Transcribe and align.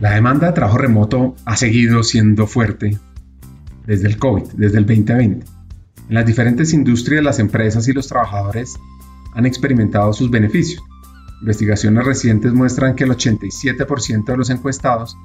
La 0.00 0.14
demanda 0.14 0.46
de 0.46 0.54
trabajo 0.54 0.78
remoto 0.78 1.36
ha 1.44 1.56
seguido 1.56 2.02
siendo 2.02 2.46
fuerte 2.46 2.98
desde 3.86 4.08
el 4.08 4.16
COVID, 4.16 4.44
desde 4.54 4.78
el 4.78 4.86
2020. 4.86 5.44
En 6.08 6.14
las 6.14 6.24
diferentes 6.24 6.72
industrias, 6.72 7.22
las 7.22 7.38
empresas 7.38 7.86
y 7.86 7.92
los 7.92 8.08
trabajadores 8.08 8.78
han 9.34 9.44
experimentado 9.44 10.14
sus 10.14 10.30
beneficios. 10.30 10.82
Investigaciones 11.42 12.06
recientes 12.06 12.54
muestran 12.54 12.96
que 12.96 13.04
el 13.04 13.10
87% 13.10 14.24
de 14.24 14.36
los 14.38 14.48
encuestados 14.48 15.18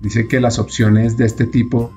dice 0.00 0.28
que 0.28 0.40
las 0.40 0.60
opciones 0.60 1.16
de 1.16 1.26
este 1.26 1.44
tipo 1.44 1.92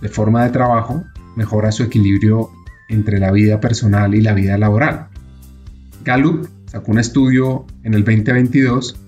de 0.00 0.08
forma 0.08 0.44
de 0.44 0.50
trabajo 0.50 1.02
mejora 1.34 1.72
su 1.72 1.82
equilibrio 1.82 2.50
entre 2.88 3.18
la 3.18 3.32
vida 3.32 3.60
personal 3.60 4.14
y 4.14 4.20
la 4.20 4.34
vida 4.34 4.56
laboral. 4.56 5.08
Gallup 6.04 6.46
sacó 6.66 6.92
un 6.92 7.00
estudio 7.00 7.66
en 7.82 7.94
el 7.94 8.04
2022 8.04 9.00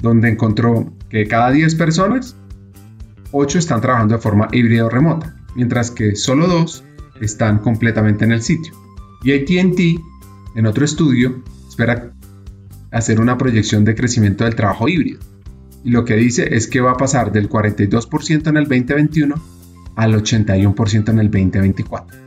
donde 0.00 0.28
encontró 0.28 0.92
que 1.08 1.26
cada 1.26 1.50
10 1.50 1.74
personas, 1.74 2.36
8 3.32 3.58
están 3.58 3.80
trabajando 3.80 4.16
de 4.16 4.20
forma 4.20 4.48
híbrida 4.52 4.86
o 4.86 4.88
remota, 4.88 5.36
mientras 5.54 5.90
que 5.90 6.16
solo 6.16 6.46
2 6.46 6.84
están 7.20 7.58
completamente 7.58 8.24
en 8.24 8.32
el 8.32 8.42
sitio. 8.42 8.72
Y 9.22 9.32
ATT, 9.32 10.00
en 10.56 10.66
otro 10.66 10.84
estudio, 10.84 11.42
espera 11.68 12.12
hacer 12.90 13.20
una 13.20 13.36
proyección 13.36 13.84
de 13.84 13.94
crecimiento 13.94 14.44
del 14.44 14.54
trabajo 14.54 14.88
híbrido. 14.88 15.20
Y 15.84 15.90
lo 15.90 16.04
que 16.04 16.16
dice 16.16 16.54
es 16.54 16.66
que 16.66 16.80
va 16.80 16.92
a 16.92 16.96
pasar 16.96 17.32
del 17.32 17.48
42% 17.48 18.48
en 18.48 18.56
el 18.56 18.64
2021 18.64 19.34
al 19.96 20.14
81% 20.14 21.08
en 21.08 21.18
el 21.18 21.30
2024. 21.30 22.18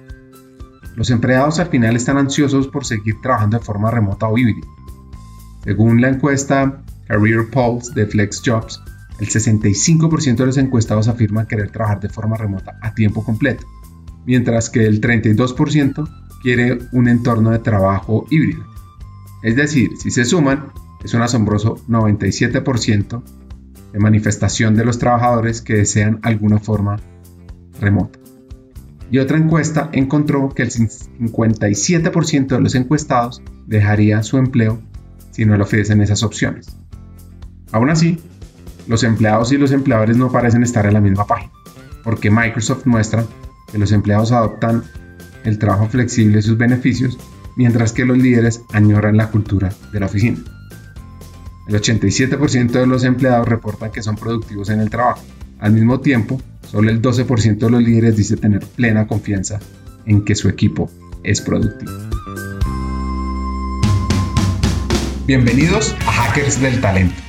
Los 0.95 1.09
empleados 1.11 1.59
al 1.59 1.67
final 1.67 1.95
están 1.95 2.17
ansiosos 2.17 2.67
por 2.67 2.85
seguir 2.85 3.15
trabajando 3.21 3.57
de 3.57 3.63
forma 3.63 3.91
remota 3.91 4.27
o 4.27 4.37
híbrida. 4.37 4.67
Según 5.63 6.01
la 6.01 6.09
encuesta 6.09 6.83
Career 7.09 7.49
Pulse 7.49 7.91
de 7.95 8.05
FlexJobs, 8.05 8.81
el 9.19 9.27
65% 9.27 10.35
de 10.37 10.45
los 10.45 10.57
encuestados 10.57 11.07
afirman 11.07 11.47
querer 11.47 11.71
trabajar 11.71 11.99
de 11.99 12.07
forma 12.07 12.37
remota 12.37 12.77
a 12.81 12.93
tiempo 12.93 13.23
completo, 13.23 13.65
mientras 14.25 14.69
que 14.69 14.85
el 14.85 15.01
32% 15.01 16.07
quiere 16.41 16.77
un 16.91 17.09
entorno 17.09 17.49
de 17.49 17.59
trabajo 17.59 18.25
híbrido. 18.29 18.63
Es 19.41 19.55
decir, 19.55 19.89
si 19.97 20.11
se 20.11 20.23
suman, 20.23 20.71
es 21.03 21.13
un 21.13 21.21
asombroso 21.23 21.77
97% 21.87 23.23
de 23.91 23.99
manifestación 23.99 24.75
de 24.75 24.85
los 24.85 24.99
trabajadores 24.99 25.61
que 25.61 25.77
desean 25.77 26.19
alguna 26.21 26.59
forma 26.59 26.97
remota. 27.81 28.19
Y 29.11 29.17
otra 29.17 29.37
encuesta 29.37 29.89
encontró 29.93 30.49
que 30.49 30.61
el 30.61 30.69
57% 30.69 32.47
de 32.47 32.61
los 32.61 32.75
encuestados 32.75 33.41
dejaría 33.65 34.21
su 34.21 34.37
empleo 34.37 34.79
si 35.31 35.45
no 35.45 35.57
le 35.57 35.63
ofrecen 35.63 36.01
esas 36.01 36.21
opciones. 36.21 36.78
Aún 37.71 37.89
así, 37.89 38.19
los 38.87 39.03
empleados 39.03 39.51
y 39.51 39.57
los 39.57 39.71
empleadores 39.71 40.17
no 40.17 40.31
parecen 40.31 40.63
estar 40.63 40.85
en 40.85 40.93
la 40.93 41.01
misma 41.01 41.27
página, 41.27 41.51
porque 42.03 42.31
Microsoft 42.31 42.85
muestra 42.85 43.25
que 43.71 43.77
los 43.77 43.91
empleados 43.91 44.31
adoptan 44.31 44.83
el 45.43 45.59
trabajo 45.59 45.87
flexible 45.87 46.39
y 46.39 46.41
sus 46.41 46.57
beneficios, 46.57 47.17
mientras 47.55 47.93
que 47.93 48.05
los 48.05 48.17
líderes 48.17 48.61
añoran 48.73 49.17
la 49.17 49.29
cultura 49.29 49.71
de 49.93 49.99
la 49.99 50.07
oficina. 50.07 50.39
El 51.67 51.75
87% 51.75 52.71
de 52.71 52.87
los 52.87 53.03
empleados 53.03 53.47
reportan 53.47 53.91
que 53.91 54.01
son 54.01 54.15
productivos 54.15 54.69
en 54.69 54.79
el 54.79 54.89
trabajo. 54.89 55.21
Al 55.59 55.71
mismo 55.71 55.99
tiempo, 55.99 56.41
solo 56.63 56.89
el 56.89 56.99
12% 56.99 57.59
de 57.59 57.69
los 57.69 57.83
líderes 57.83 58.17
dice 58.17 58.37
tener 58.37 58.65
plena 58.65 59.05
confianza 59.05 59.59
en 60.07 60.25
que 60.25 60.33
su 60.33 60.49
equipo 60.49 60.89
es 61.23 61.41
productivo. 61.41 61.91
Bienvenidos 65.27 65.95
a 66.07 66.11
Hackers 66.11 66.59
del 66.59 66.81
Talento 66.81 67.28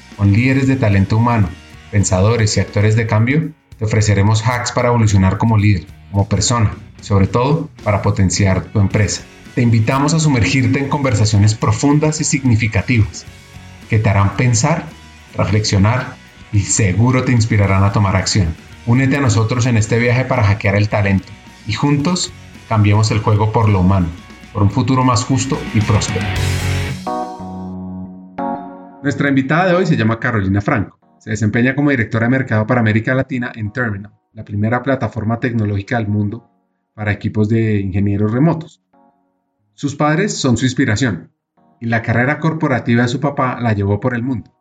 con 0.17 0.33
líderes 0.33 0.67
de 0.67 0.75
talento 0.75 1.17
humano, 1.17 1.49
pensadores 1.91 2.55
y 2.57 2.59
actores 2.59 2.95
de 2.95 3.07
cambio, 3.07 3.51
te 3.77 3.85
ofreceremos 3.85 4.45
hacks 4.45 4.71
para 4.71 4.89
evolucionar 4.89 5.37
como 5.37 5.57
líder, 5.57 5.85
como 6.11 6.27
persona, 6.27 6.71
sobre 7.01 7.27
todo 7.27 7.69
para 7.83 8.01
potenciar 8.01 8.65
tu 8.65 8.79
empresa. 8.79 9.23
Te 9.55 9.61
invitamos 9.61 10.13
a 10.13 10.19
sumergirte 10.19 10.79
en 10.79 10.89
conversaciones 10.89 11.55
profundas 11.55 12.21
y 12.21 12.23
significativas 12.23 13.25
que 13.89 13.99
te 13.99 14.09
harán 14.09 14.37
pensar, 14.37 14.85
reflexionar 15.35 16.15
y 16.53 16.61
seguro 16.61 17.23
te 17.25 17.33
inspirarán 17.33 17.83
a 17.83 17.91
tomar 17.91 18.15
acción. 18.15 18.55
Únete 18.85 19.17
a 19.17 19.21
nosotros 19.21 19.65
en 19.65 19.77
este 19.77 19.99
viaje 19.99 20.25
para 20.25 20.43
hackear 20.43 20.75
el 20.75 20.89
talento 20.89 21.27
y 21.67 21.73
juntos 21.73 22.31
cambiemos 22.69 23.11
el 23.11 23.19
juego 23.19 23.51
por 23.51 23.67
lo 23.67 23.81
humano, 23.81 24.07
por 24.53 24.63
un 24.63 24.71
futuro 24.71 25.03
más 25.03 25.25
justo 25.25 25.59
y 25.73 25.81
próspero. 25.81 26.25
Nuestra 29.03 29.29
invitada 29.29 29.67
de 29.67 29.75
hoy 29.75 29.87
se 29.87 29.97
llama 29.97 30.19
Carolina 30.19 30.61
Franco. 30.61 30.99
Se 31.17 31.31
desempeña 31.31 31.75
como 31.75 31.89
directora 31.89 32.27
de 32.27 32.31
mercado 32.31 32.67
para 32.67 32.81
América 32.81 33.15
Latina 33.15 33.51
en 33.55 33.71
Terminal, 33.71 34.13
la 34.33 34.45
primera 34.45 34.83
plataforma 34.83 35.39
tecnológica 35.39 35.97
del 35.97 36.07
mundo 36.07 36.49
para 36.93 37.11
equipos 37.11 37.49
de 37.49 37.79
ingenieros 37.79 38.31
remotos. 38.31 38.83
Sus 39.73 39.95
padres 39.95 40.37
son 40.37 40.55
su 40.55 40.65
inspiración 40.65 41.31
y 41.79 41.87
la 41.87 42.03
carrera 42.03 42.37
corporativa 42.37 43.01
de 43.01 43.07
su 43.07 43.19
papá 43.19 43.59
la 43.59 43.73
llevó 43.73 43.99
por 43.99 44.13
el 44.13 44.21
mundo, 44.21 44.51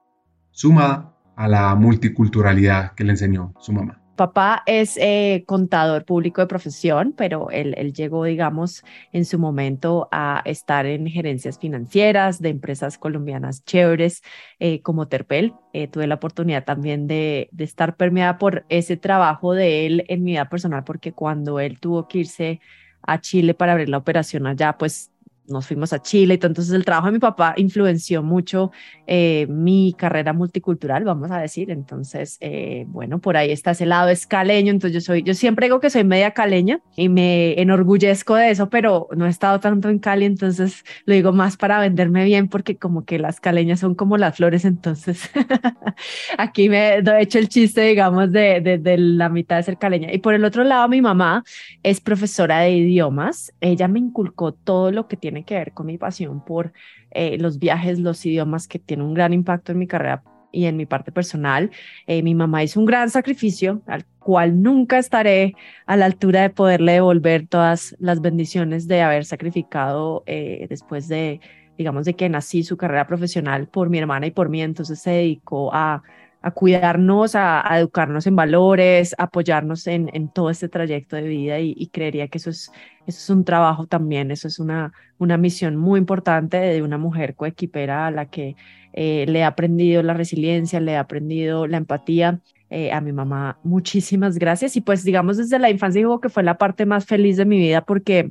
sumada 0.50 1.16
a 1.36 1.46
la 1.46 1.74
multiculturalidad 1.74 2.92
que 2.94 3.04
le 3.04 3.10
enseñó 3.10 3.52
su 3.58 3.74
mamá 3.74 3.99
papá 4.20 4.62
es 4.66 4.98
eh, 4.98 5.44
contador 5.46 6.04
público 6.04 6.42
de 6.42 6.46
profesión, 6.46 7.14
pero 7.16 7.50
él, 7.50 7.74
llegó, 7.94 8.24
digamos, 8.24 8.84
en 9.12 9.24
su 9.24 9.38
momento 9.38 10.10
a 10.12 10.42
estar 10.44 10.84
en 10.84 11.06
gerencias 11.06 11.58
financieras 11.58 12.38
de 12.42 12.50
empresas 12.50 12.98
colombianas 12.98 13.64
chéveres 13.64 14.20
eh, 14.58 14.82
como 14.82 15.08
Terpel. 15.08 15.54
Eh, 15.72 15.88
tuve 15.88 16.06
la 16.06 16.16
oportunidad 16.16 16.66
también 16.66 17.06
de, 17.06 17.48
estar 17.56 17.96
permeada 17.96 18.36
por 18.36 18.66
ese 18.68 18.98
trabajo 18.98 19.54
de 19.54 19.86
él 19.86 20.04
en 20.08 20.22
mi 20.22 20.32
vida 20.32 20.50
personal, 20.50 20.84
porque 20.84 21.12
cuando 21.14 21.58
él 21.58 21.80
tuvo 21.80 22.06
que 22.06 22.18
irse 22.18 22.60
a 23.00 23.22
Chile 23.22 23.54
para 23.54 23.72
abrir 23.72 23.88
la 23.88 23.96
operación 23.96 24.46
allá, 24.46 24.76
pues 24.76 25.10
nos 25.50 25.66
fuimos 25.66 25.92
a 25.92 26.00
Chile 26.00 26.34
y. 26.34 26.46
Entonces 26.46 26.74
el 26.74 26.84
trabajo 26.84 27.06
de 27.06 27.12
mi 27.12 27.18
papá 27.18 27.54
influenció 27.56 28.22
mucho 28.22 28.70
eh, 29.12 29.48
mi 29.48 29.92
carrera 29.98 30.32
multicultural, 30.32 31.02
vamos 31.02 31.32
a 31.32 31.40
decir. 31.40 31.72
Entonces, 31.72 32.36
eh, 32.40 32.84
bueno, 32.86 33.18
por 33.18 33.36
ahí 33.36 33.50
está 33.50 33.72
ese 33.72 33.84
lado 33.84 34.08
escaleño. 34.08 34.70
Entonces 34.70 34.94
yo 34.94 35.00
soy, 35.00 35.24
yo 35.24 35.34
siempre 35.34 35.66
digo 35.66 35.80
que 35.80 35.90
soy 35.90 36.04
media 36.04 36.30
caleña 36.30 36.80
y 36.94 37.08
me 37.08 37.60
enorgullezco 37.60 38.36
de 38.36 38.50
eso, 38.52 38.70
pero 38.70 39.08
no 39.16 39.26
he 39.26 39.28
estado 39.28 39.58
tanto 39.58 39.88
en 39.88 39.98
Cali, 39.98 40.26
entonces 40.26 40.84
lo 41.06 41.14
digo 41.14 41.32
más 41.32 41.56
para 41.56 41.80
venderme 41.80 42.24
bien 42.24 42.46
porque 42.46 42.76
como 42.76 43.04
que 43.04 43.18
las 43.18 43.40
caleñas 43.40 43.80
son 43.80 43.96
como 43.96 44.16
las 44.16 44.36
flores. 44.36 44.64
Entonces 44.64 45.28
aquí 46.38 46.68
me 46.68 46.98
he 46.98 47.20
hecho 47.20 47.40
el 47.40 47.48
chiste, 47.48 47.80
digamos, 47.80 48.30
de, 48.30 48.60
de, 48.60 48.78
de 48.78 48.96
la 48.96 49.28
mitad 49.28 49.56
de 49.56 49.64
ser 49.64 49.76
caleña. 49.76 50.12
Y 50.12 50.18
por 50.18 50.34
el 50.34 50.44
otro 50.44 50.62
lado, 50.62 50.88
mi 50.88 51.02
mamá 51.02 51.42
es 51.82 52.00
profesora 52.00 52.60
de 52.60 52.70
idiomas. 52.76 53.52
Ella 53.60 53.88
me 53.88 53.98
inculcó 53.98 54.52
todo 54.52 54.92
lo 54.92 55.08
que 55.08 55.16
tiene 55.16 55.44
que 55.44 55.56
ver 55.56 55.72
con 55.72 55.86
mi 55.86 55.98
pasión 55.98 56.44
por 56.44 56.72
eh, 57.10 57.38
los 57.38 57.58
viajes, 57.58 57.98
los 57.98 58.24
idiomas, 58.26 58.68
que 58.68 58.78
tiene 58.78 59.02
un 59.02 59.14
gran 59.14 59.32
impacto 59.32 59.72
en 59.72 59.78
mi 59.78 59.86
carrera 59.86 60.22
y 60.52 60.66
en 60.66 60.76
mi 60.76 60.86
parte 60.86 61.12
personal. 61.12 61.70
Eh, 62.06 62.22
mi 62.22 62.34
mamá 62.34 62.62
hizo 62.62 62.80
un 62.80 62.86
gran 62.86 63.10
sacrificio 63.10 63.82
al 63.86 64.04
cual 64.18 64.62
nunca 64.62 64.98
estaré 64.98 65.54
a 65.86 65.96
la 65.96 66.06
altura 66.06 66.42
de 66.42 66.50
poderle 66.50 66.92
devolver 66.92 67.46
todas 67.46 67.96
las 67.98 68.20
bendiciones 68.20 68.86
de 68.86 69.02
haber 69.02 69.24
sacrificado 69.24 70.22
eh, 70.26 70.66
después 70.68 71.08
de, 71.08 71.40
digamos, 71.78 72.04
de 72.04 72.14
que 72.14 72.28
nací 72.28 72.62
su 72.62 72.76
carrera 72.76 73.06
profesional 73.06 73.68
por 73.68 73.90
mi 73.90 73.98
hermana 73.98 74.26
y 74.26 74.30
por 74.30 74.48
mí. 74.48 74.62
Entonces 74.62 75.00
se 75.00 75.10
dedicó 75.10 75.70
a 75.72 76.02
a 76.42 76.50
cuidarnos, 76.52 77.34
a, 77.34 77.62
educarnos 77.78 78.26
en 78.26 78.36
valores, 78.36 79.14
apoyarnos 79.18 79.86
en, 79.86 80.10
en, 80.14 80.28
todo 80.28 80.50
este 80.50 80.68
trayecto 80.68 81.16
de 81.16 81.22
vida 81.22 81.60
y, 81.60 81.86
creería 81.88 82.28
que 82.28 82.38
eso 82.38 82.50
es, 82.50 82.70
eso 83.06 83.18
es 83.18 83.30
un 83.30 83.44
trabajo 83.44 83.86
también, 83.86 84.30
eso 84.30 84.48
es 84.48 84.58
una, 84.58 84.92
una 85.18 85.36
misión 85.36 85.76
muy 85.76 85.98
importante 85.98 86.56
de 86.56 86.82
una 86.82 86.98
mujer 86.98 87.34
coequipera 87.34 88.06
a 88.06 88.10
la 88.10 88.26
que 88.26 88.56
eh, 88.92 89.26
le 89.28 89.40
he 89.40 89.44
aprendido 89.44 90.02
la 90.02 90.14
resiliencia, 90.14 90.80
le 90.80 90.92
he 90.92 90.96
aprendido 90.96 91.66
la 91.66 91.76
empatía. 91.76 92.40
Eh, 92.72 92.92
a 92.92 93.00
mi 93.00 93.10
mamá, 93.12 93.58
muchísimas 93.64 94.38
gracias. 94.38 94.76
Y 94.76 94.80
pues 94.80 95.02
digamos 95.02 95.36
desde 95.36 95.58
la 95.58 95.70
infancia 95.70 95.98
digo 95.98 96.20
que 96.20 96.28
fue 96.28 96.44
la 96.44 96.56
parte 96.56 96.86
más 96.86 97.04
feliz 97.04 97.36
de 97.36 97.44
mi 97.44 97.58
vida 97.58 97.84
porque 97.84 98.30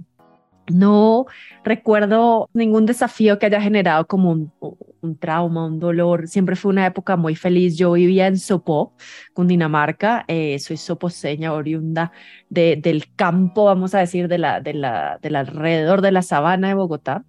no 0.67 1.25
recuerdo 1.63 2.49
ningún 2.53 2.85
desafío 2.85 3.37
que 3.37 3.47
haya 3.47 3.61
generado 3.61 4.07
como 4.07 4.31
un, 4.31 4.51
un 5.01 5.17
trauma, 5.17 5.65
un 5.65 5.79
dolor. 5.79 6.27
Siempre 6.27 6.55
fue 6.55 6.71
una 6.71 6.85
época 6.85 7.17
muy 7.17 7.35
feliz. 7.35 7.77
Yo 7.77 7.93
vivía 7.93 8.27
en 8.27 8.37
Sopó, 8.37 8.95
Cundinamarca. 9.33 10.25
Eh, 10.27 10.59
soy 10.59 10.77
soposeña, 10.77 11.53
oriunda 11.53 12.11
de, 12.49 12.75
del 12.75 13.13
campo, 13.15 13.65
vamos 13.65 13.95
a 13.95 13.99
decir, 13.99 14.27
de 14.27 14.37
la, 14.37 14.61
de 14.61 14.73
la, 14.73 15.19
del 15.21 15.35
alrededor 15.35 16.01
de 16.01 16.11
la 16.11 16.21
sabana 16.21 16.69
de 16.69 16.73
Bogotá. 16.73 17.25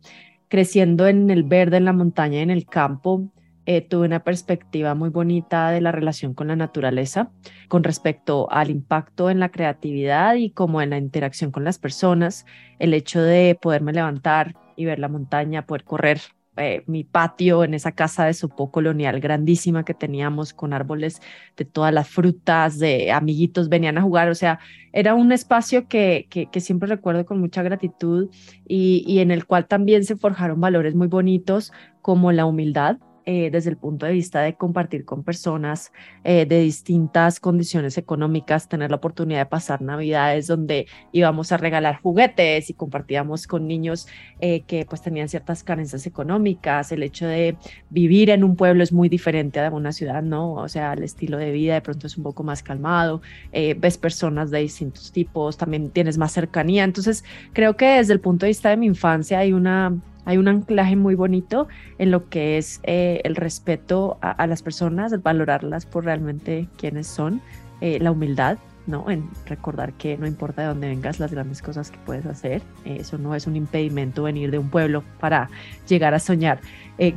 Creciendo 0.48 1.06
en 1.06 1.30
el 1.30 1.44
verde, 1.44 1.76
en 1.76 1.84
la 1.84 1.92
montaña, 1.92 2.40
en 2.40 2.50
el 2.50 2.66
campo, 2.66 3.30
eh, 3.66 3.82
tuve 3.82 4.06
una 4.06 4.24
perspectiva 4.24 4.94
muy 4.94 5.10
bonita 5.10 5.70
de 5.70 5.80
la 5.80 5.92
relación 5.92 6.34
con 6.34 6.48
la 6.48 6.56
naturaleza 6.56 7.30
con 7.68 7.84
respecto 7.84 8.50
al 8.50 8.70
impacto 8.70 9.30
en 9.30 9.38
la 9.38 9.50
creatividad 9.50 10.34
y 10.34 10.50
como 10.50 10.82
en 10.82 10.90
la 10.90 10.98
interacción 10.98 11.52
con 11.52 11.62
las 11.62 11.78
personas, 11.78 12.46
el 12.80 12.94
hecho 12.94 13.22
de 13.22 13.56
poderme 13.60 13.92
levantar 13.92 14.56
y 14.74 14.86
ver 14.86 14.98
la 14.98 15.08
montaña, 15.08 15.66
poder 15.66 15.84
correr 15.84 16.20
eh, 16.56 16.82
mi 16.86 17.04
patio 17.04 17.64
en 17.64 17.74
esa 17.74 17.92
casa 17.92 18.24
de 18.24 18.34
Sopó 18.34 18.70
colonial 18.70 19.20
grandísima 19.20 19.84
que 19.84 19.94
teníamos 19.94 20.52
con 20.52 20.72
árboles 20.72 21.20
de 21.56 21.64
todas 21.64 21.94
las 21.94 22.08
frutas, 22.08 22.78
de 22.78 23.12
amiguitos 23.12 23.68
venían 23.68 23.98
a 23.98 24.02
jugar, 24.02 24.28
o 24.28 24.34
sea, 24.34 24.58
era 24.92 25.14
un 25.14 25.32
espacio 25.32 25.86
que, 25.88 26.26
que, 26.28 26.60
siempre 26.60 26.88
recuerdo 26.88 27.24
con 27.24 27.40
mucha 27.40 27.62
gratitud 27.62 28.28
y, 28.66 29.04
y 29.06 29.20
en 29.20 29.30
el 29.30 29.46
cual 29.46 29.66
también 29.66 30.04
se 30.04 30.16
forjaron 30.16 30.60
valores 30.60 30.94
muy 30.94 31.06
bonitos 31.06 31.72
como 32.02 32.32
la 32.32 32.46
humildad, 32.46 32.98
eh, 33.26 33.50
desde 33.50 33.70
el 33.70 33.76
punto 33.76 34.06
de 34.06 34.12
vista 34.12 34.40
de 34.40 34.54
compartir 34.54 35.04
con 35.04 35.22
personas 35.22 35.92
eh, 36.24 36.46
de 36.46 36.60
distintas 36.60 37.38
condiciones 37.38 37.98
económicas, 37.98 38.68
tener 38.68 38.90
la 38.90 38.96
oportunidad 38.96 39.40
de 39.40 39.46
pasar 39.46 39.82
navidades 39.82 40.46
donde 40.46 40.86
íbamos 41.12 41.52
a 41.52 41.56
regalar 41.56 42.00
juguetes 42.00 42.70
y 42.70 42.74
compartíamos 42.74 43.46
con 43.46 43.66
niños 43.68 44.08
eh, 44.40 44.62
que 44.62 44.86
pues 44.86 45.02
tenían 45.02 45.28
ciertas 45.28 45.62
carencias 45.62 46.06
económicas, 46.06 46.92
el 46.92 47.02
hecho 47.02 47.26
de 47.26 47.56
vivir 47.90 48.30
en 48.30 48.42
un 48.42 48.56
pueblo 48.56 48.82
es 48.82 48.92
muy 48.92 49.08
diferente 49.08 49.60
a 49.60 49.70
una 49.70 49.92
ciudad, 49.92 50.22
¿no? 50.22 50.54
O 50.54 50.68
sea, 50.68 50.92
el 50.94 51.02
estilo 51.02 51.36
de 51.36 51.52
vida 51.52 51.74
de 51.74 51.80
pronto 51.82 52.06
es 52.06 52.16
un 52.16 52.24
poco 52.24 52.42
más 52.42 52.62
calmado, 52.62 53.20
ves 53.52 53.98
personas 53.98 54.50
de 54.50 54.60
distintos 54.60 55.12
tipos, 55.12 55.56
también 55.56 55.90
tienes 55.90 56.18
más 56.18 56.32
cercanía, 56.32 56.84
entonces 56.84 57.24
creo 57.52 57.76
que 57.76 57.86
desde 57.86 58.12
el 58.12 58.20
punto 58.20 58.46
de 58.46 58.50
vista 58.50 58.70
de 58.70 58.76
mi 58.76 58.86
infancia 58.86 59.38
hay 59.38 59.52
una 59.52 60.00
hay 60.30 60.38
un 60.38 60.46
anclaje 60.46 60.94
muy 60.94 61.16
bonito 61.16 61.66
en 61.98 62.12
lo 62.12 62.28
que 62.28 62.56
es 62.56 62.78
eh, 62.84 63.20
el 63.24 63.34
respeto 63.34 64.16
a, 64.20 64.46
las 64.46 64.62
personas, 64.62 65.12
el 65.12 65.18
valorarlas 65.18 65.86
por 65.86 66.04
realmente 66.04 66.68
quienes 66.78 67.08
son, 67.08 67.40
eh, 67.80 67.98
la 68.00 68.12
humildad, 68.12 68.56
¿no? 68.86 69.10
En 69.10 69.28
recordar 69.46 69.92
que 69.94 70.16
no 70.16 70.28
importa 70.28 70.62
de 70.62 70.68
dónde 70.68 70.86
vengas, 70.86 71.18
las 71.18 71.32
grandes 71.32 71.62
cosas 71.62 71.90
que 71.90 71.98
puedes 72.06 72.26
hacer, 72.26 72.62
eh, 72.84 72.98
eso 73.00 73.18
no 73.18 73.34
es 73.34 73.48
un 73.48 73.56
impedimento 73.56 74.22
venir 74.22 74.52
de 74.52 74.58
un 74.58 74.70
pueblo 74.70 75.02
para 75.18 75.50
llegar 75.88 76.14
a 76.14 76.20
soñar 76.20 76.60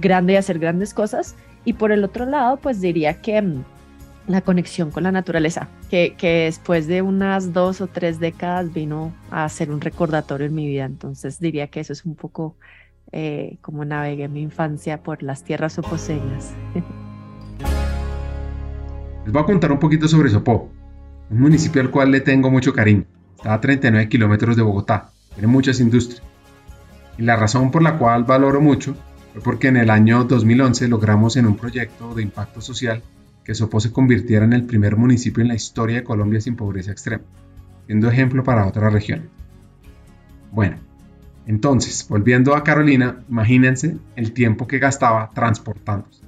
grande 0.01 0.33
y 0.33 0.35
hacer 0.37 0.57
grandes 0.57 0.95
cosas. 0.95 1.35
Y 1.65 1.73
por 1.73 1.91
el 1.91 2.03
otro 2.03 2.25
lado, 2.25 2.57
pues 2.57 2.81
diría 2.81 3.21
que 3.21 3.39
mm, 3.39 3.63
la 4.27 4.41
conexión 4.41 4.89
con 4.89 5.03
la 5.03 5.11
naturaleza, 5.11 5.67
que, 5.91 6.15
que, 6.17 6.45
después 6.45 6.87
de 6.87 7.03
unas 7.03 7.53
dos 7.53 7.79
o 7.79 7.85
tres 7.85 8.19
décadas 8.19 8.73
vino 8.73 9.13
a 9.29 9.47
ser 9.49 9.69
un 9.69 9.81
recordatorio 9.81 10.47
en 10.47 10.55
mi 10.55 10.65
vida. 10.65 10.85
Entonces 10.85 11.39
diría 11.39 11.67
que 11.67 11.79
eso 11.79 11.93
es 11.93 12.05
un 12.05 12.15
poco 12.15 12.55
eh, 13.13 13.57
como 13.61 13.85
navegué 13.85 14.27
mi 14.27 14.41
infancia 14.41 15.03
por 15.03 15.21
las 15.21 15.43
tierras 15.43 15.73
soposeñas. 15.73 16.53
Les 19.23 19.31
voy 19.31 19.41
a 19.41 19.45
contar 19.45 19.71
un 19.71 19.79
poquito 19.79 20.07
sobre 20.07 20.29
Sopó, 20.29 20.69
un 21.29 21.39
municipio 21.39 21.81
al 21.81 21.91
cual 21.91 22.11
le 22.11 22.21
tengo 22.21 22.49
mucho 22.49 22.73
cariño. 22.73 23.05
Está 23.37 23.53
a 23.53 23.61
39 23.61 24.09
kilómetros 24.09 24.55
de 24.55 24.63
Bogotá, 24.63 25.11
tiene 25.33 25.47
muchas 25.47 25.79
industrias. 25.79 26.23
Y 27.17 27.21
la 27.21 27.35
razón 27.35 27.69
por 27.69 27.83
la 27.83 27.99
cual 27.99 28.23
valoro 28.23 28.59
mucho 28.59 28.95
fue 29.31 29.41
porque 29.41 29.67
en 29.67 29.77
el 29.77 29.91
año 29.91 30.23
2011 30.23 30.87
logramos 30.87 31.37
en 31.37 31.45
un 31.45 31.55
proyecto 31.55 32.15
de 32.15 32.23
impacto 32.23 32.61
social 32.61 33.03
que 33.43 33.53
Sopó 33.53 33.79
se 33.79 33.91
convirtiera 33.91 34.45
en 34.45 34.53
el 34.53 34.65
primer 34.65 34.95
municipio 34.95 35.41
en 35.41 35.49
la 35.49 35.55
historia 35.55 35.97
de 35.97 36.03
Colombia 36.03 36.41
sin 36.41 36.55
pobreza 36.55 36.91
extrema, 36.91 37.23
siendo 37.85 38.09
ejemplo 38.09 38.43
para 38.43 38.65
otras 38.65 38.91
regiones. 38.91 39.27
Bueno, 40.51 40.77
entonces, 41.47 42.07
volviendo 42.07 42.55
a 42.55 42.63
Carolina, 42.63 43.23
imagínense 43.29 43.97
el 44.15 44.31
tiempo 44.33 44.67
que 44.67 44.79
gastaba 44.79 45.31
transportándose. 45.33 46.23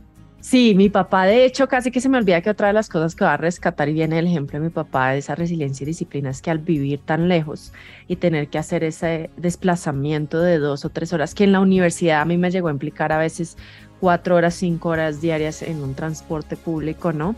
Sí, 0.46 0.76
mi 0.76 0.90
papá, 0.90 1.26
de 1.26 1.44
hecho, 1.44 1.68
casi 1.68 1.90
que 1.90 2.00
se 2.00 2.08
me 2.08 2.20
olvida 2.20 2.40
que 2.40 2.52
otra 2.52 2.68
de 2.68 2.74
las 2.74 2.88
cosas 2.88 3.16
que 3.16 3.26
va 3.26 3.34
a 3.34 3.38
rescatar 3.38 3.90
y 3.90 3.94
viene 3.94 4.20
el 4.20 4.28
ejemplo 4.28 4.60
de 4.60 4.66
mi 4.66 4.70
papá 4.70 5.10
de 5.10 5.18
esa 5.18 5.34
resiliencia 5.34 5.84
y 5.84 5.88
disciplina 5.88 6.30
es 6.30 6.44
que 6.44 6.52
al 6.52 6.60
vivir 6.60 7.00
tan 7.00 7.28
lejos 7.28 7.74
y 8.08 8.18
tener 8.18 8.50
que 8.50 8.60
hacer 8.60 8.84
ese 8.84 9.32
desplazamiento 9.38 10.40
de 10.40 10.60
dos 10.60 10.86
o 10.86 10.90
tres 10.90 11.14
horas, 11.14 11.34
que 11.34 11.46
en 11.46 11.52
la 11.52 11.62
universidad 11.62 12.22
a 12.22 12.26
mí 12.26 12.38
me 12.38 12.52
llegó 12.52 12.68
a 12.68 12.72
implicar 12.72 13.12
a 13.12 13.18
veces 13.18 13.58
cuatro 14.00 14.36
horas, 14.36 14.54
cinco 14.54 14.90
horas 14.90 15.20
diarias 15.20 15.64
en 15.64 15.82
un 15.82 15.96
transporte 15.96 16.58
público, 16.58 17.12
¿no? 17.12 17.36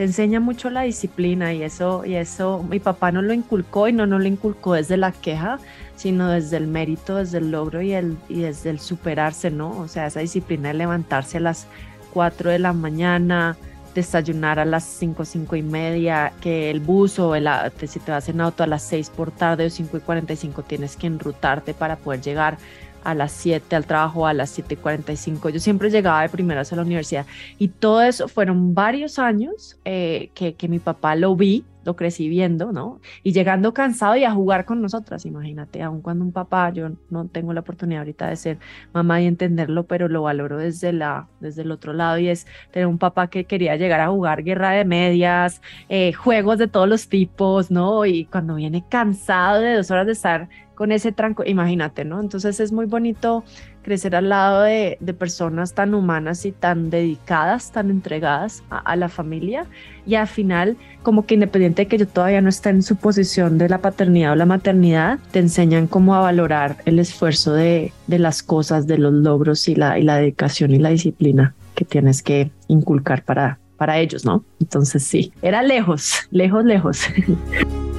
Te 0.00 0.04
enseña 0.04 0.40
mucho 0.40 0.70
la 0.70 0.80
disciplina 0.80 1.52
y 1.52 1.62
eso, 1.62 2.06
y 2.06 2.14
eso 2.14 2.62
mi 2.66 2.80
papá 2.80 3.12
no 3.12 3.20
lo 3.20 3.34
inculcó 3.34 3.86
y 3.86 3.92
no 3.92 4.06
no 4.06 4.18
lo 4.18 4.24
inculcó 4.26 4.72
desde 4.72 4.96
la 4.96 5.12
queja, 5.12 5.58
sino 5.94 6.30
desde 6.30 6.56
el 6.56 6.68
mérito, 6.68 7.16
desde 7.16 7.36
el 7.36 7.50
logro 7.50 7.82
y, 7.82 7.92
el, 7.92 8.16
y 8.30 8.40
desde 8.40 8.70
el 8.70 8.80
superarse, 8.80 9.50
¿no? 9.50 9.78
O 9.78 9.88
sea, 9.88 10.06
esa 10.06 10.20
disciplina 10.20 10.68
de 10.68 10.74
levantarse 10.76 11.36
a 11.36 11.40
las 11.40 11.66
4 12.14 12.48
de 12.48 12.60
la 12.60 12.72
mañana, 12.72 13.58
desayunar 13.94 14.58
a 14.58 14.64
las 14.64 14.84
5, 14.84 15.26
5 15.26 15.56
y 15.56 15.62
media, 15.62 16.32
que 16.40 16.70
el 16.70 16.80
bus 16.80 17.18
o 17.18 17.34
el, 17.34 17.46
si 17.86 18.00
te 18.00 18.10
vas 18.10 18.26
en 18.30 18.40
auto 18.40 18.62
a 18.62 18.66
las 18.66 18.82
6 18.84 19.10
por 19.10 19.30
tarde 19.30 19.66
o 19.66 19.70
5 19.70 19.98
y 19.98 20.00
45 20.00 20.62
tienes 20.62 20.96
que 20.96 21.08
enrutarte 21.08 21.74
para 21.74 21.96
poder 21.96 22.22
llegar 22.22 22.56
a 23.04 23.14
las 23.14 23.32
7 23.32 23.76
al 23.76 23.86
trabajo, 23.86 24.26
a 24.26 24.34
las 24.34 24.50
7 24.50 24.74
y 24.74 24.76
45. 24.76 25.48
Yo 25.50 25.60
siempre 25.60 25.90
llegaba 25.90 26.22
de 26.22 26.28
primeras 26.28 26.72
a 26.72 26.76
la 26.76 26.82
universidad 26.82 27.26
y 27.58 27.68
todo 27.68 28.02
eso 28.02 28.28
fueron 28.28 28.74
varios 28.74 29.18
años 29.18 29.78
eh, 29.84 30.30
que, 30.34 30.54
que 30.54 30.68
mi 30.68 30.78
papá 30.78 31.16
lo 31.16 31.36
vi 31.36 31.64
lo 31.84 31.96
crecí 31.96 32.28
viendo, 32.28 32.72
¿no? 32.72 33.00
Y 33.22 33.32
llegando 33.32 33.72
cansado 33.72 34.16
y 34.16 34.24
a 34.24 34.32
jugar 34.32 34.64
con 34.64 34.82
nosotras, 34.82 35.24
imagínate, 35.24 35.82
aun 35.82 36.02
cuando 36.02 36.24
un 36.24 36.32
papá, 36.32 36.70
yo 36.70 36.90
no 37.08 37.26
tengo 37.28 37.52
la 37.52 37.60
oportunidad 37.60 38.00
ahorita 38.00 38.28
de 38.28 38.36
ser 38.36 38.58
mamá 38.92 39.20
y 39.20 39.26
entenderlo, 39.26 39.86
pero 39.86 40.08
lo 40.08 40.22
valoro 40.22 40.58
desde, 40.58 40.92
la, 40.92 41.28
desde 41.40 41.62
el 41.62 41.70
otro 41.70 41.92
lado 41.92 42.18
y 42.18 42.28
es 42.28 42.46
tener 42.70 42.86
un 42.86 42.98
papá 42.98 43.28
que 43.28 43.44
quería 43.44 43.76
llegar 43.76 44.00
a 44.00 44.08
jugar 44.08 44.42
guerra 44.42 44.70
de 44.72 44.84
medias, 44.84 45.62
eh, 45.88 46.12
juegos 46.12 46.58
de 46.58 46.68
todos 46.68 46.88
los 46.88 47.08
tipos, 47.08 47.70
¿no? 47.70 48.04
Y 48.04 48.26
cuando 48.26 48.56
viene 48.56 48.84
cansado 48.88 49.60
de 49.60 49.74
dos 49.76 49.90
horas 49.90 50.06
de 50.06 50.12
estar 50.12 50.48
con 50.80 50.92
ese 50.92 51.12
tranco, 51.12 51.44
imagínate, 51.44 52.06
¿no? 52.06 52.20
Entonces 52.20 52.58
es 52.58 52.72
muy 52.72 52.86
bonito 52.86 53.44
crecer 53.82 54.16
al 54.16 54.30
lado 54.30 54.62
de, 54.62 54.96
personas 55.18 55.74
tan 55.74 55.92
humanas 55.92 56.46
y 56.46 56.52
tan 56.52 56.88
dedicadas, 56.88 57.70
tan 57.70 57.90
entregadas 57.90 58.62
a, 58.70 58.96
la 58.96 59.10
familia 59.10 59.66
y 60.06 60.14
al 60.14 60.26
final 60.26 60.78
como 61.02 61.26
que 61.26 61.34
independiente 61.34 61.82
de 61.82 61.86
que 61.86 61.98
yo 61.98 62.08
todavía 62.08 62.40
no 62.40 62.48
esté 62.48 62.70
en 62.70 62.82
su 62.82 62.96
posición 62.96 63.58
de 63.58 63.68
la 63.68 63.82
paternidad 63.82 64.32
o 64.32 64.36
la 64.36 64.46
maternidad, 64.46 65.18
te 65.32 65.40
enseñan 65.40 65.86
cómo 65.86 66.14
a 66.14 66.20
valorar 66.20 66.78
el 66.86 66.98
esfuerzo 66.98 67.52
de, 67.52 67.92
las 68.06 68.42
cosas, 68.42 68.86
de 68.86 68.96
los 68.96 69.12
logros 69.12 69.68
y 69.68 69.74
la, 69.74 69.98
y 69.98 70.02
la 70.02 70.16
dedicación 70.16 70.70
y 70.70 70.78
la 70.78 70.88
disciplina 70.88 71.54
que 71.74 71.84
tienes 71.84 72.22
que 72.22 72.52
inculcar 72.68 73.22
para, 73.22 73.58
para 73.76 73.98
ellos, 73.98 74.24
¿no? 74.24 74.46
Entonces 74.58 75.02
sí, 75.02 75.30
era 75.42 75.62
lejos, 75.62 76.26
lejos, 76.30 76.64
lejos. 76.64 77.02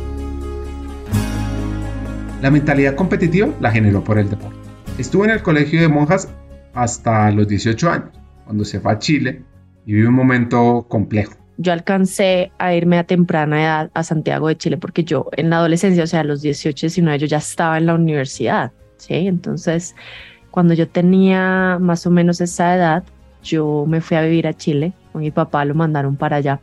La 2.41 2.50
mentalidad 2.50 2.95
competitiva 2.95 3.50
la 3.60 3.69
generó 3.69 4.03
por 4.03 4.17
el 4.17 4.27
deporte. 4.27 4.57
Estuvo 4.98 5.25
en 5.25 5.29
el 5.29 5.43
colegio 5.43 5.79
de 5.79 5.88
monjas 5.88 6.27
hasta 6.74 7.29
los 7.29 7.48
18 7.48 7.89
años, 7.91 8.10
cuando 8.45 8.65
se 8.65 8.79
fue 8.79 8.91
a 8.91 8.98
Chile 8.98 9.43
y 9.86 9.93
vive 9.93 10.07
un 10.07 10.15
momento 10.15 10.88
complejo. 10.89 11.33
Yo 11.57 11.71
alcancé 11.71 12.51
a 12.57 12.74
irme 12.74 12.98
a 12.98 13.03
temprana 13.03 13.62
edad 13.62 13.91
a 13.93 14.03
Santiago 14.03 14.48
de 14.48 14.57
Chile 14.57 14.77
porque 14.77 15.03
yo 15.03 15.27
en 15.33 15.51
la 15.51 15.57
adolescencia, 15.57 16.03
o 16.03 16.07
sea, 16.07 16.21
a 16.21 16.24
los 16.24 16.41
18, 16.41 16.88
19, 16.88 17.19
yo 17.19 17.27
ya 17.27 17.38
estaba 17.38 17.77
en 17.77 17.86
la 17.86 17.93
universidad, 17.93 18.71
¿sí? 18.98 19.13
Entonces, 19.13 19.95
cuando 20.50 20.74
yo 20.74 20.88
tenía 20.88 21.77
más 21.79 22.07
o 22.07 22.10
menos 22.10 22.41
esa 22.41 22.75
edad, 22.75 23.03
yo 23.43 23.86
me 23.88 24.01
fui 24.01 24.17
a 24.17 24.21
vivir 24.21 24.48
a 24.48 24.53
Chile 24.53 24.93
mi 25.19 25.31
papá 25.31 25.65
lo 25.65 25.75
mandaron 25.75 26.15
para 26.15 26.38
allá. 26.38 26.62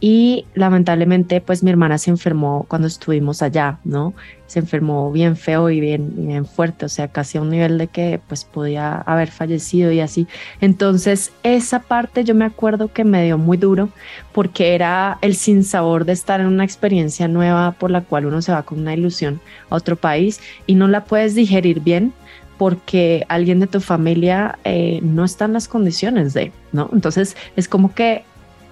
Y 0.00 0.46
lamentablemente, 0.54 1.40
pues 1.40 1.62
mi 1.62 1.70
hermana 1.70 1.98
se 1.98 2.10
enfermó 2.10 2.66
cuando 2.68 2.86
estuvimos 2.86 3.42
allá, 3.42 3.78
¿no? 3.84 4.14
Se 4.46 4.60
enfermó 4.60 5.10
bien 5.10 5.36
feo 5.36 5.68
y 5.70 5.80
bien, 5.80 6.12
bien 6.16 6.46
fuerte, 6.46 6.86
o 6.86 6.88
sea, 6.88 7.08
casi 7.08 7.38
a 7.38 7.42
un 7.42 7.50
nivel 7.50 7.76
de 7.76 7.88
que 7.88 8.20
pues 8.28 8.44
podía 8.44 8.98
haber 8.98 9.30
fallecido 9.30 9.90
y 9.90 10.00
así. 10.00 10.28
Entonces, 10.60 11.32
esa 11.42 11.80
parte 11.80 12.24
yo 12.24 12.34
me 12.34 12.44
acuerdo 12.44 12.92
que 12.92 13.04
me 13.04 13.24
dio 13.24 13.36
muy 13.36 13.56
duro 13.56 13.88
porque 14.32 14.74
era 14.74 15.18
el 15.20 15.34
sinsabor 15.34 16.04
de 16.04 16.12
estar 16.12 16.40
en 16.40 16.46
una 16.46 16.64
experiencia 16.64 17.26
nueva 17.26 17.72
por 17.72 17.90
la 17.90 18.02
cual 18.02 18.26
uno 18.26 18.40
se 18.40 18.52
va 18.52 18.62
con 18.62 18.80
una 18.80 18.94
ilusión 18.94 19.40
a 19.68 19.74
otro 19.74 19.96
país 19.96 20.40
y 20.66 20.74
no 20.74 20.86
la 20.86 21.04
puedes 21.04 21.34
digerir 21.34 21.80
bien 21.80 22.12
porque 22.58 23.24
alguien 23.28 23.60
de 23.60 23.68
tu 23.68 23.80
familia 23.80 24.58
eh, 24.64 24.98
no 25.02 25.24
está 25.24 25.46
en 25.46 25.54
las 25.54 25.68
condiciones 25.68 26.34
de, 26.34 26.52
¿no? 26.72 26.90
Entonces 26.92 27.36
es 27.56 27.68
como 27.68 27.94
que 27.94 28.24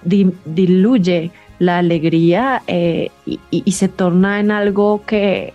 diluye 0.03 1.31
la 1.59 1.79
alegría 1.79 2.61
eh, 2.67 3.09
y, 3.25 3.71
se 3.71 3.87
torna 3.87 4.39
en 4.39 4.51
algo 4.51 5.03
que 5.05 5.53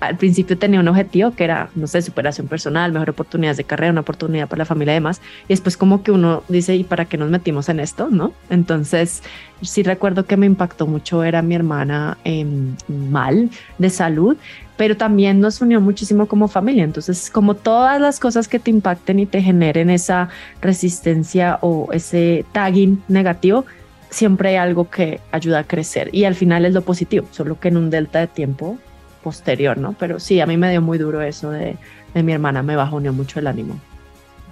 al 0.00 0.16
principio 0.16 0.56
tenía 0.56 0.78
un 0.78 0.88
objetivo 0.88 1.32
que 1.32 1.44
era, 1.44 1.70
no 1.74 1.86
sé, 1.86 2.02
superación 2.02 2.46
personal, 2.46 2.92
mejor 2.92 3.10
oportunidades 3.10 3.56
de 3.56 3.64
carrera, 3.64 3.90
una 3.90 4.02
oportunidad 4.02 4.46
para 4.46 4.58
la 4.58 4.64
familia 4.64 4.92
y 4.92 4.96
demás. 4.96 5.20
Y 5.46 5.48
después 5.48 5.76
como 5.76 6.02
que 6.02 6.12
uno 6.12 6.44
dice, 6.48 6.76
¿y 6.76 6.84
para 6.84 7.06
qué 7.06 7.16
nos 7.16 7.30
metimos 7.30 7.68
en 7.68 7.80
esto? 7.80 8.08
¿No? 8.08 8.32
Entonces, 8.50 9.22
sí 9.62 9.82
recuerdo 9.82 10.26
que 10.26 10.36
me 10.36 10.46
impactó 10.46 10.86
mucho 10.86 11.24
era 11.24 11.42
mi 11.42 11.54
hermana 11.56 12.18
em, 12.24 12.76
mal 12.86 13.50
de 13.78 13.90
salud, 13.90 14.36
pero 14.78 14.96
también 14.96 15.40
nos 15.40 15.60
unió 15.60 15.80
muchísimo 15.80 16.26
como 16.26 16.46
familia. 16.46 16.84
Entonces, 16.84 17.30
como 17.30 17.54
todas 17.54 18.00
las 18.00 18.20
cosas 18.20 18.46
que 18.46 18.60
te 18.60 18.70
impacten 18.70 19.18
y 19.18 19.26
te 19.26 19.42
generen 19.42 19.90
esa 19.90 20.28
resistencia 20.62 21.58
o 21.60 21.88
ese 21.92 22.46
tagging 22.52 23.02
negativo, 23.08 23.66
siempre 24.08 24.50
hay 24.50 24.56
algo 24.56 24.88
que 24.88 25.20
ayuda 25.32 25.58
a 25.58 25.64
crecer 25.64 26.08
y 26.12 26.24
al 26.24 26.36
final 26.36 26.64
es 26.64 26.72
lo 26.72 26.82
positivo, 26.82 27.26
solo 27.32 27.58
que 27.58 27.68
en 27.68 27.76
un 27.76 27.90
delta 27.90 28.20
de 28.20 28.28
tiempo 28.28 28.78
posterior, 29.24 29.76
¿no? 29.76 29.96
Pero 29.98 30.20
sí, 30.20 30.40
a 30.40 30.46
mí 30.46 30.56
me 30.56 30.70
dio 30.70 30.80
muy 30.80 30.96
duro 30.96 31.20
eso 31.22 31.50
de, 31.50 31.76
de 32.14 32.22
mi 32.22 32.32
hermana, 32.32 32.62
me 32.62 32.76
bajoneó 32.76 33.12
mucho 33.12 33.40
el 33.40 33.48
ánimo. 33.48 33.78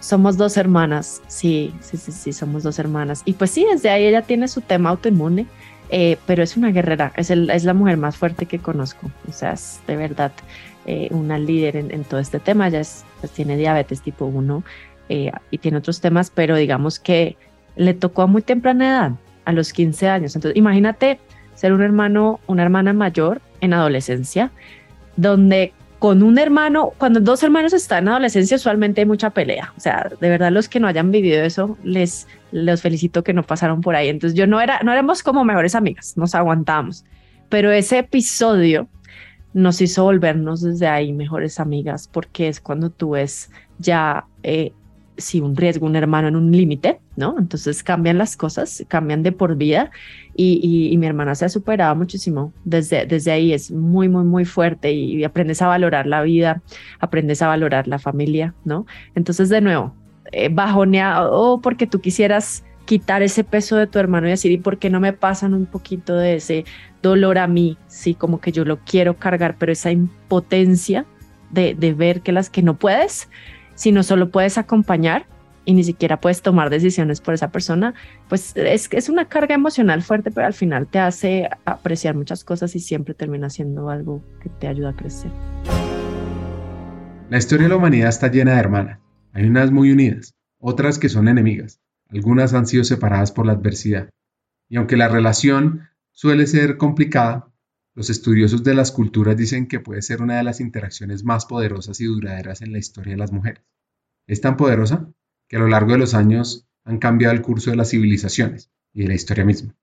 Somos 0.00 0.37
dos 0.37 0.56
hermanas, 0.56 1.23
sí, 1.28 1.73
sí, 1.80 1.97
sí, 1.97 2.11
sí, 2.11 2.33
somos 2.33 2.64
dos 2.64 2.80
hermanas. 2.80 3.23
Y 3.25 3.35
pues 3.35 3.52
sí, 3.52 3.64
desde 3.73 3.90
ahí 3.90 4.04
ella 4.04 4.23
tiene 4.23 4.49
su 4.49 4.61
tema 4.61 4.90
autoinmune, 4.90 5.47
eh, 5.90 6.16
pero 6.26 6.43
es 6.43 6.57
una 6.57 6.71
guerrera, 6.71 7.12
es, 7.16 7.31
es 7.31 7.64
la 7.64 7.75
mujer 7.75 7.97
más 7.97 8.16
fuerte 8.16 8.47
que 8.47 8.59
conozco, 8.59 9.11
o 9.28 9.33
sea, 9.33 9.52
es 9.52 9.81
de 9.87 9.97
verdad 9.97 10.33
eh, 10.87 11.09
una 11.11 11.38
líder 11.38 11.76
en, 11.76 12.05
todo 12.05 12.21
este 12.21 12.38
tema, 12.38 12.69
ella 12.69 12.81
es, 12.81 13.05
pues, 13.21 13.33
tiene 13.33 13.57
diabetes 13.57 14.02
tipo 14.02 14.25
1 14.26 14.62
eh, 15.09 15.33
y 15.50 15.59
tiene 15.59 15.78
otros 15.78 16.00
temas, 16.00 16.31
pero 16.31 16.57
digamos 16.57 16.99
que 16.99 17.37
le 17.76 17.95
tocó 17.95 18.23
a 18.23 18.26
muy 18.26 18.43
temprana 18.43 18.88
edad, 18.88 19.12
a 19.45 19.52
los 19.52 19.73
15 19.73 20.09
años. 20.09 20.35
Entonces, 20.35 20.57
imagínate 20.57 21.19
ser 21.55 21.73
un 21.73 21.83
hermano, 21.83 22.40
una 22.47 22.62
hermana 22.62 22.93
mayor 22.93 23.40
en 23.61 23.73
adolescencia, 23.73 24.50
donde 25.16 25.73
con 26.06 26.22
un 26.22 26.38
hermano, 26.38 26.92
cuando 26.98 27.18
dos 27.18 27.42
hermanos 27.42 27.72
están 27.72 28.04
en 28.04 28.10
adolescencia, 28.10 28.56
usualmente 28.56 29.00
hay 29.00 29.06
mucha 29.08 29.30
pelea. 29.30 29.72
O 29.76 29.80
sea, 29.80 30.08
de 30.20 30.28
verdad 30.28 30.52
los 30.52 30.68
que 30.68 30.78
no 30.78 30.86
hayan 30.86 31.10
vivido 31.10 31.42
eso, 31.42 31.76
les 31.82 32.28
los 32.52 32.80
felicito 32.80 33.25
que 33.25 33.32
no 33.32 33.42
pasaron 33.42 33.80
por 33.80 33.96
ahí. 33.96 34.08
Entonces 34.08 34.38
yo 34.38 34.46
no 34.46 34.60
era, 34.60 34.78
no 34.84 34.92
éramos 34.92 35.25
como 35.25 35.44
mejores 35.44 35.75
amigas, 35.75 36.16
nos 36.16 36.36
aguantamos. 36.36 37.04
Pero 37.48 37.72
ese 37.72 37.98
episodio 37.98 38.88
nos 39.52 39.80
hizo 39.80 40.04
volvernos 40.04 40.60
desde 40.60 40.86
ahí 40.86 41.12
mejores 41.12 41.58
amigas, 41.58 42.06
porque 42.06 42.46
es 42.46 42.60
cuando 42.60 42.90
tú 42.90 43.10
ves 43.10 43.50
ya 43.80 44.26
eh, 44.44 44.75
si 45.16 45.40
un 45.40 45.56
riesgo, 45.56 45.87
un 45.87 45.96
hermano 45.96 46.28
en 46.28 46.37
un 46.37 46.52
límite, 46.52 47.00
¿no? 47.16 47.37
Entonces 47.38 47.82
cambian 47.82 48.18
las 48.18 48.37
cosas, 48.37 48.85
cambian 48.88 49.23
de 49.23 49.32
por 49.32 49.56
vida 49.56 49.90
y, 50.35 50.94
mi 50.99 51.06
hermana 51.06 51.35
se 51.35 51.44
ha 51.44 51.49
superado 51.49 51.94
muchísimo 51.96 52.52
desde, 52.64 53.06
desde 53.06 53.32
ahí, 53.32 53.52
es 53.52 53.70
muy, 53.70 54.08
muy, 54.08 54.25
muy 54.25 54.44
fuerte 54.44 54.92
y, 54.92 55.25
aprendes 55.25 55.62
a 55.62 55.68
valorar 55.68 56.06
la 56.06 56.23
vida, 56.23 56.62
aprendes 57.00 57.42
a 57.42 57.49
valorar 57.49 57.88
la 57.88 57.99
familia, 57.99 58.54
¿no? 58.64 58.87
Entonces, 59.14 59.49
de 59.49 59.61
nuevo, 59.61 59.94
eh, 60.32 60.49
bajoneado 60.50 61.32
oh, 61.32 61.61
porque 61.61 61.87
tú 61.87 62.00
quisieras 62.00 62.64
quitar 62.85 63.23
ese 63.23 63.44
peso 63.44 63.76
de 63.76 63.87
tu 63.87 63.99
hermano 63.99 64.26
y 64.26 64.30
decir, 64.30 64.52
¿y 64.52 64.58
por 64.58 64.78
qué 64.78 64.90
no 64.90 65.00
me 65.00 65.12
pasan 65.12 65.54
un 65.54 65.66
poquito 65.66 66.16
de 66.16 66.37
ese 66.37 66.64
dolor 67.02 67.38
a 67.38 67.46
mí? 67.46 67.76
Sí, 67.88 68.14
como 68.14 68.40
que 68.40 68.52
yo 68.52 68.64
lo 68.64 68.78
quiero 68.78 69.18
cargar, 69.18 69.56
pero 69.58 69.73
esa 69.73 69.90
impotencia 69.90 71.04
de, 71.50 71.75
de 71.75 71.94
ver 71.94 72.20
que 72.23 72.32
las 72.32 72.50
que 72.50 72.62
no 72.62 72.78
puedes, 72.78 73.28
si 73.76 73.92
no 73.92 74.02
solo 74.02 74.30
puedes 74.30 74.59
acompañar 74.59 75.26
y 75.64 75.75
ni 75.75 75.85
siquiera 75.85 76.21
puedes 76.21 76.42
tomar 76.42 76.71
decisiones 76.71 77.21
por 77.21 77.35
esa 77.35 77.50
persona, 77.50 77.95
pues 78.28 78.56
es, 78.56 78.88
es 78.92 79.09
una 79.09 79.26
carga 79.26 79.54
emocional 79.54 80.02
fuerte, 80.02 80.30
pero 80.30 80.47
al 80.47 80.54
final 80.54 80.87
te 80.87 80.99
hace 80.99 81.49
apreciar 81.64 82.14
muchas 82.14 82.42
cosas 82.42 82.75
y 82.75 82.80
siempre 82.80 83.14
termina 83.14 83.50
siendo 83.50 83.90
algo 83.90 84.23
que 84.40 84.49
te 84.49 84.66
ayuda 84.66 84.90
a 84.90 84.97
crecer. 84.97 85.30
La 87.28 87.38
historia 87.38 87.64
de 87.64 87.71
la 87.71 87.76
humanidad 87.76 88.09
está 88.09 88.28
llena 88.28 88.54
de 88.54 88.61
hermanas. 88.61 89.00
Hay 89.33 89.45
unas 89.45 89.71
muy 89.71 89.90
unidas, 89.90 90.35
otras 90.59 90.99
que 90.99 91.09
son 91.09 91.28
enemigas. 91.28 91.80
Algunas 92.09 92.54
han 92.54 92.66
sido 92.66 92.85
separadas 92.85 93.33
por 93.33 93.47
la 93.47 93.52
adversidad. 93.52 94.09
Y 94.68 94.76
aunque 94.76 94.97
la 94.97 95.09
relación 95.09 95.88
suele 96.12 96.47
ser 96.47 96.76
complicada, 96.76 97.49
los 97.96 98.10
estudiosos 98.10 98.62
de 98.62 98.74
las 98.74 98.92
culturas 98.92 99.38
dicen 99.38 99.66
que 99.66 99.80
puede 99.80 100.02
ser 100.02 100.20
una 100.20 100.36
de 100.36 100.42
las 100.42 100.60
interacciones 100.60 101.24
más 101.24 101.46
poderosas 101.46 101.98
y 102.02 102.04
duraderas 102.04 102.60
en 102.60 102.70
la 102.70 102.78
historia 102.78 103.14
de 103.14 103.18
las 103.18 103.32
mujeres. 103.32 103.64
Es 104.26 104.42
tan 104.42 104.58
poderosa 104.58 105.10
que 105.48 105.56
a 105.56 105.60
lo 105.60 105.66
largo 105.66 105.92
de 105.92 105.98
los 105.98 106.12
años 106.12 106.68
han 106.84 106.98
cambiado 106.98 107.34
el 107.34 107.40
curso 107.40 107.70
de 107.70 107.76
las 107.76 107.88
civilizaciones 107.88 108.70
y 108.92 109.02
de 109.02 109.08
la 109.08 109.14
historia 109.14 109.46
misma. 109.46 109.74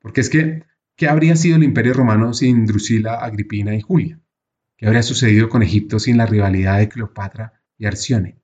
Porque 0.00 0.22
es 0.22 0.30
que, 0.30 0.64
¿qué 0.96 1.06
habría 1.06 1.36
sido 1.36 1.56
el 1.56 1.64
imperio 1.64 1.92
romano 1.92 2.32
sin 2.32 2.64
Drusila, 2.64 3.16
Agripina 3.16 3.74
y 3.74 3.82
Julia? 3.82 4.18
¿Qué 4.78 4.86
habría 4.86 5.02
sucedido 5.02 5.50
con 5.50 5.62
Egipto 5.62 5.98
sin 5.98 6.16
la 6.16 6.24
rivalidad 6.24 6.78
de 6.78 6.88
Cleopatra 6.88 7.62
y 7.76 7.84
Arcione? 7.84 8.40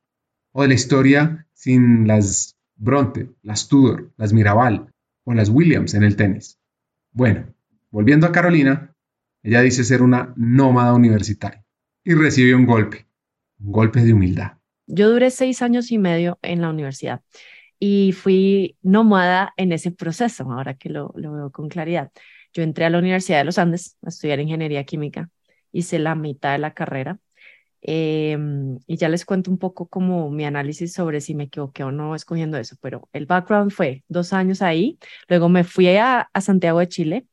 ¿O 0.53 0.61
de 0.61 0.69
la 0.69 0.75
historia 0.75 1.49
sin 1.55 2.07
las 2.07 2.59
Bronte, 2.77 3.31
las 3.41 3.67
Tudor, 3.67 4.13
las 4.19 4.35
Mirabal 4.35 4.93
o 5.25 5.33
las 5.33 5.49
Williams 5.49 5.95
en 5.95 6.03
el 6.03 6.17
tenis? 6.17 6.59
Bueno, 7.13 7.55
volviendo 7.91 8.27
a 8.27 8.33
Carolina, 8.33 8.90
ella 9.43 9.61
dice 9.63 9.85
ser 9.85 10.03
una 10.03 10.33
nómada 10.37 10.93
universitaria 10.95 11.65
y 12.05 12.15
recibe 12.15 12.55
un 12.55 12.67
golpe, 12.67 13.07
un 13.59 13.73
golpe 13.73 14.01
de 14.01 14.13
humildad. 14.13 14.53
Yo 14.87 15.11
duré 15.11 15.31
seis 15.31 15.63
años 15.63 15.93
y 15.93 15.99
medio 15.99 16.39
en 16.43 16.61
la 16.61 16.71
universidad 16.71 17.23
y 17.79 18.13
fui 18.13 18.77
nómada 18.83 19.55
en 19.57 19.73
ese 19.73 19.91
proceso, 19.91 20.51
ahora 20.53 20.75
que 20.75 20.91
lo, 20.91 21.13
veo 21.15 21.51
con 21.51 21.69
claridad. 21.69 22.11
Yo 22.53 22.63
entré 22.63 22.85
a 22.85 22.91
la 22.91 22.99
Universidad 22.99 23.39
de 23.39 23.45
los 23.45 23.59
Andes 23.59 23.97
a 24.05 24.09
estudiar 24.09 24.41
ingeniería 24.41 24.85
química, 24.85 25.31
hice 25.73 25.99
la 25.99 26.15
mitad 26.15 26.53
de 26.53 26.59
la 26.59 26.75
carrera 26.75 27.19
em, 27.81 28.79
y 28.87 28.97
ya 28.97 29.09
les 29.09 29.25
cuento 29.25 29.51
un 29.51 29.59
poco 29.59 29.89
como 29.89 30.31
mi 30.31 30.45
análisis 30.45 30.93
sobre 30.93 31.21
si 31.21 31.35
me 31.35 31.45
equivoqué 31.45 31.85
o 31.85 31.93
no 31.93 32.15
escogiendo 32.15 32.59
eso, 32.59 32.77
pero 32.83 33.09
el 33.13 33.27
background 33.27 33.71
fue 33.73 34.05
dos 34.09 34.33
años 34.33 34.61
ahí, 34.63 34.99
luego 35.29 35.49
me 35.49 35.65
fui 35.65 35.89
a, 35.97 36.29
a 36.33 36.41
Santiago 36.41 36.81
de 36.81 36.89
Chile 36.89 37.27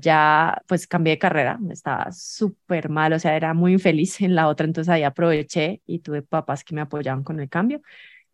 ya 0.00 0.62
pues 0.66 0.86
cambié 0.86 1.14
de 1.14 1.18
carrera, 1.18 1.58
estaba 1.70 2.10
súper 2.12 2.88
mal, 2.88 3.12
o 3.12 3.18
sea, 3.18 3.36
era 3.36 3.52
muy 3.54 3.72
infeliz 3.72 4.20
en 4.22 4.34
la 4.34 4.48
otra, 4.48 4.66
entonces 4.66 4.90
ahí 4.90 5.02
aproveché 5.02 5.82
y 5.86 5.98
tuve 6.00 6.22
papás 6.22 6.64
que 6.64 6.74
me 6.74 6.80
apoyaban 6.80 7.22
con 7.22 7.40
el 7.40 7.48
cambio. 7.48 7.82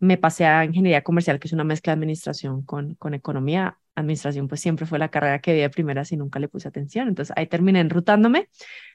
Me 0.01 0.17
pasé 0.17 0.47
a 0.47 0.65
ingeniería 0.65 1.03
comercial, 1.03 1.41
que 1.41 1.49
es 1.49 1.53
una 1.53 1.65
mezcla 1.65 1.93
de 1.93 1.95
administración 1.95 2.63
con, 2.63 2.95
con 2.95 3.15
economía. 3.15 3.79
Administración 3.97 4.47
pues 4.47 4.61
siempre 4.61 4.87
fue 4.87 5.01
la 5.01 5.09
carrera 5.09 5.41
que 5.41 5.53
vi 5.55 5.61
de 5.61 5.71
primeras 5.71 6.13
y 6.13 6.17
nunca 6.17 6.39
le 6.39 6.47
puse 6.47 6.69
atención, 6.69 7.09
entonces 7.09 7.35
ahí 7.37 7.49
terminé 7.49 7.81
enrutándome. 7.81 8.49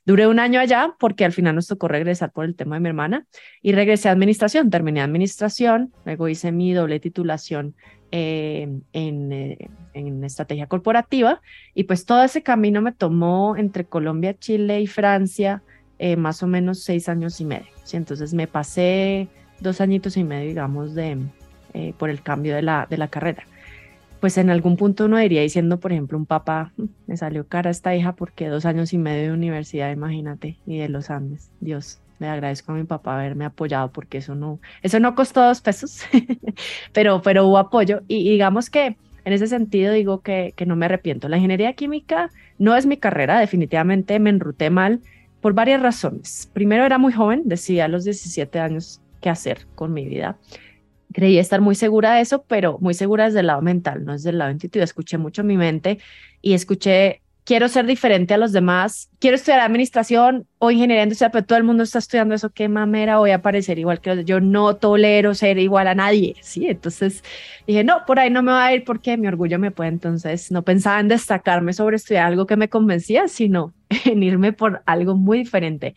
Duré 0.06 0.28
un 0.28 0.40
año 0.40 0.62
allá 0.62 0.96
porque 0.98 1.26
al 1.26 1.34
final 1.34 1.56
nos 1.56 1.68
tocó 1.68 1.90
regresar 1.90 2.32
por 2.32 2.46
el 2.46 2.56
tema 2.56 2.78
de 2.78 2.80
mi 2.80 2.88
hermana 2.88 3.28
y 3.62 3.74
regresé 3.74 4.08
a 4.08 4.14
administración, 4.14 4.70
terminé 4.70 5.02
administración, 5.02 5.92
luego 6.06 6.30
hice 6.30 6.54
mi 6.54 6.72
doble 6.72 7.02
titulación 7.02 7.76
eh, 8.16 8.70
en, 8.94 9.32
eh, 9.32 9.58
en, 9.96 10.24
estrategia 10.24 10.68
corporativa 10.68 11.42
y 11.74 11.86
pues 11.86 12.06
todo 12.06 12.24
ese 12.24 12.44
camino 12.44 12.80
me 12.80 12.92
tomó 12.92 13.58
entre 13.58 13.86
Colombia, 13.86 14.38
Chile 14.38 14.82
y 14.82 14.86
Francia 14.86 15.64
eh, 15.98 16.16
más 16.16 16.44
o 16.44 16.48
menos 16.48 16.84
seis 16.84 17.10
años 17.10 17.42
y 17.42 17.46
medio. 17.46 17.72
¿sí? 17.84 17.98
Entonces 17.98 18.36
me 18.36 18.46
pasé 18.46 19.30
dos 19.62 19.82
añitos 19.82 20.16
y 20.16 20.24
medio, 20.24 20.48
digamos, 20.48 20.94
de, 20.94 21.18
por 21.98 22.12
el 22.12 22.22
cambio 22.22 22.54
de 22.54 22.62
la, 22.62 22.86
de 22.88 22.98
la 22.98 23.08
carrera. 23.08 23.48
Pues 24.20 24.38
en 24.38 24.52
algún 24.52 24.78
punto 24.78 25.06
uno 25.06 25.18
diría 25.18 25.42
diciendo, 25.42 25.80
por 25.80 25.92
ejemplo, 25.92 26.16
un 26.16 26.28
papá, 26.28 26.72
mm, 26.78 26.84
me 27.08 27.18
salió 27.18 27.48
cara 27.48 27.72
esta 27.72 27.96
hija 27.96 28.14
porque 28.14 28.48
dos 28.48 28.68
años 28.68 28.94
y 28.94 29.00
medio 29.00 29.24
de 29.24 29.32
universidad, 29.32 29.92
imagínate, 29.92 30.60
y 30.68 30.78
de 30.78 30.88
los 30.88 31.10
Andes, 31.10 31.50
Dios, 31.62 32.00
le 32.24 32.30
agradezco 32.30 32.72
a 32.72 32.76
mi 32.76 32.86
papá 32.86 33.16
haberme 33.16 33.46
apoyado 33.46 33.92
porque 33.92 34.20
eso 34.20 34.34
no, 34.34 34.60
eso 34.82 35.00
no 35.00 35.14
costó 35.14 35.44
dos 35.44 35.62
pesos, 35.62 36.04
pero, 36.94 37.22
pero 37.22 37.46
hubo 37.48 37.58
apoyo 37.58 38.02
y, 38.08 38.30
digamos 38.30 38.70
que 38.70 38.98
en 39.26 39.34
ese 39.34 39.48
sentido 39.48 39.94
digo 39.94 40.22
que, 40.22 40.54
que 40.56 40.66
no 40.66 40.76
me 40.76 40.86
arrepiento. 40.86 41.30
La 41.30 41.38
ingeniería 41.38 41.74
química 41.74 42.30
no 42.58 42.76
es 42.76 42.86
mi 42.86 42.98
carrera, 42.98 43.40
definitivamente 43.40 44.20
me 44.20 44.30
enruté 44.30 44.70
mal 44.70 45.02
por 45.42 45.54
varias 45.54 45.82
razones. 45.82 46.50
Primero 46.54 46.86
era 46.86 46.98
muy 46.98 47.12
joven, 47.12 47.44
decía 47.46 47.86
a 47.86 47.88
los 47.90 48.06
17 48.06 48.60
años 48.60 49.02
qué 49.22 49.30
hacer 49.30 49.68
con 49.76 49.94
mi 49.94 50.06
vida. 50.06 50.38
Creí 51.14 51.38
estar 51.38 51.62
muy 51.62 51.76
segura 51.76 52.16
de 52.16 52.22
eso, 52.22 52.44
pero 52.48 52.78
muy 52.80 52.94
segura 52.94 53.26
desde 53.26 53.42
el 53.42 53.48
lado 53.48 53.62
mental, 53.62 54.06
no 54.06 54.14
desde 54.14 54.30
el 54.30 54.38
lado 54.38 54.52
intuitivo. 54.52 54.84
Escuché 54.84 55.18
mucho 55.18 55.44
mi 55.44 55.58
mente 55.58 56.00
y 56.42 56.54
escuché 56.54 57.23
quiero 57.46 57.68
ser 57.68 57.86
diferente 57.86 58.34
a 58.34 58.38
los 58.38 58.52
demás, 58.52 59.10
quiero 59.20 59.36
estudiar 59.36 59.60
administración 59.60 60.48
o 60.60 60.72
ingeniería 60.72 61.04
industrial, 61.04 61.32
pero 61.32 61.46
todo 61.46 61.58
el 61.58 61.64
mundo 61.64 61.84
está 61.84 62.00
estudiando 62.00 62.36
eso, 62.36 62.50
qué 62.52 62.70
mamera, 62.70 63.18
voy 63.18 63.32
a 63.32 63.42
parecer 63.42 63.80
igual 63.80 64.00
que 64.02 64.16
los, 64.16 64.26
yo 64.26 64.40
no 64.40 64.76
tolero 64.76 65.34
ser 65.36 65.58
igual 65.58 65.88
a 65.88 65.96
nadie, 65.96 66.36
¿sí? 66.42 66.68
Entonces 66.68 67.24
dije, 67.68 67.84
no, 67.84 68.06
por 68.06 68.20
ahí 68.20 68.30
no 68.30 68.44
me 68.44 68.52
va 68.52 68.66
a 68.66 68.74
ir 68.74 68.84
porque 68.84 69.18
mi 69.18 69.28
orgullo 69.28 69.60
me 69.60 69.72
puede, 69.72 69.90
entonces 69.90 70.52
no 70.52 70.64
pensaba 70.64 71.00
en 71.00 71.10
destacarme 71.10 71.74
sobre 71.74 71.98
estudiar 71.98 72.26
algo 72.28 72.46
que 72.48 72.56
me 72.56 72.70
convencía, 72.70 73.28
sino 73.28 73.74
en 74.06 74.24
irme 74.24 74.54
por 74.54 74.82
algo 74.86 75.16
muy 75.16 75.40
diferente. 75.40 75.96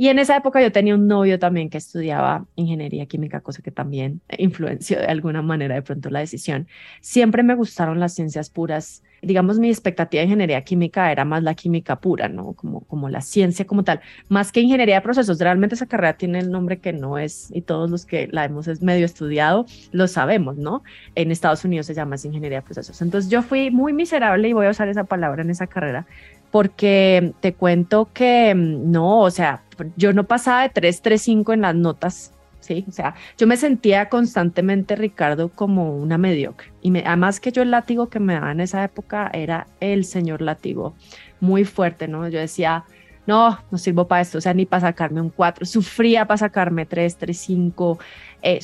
Y 0.00 0.08
en 0.08 0.18
esa 0.18 0.34
época 0.34 0.62
yo 0.62 0.72
tenía 0.72 0.94
un 0.94 1.06
novio 1.06 1.38
también 1.38 1.68
que 1.68 1.76
estudiaba 1.76 2.46
ingeniería 2.56 3.04
química, 3.04 3.42
cosa 3.42 3.60
que 3.60 3.70
también 3.70 4.22
influenció 4.38 4.98
de 4.98 5.04
alguna 5.04 5.42
manera 5.42 5.74
de 5.74 5.82
pronto 5.82 6.08
la 6.08 6.20
decisión. 6.20 6.68
Siempre 7.02 7.42
me 7.42 7.54
gustaron 7.54 8.00
las 8.00 8.14
ciencias 8.14 8.48
puras. 8.48 9.02
Digamos, 9.20 9.58
mi 9.58 9.68
expectativa 9.68 10.20
de 10.20 10.24
ingeniería 10.24 10.64
química 10.64 11.12
era 11.12 11.26
más 11.26 11.42
la 11.42 11.54
química 11.54 12.00
pura, 12.00 12.30
¿no? 12.30 12.54
Como, 12.54 12.80
como 12.86 13.10
la 13.10 13.20
ciencia 13.20 13.66
como 13.66 13.84
tal, 13.84 14.00
más 14.30 14.52
que 14.52 14.62
ingeniería 14.62 14.94
de 14.94 15.00
procesos. 15.02 15.38
Realmente 15.38 15.74
esa 15.74 15.84
carrera 15.84 16.14
tiene 16.14 16.38
el 16.38 16.50
nombre 16.50 16.78
que 16.78 16.94
no 16.94 17.18
es, 17.18 17.50
y 17.52 17.60
todos 17.60 17.90
los 17.90 18.06
que 18.06 18.26
la 18.32 18.46
hemos 18.46 18.80
medio 18.80 19.04
estudiado 19.04 19.66
lo 19.92 20.08
sabemos, 20.08 20.56
¿no? 20.56 20.82
En 21.14 21.30
Estados 21.30 21.62
Unidos 21.66 21.84
se 21.84 21.92
llama 21.92 22.16
ingeniería 22.24 22.60
de 22.60 22.62
procesos. 22.62 23.02
Entonces 23.02 23.30
yo 23.30 23.42
fui 23.42 23.70
muy 23.70 23.92
miserable 23.92 24.48
y 24.48 24.54
voy 24.54 24.64
a 24.64 24.70
usar 24.70 24.88
esa 24.88 25.04
palabra 25.04 25.42
en 25.42 25.50
esa 25.50 25.66
carrera 25.66 26.06
porque 26.50 27.32
te 27.40 27.54
cuento 27.54 28.08
que 28.12 28.54
mm, 28.54 28.90
no, 28.90 29.20
o 29.20 29.30
sea, 29.30 29.62
yo 29.96 30.12
no 30.12 30.24
pasaba 30.24 30.62
de 30.62 30.68
3, 30.70 31.02
3, 31.02 31.22
5 31.22 31.52
en 31.52 31.60
las 31.62 31.74
notas, 31.74 32.32
¿sí? 32.60 32.84
O 32.88 32.92
sea, 32.92 33.14
yo 33.38 33.46
me 33.46 33.56
sentía 33.56 34.08
constantemente, 34.08 34.96
Ricardo, 34.96 35.48
como 35.48 35.96
una 35.96 36.18
mediocre. 36.18 36.72
Y 36.82 36.90
me, 36.90 37.02
además 37.06 37.40
que 37.40 37.52
yo 37.52 37.62
el 37.62 37.70
látigo 37.70 38.08
que 38.08 38.20
me 38.20 38.34
daba 38.34 38.52
en 38.52 38.60
esa 38.60 38.84
época 38.84 39.30
era 39.32 39.66
el 39.80 40.04
señor 40.04 40.42
látigo, 40.42 40.94
muy 41.40 41.64
fuerte, 41.64 42.08
¿no? 42.08 42.28
Yo 42.28 42.38
decía, 42.38 42.84
no, 43.26 43.58
no 43.70 43.78
sirvo 43.78 44.08
para 44.08 44.22
esto, 44.22 44.38
o 44.38 44.40
sea, 44.40 44.54
ni 44.54 44.66
para 44.66 44.80
sacarme 44.80 45.20
un 45.20 45.30
4, 45.30 45.66
sufría 45.66 46.26
para 46.26 46.38
sacarme 46.38 46.86
3, 46.86 47.16
3, 47.16 47.38
5, 47.38 47.98
eh, 48.42 48.60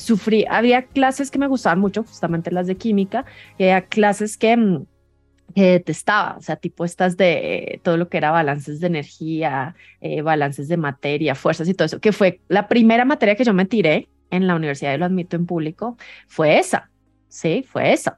había 0.49 0.81
clases 0.83 1.31
que 1.31 1.39
me 1.39 1.47
gustaban 1.47 1.79
mucho, 1.79 2.03
justamente 2.03 2.51
las 2.51 2.67
de 2.67 2.75
química, 2.75 3.25
y 3.57 3.63
había 3.63 3.81
clases 3.83 4.37
que 4.37 4.57
mm, 4.57 4.85
que 5.55 5.71
detestaba, 5.71 6.37
o 6.37 6.41
sea, 6.41 6.55
tipo 6.57 6.85
estas 6.85 7.17
de 7.17 7.79
todo 7.83 7.97
lo 7.97 8.09
que 8.09 8.17
era 8.17 8.31
balances 8.31 8.79
de 8.79 8.87
energía, 8.87 9.75
eh, 10.01 10.21
balances 10.21 10.67
de 10.67 10.77
materia, 10.77 11.35
fuerzas 11.35 11.67
y 11.69 11.73
todo 11.73 11.85
eso, 11.85 11.99
que 11.99 12.11
fue 12.11 12.41
la 12.47 12.67
primera 12.67 13.05
materia 13.05 13.35
que 13.35 13.43
yo 13.43 13.53
me 13.53 13.65
tiré 13.65 14.09
en 14.29 14.47
la 14.47 14.55
universidad 14.55 14.93
y 14.93 14.97
lo 14.97 15.05
admito 15.05 15.35
en 15.35 15.45
público, 15.45 15.97
fue 16.27 16.59
esa. 16.59 16.89
Sí, 17.29 17.65
fue 17.69 17.91
eso. 17.91 18.13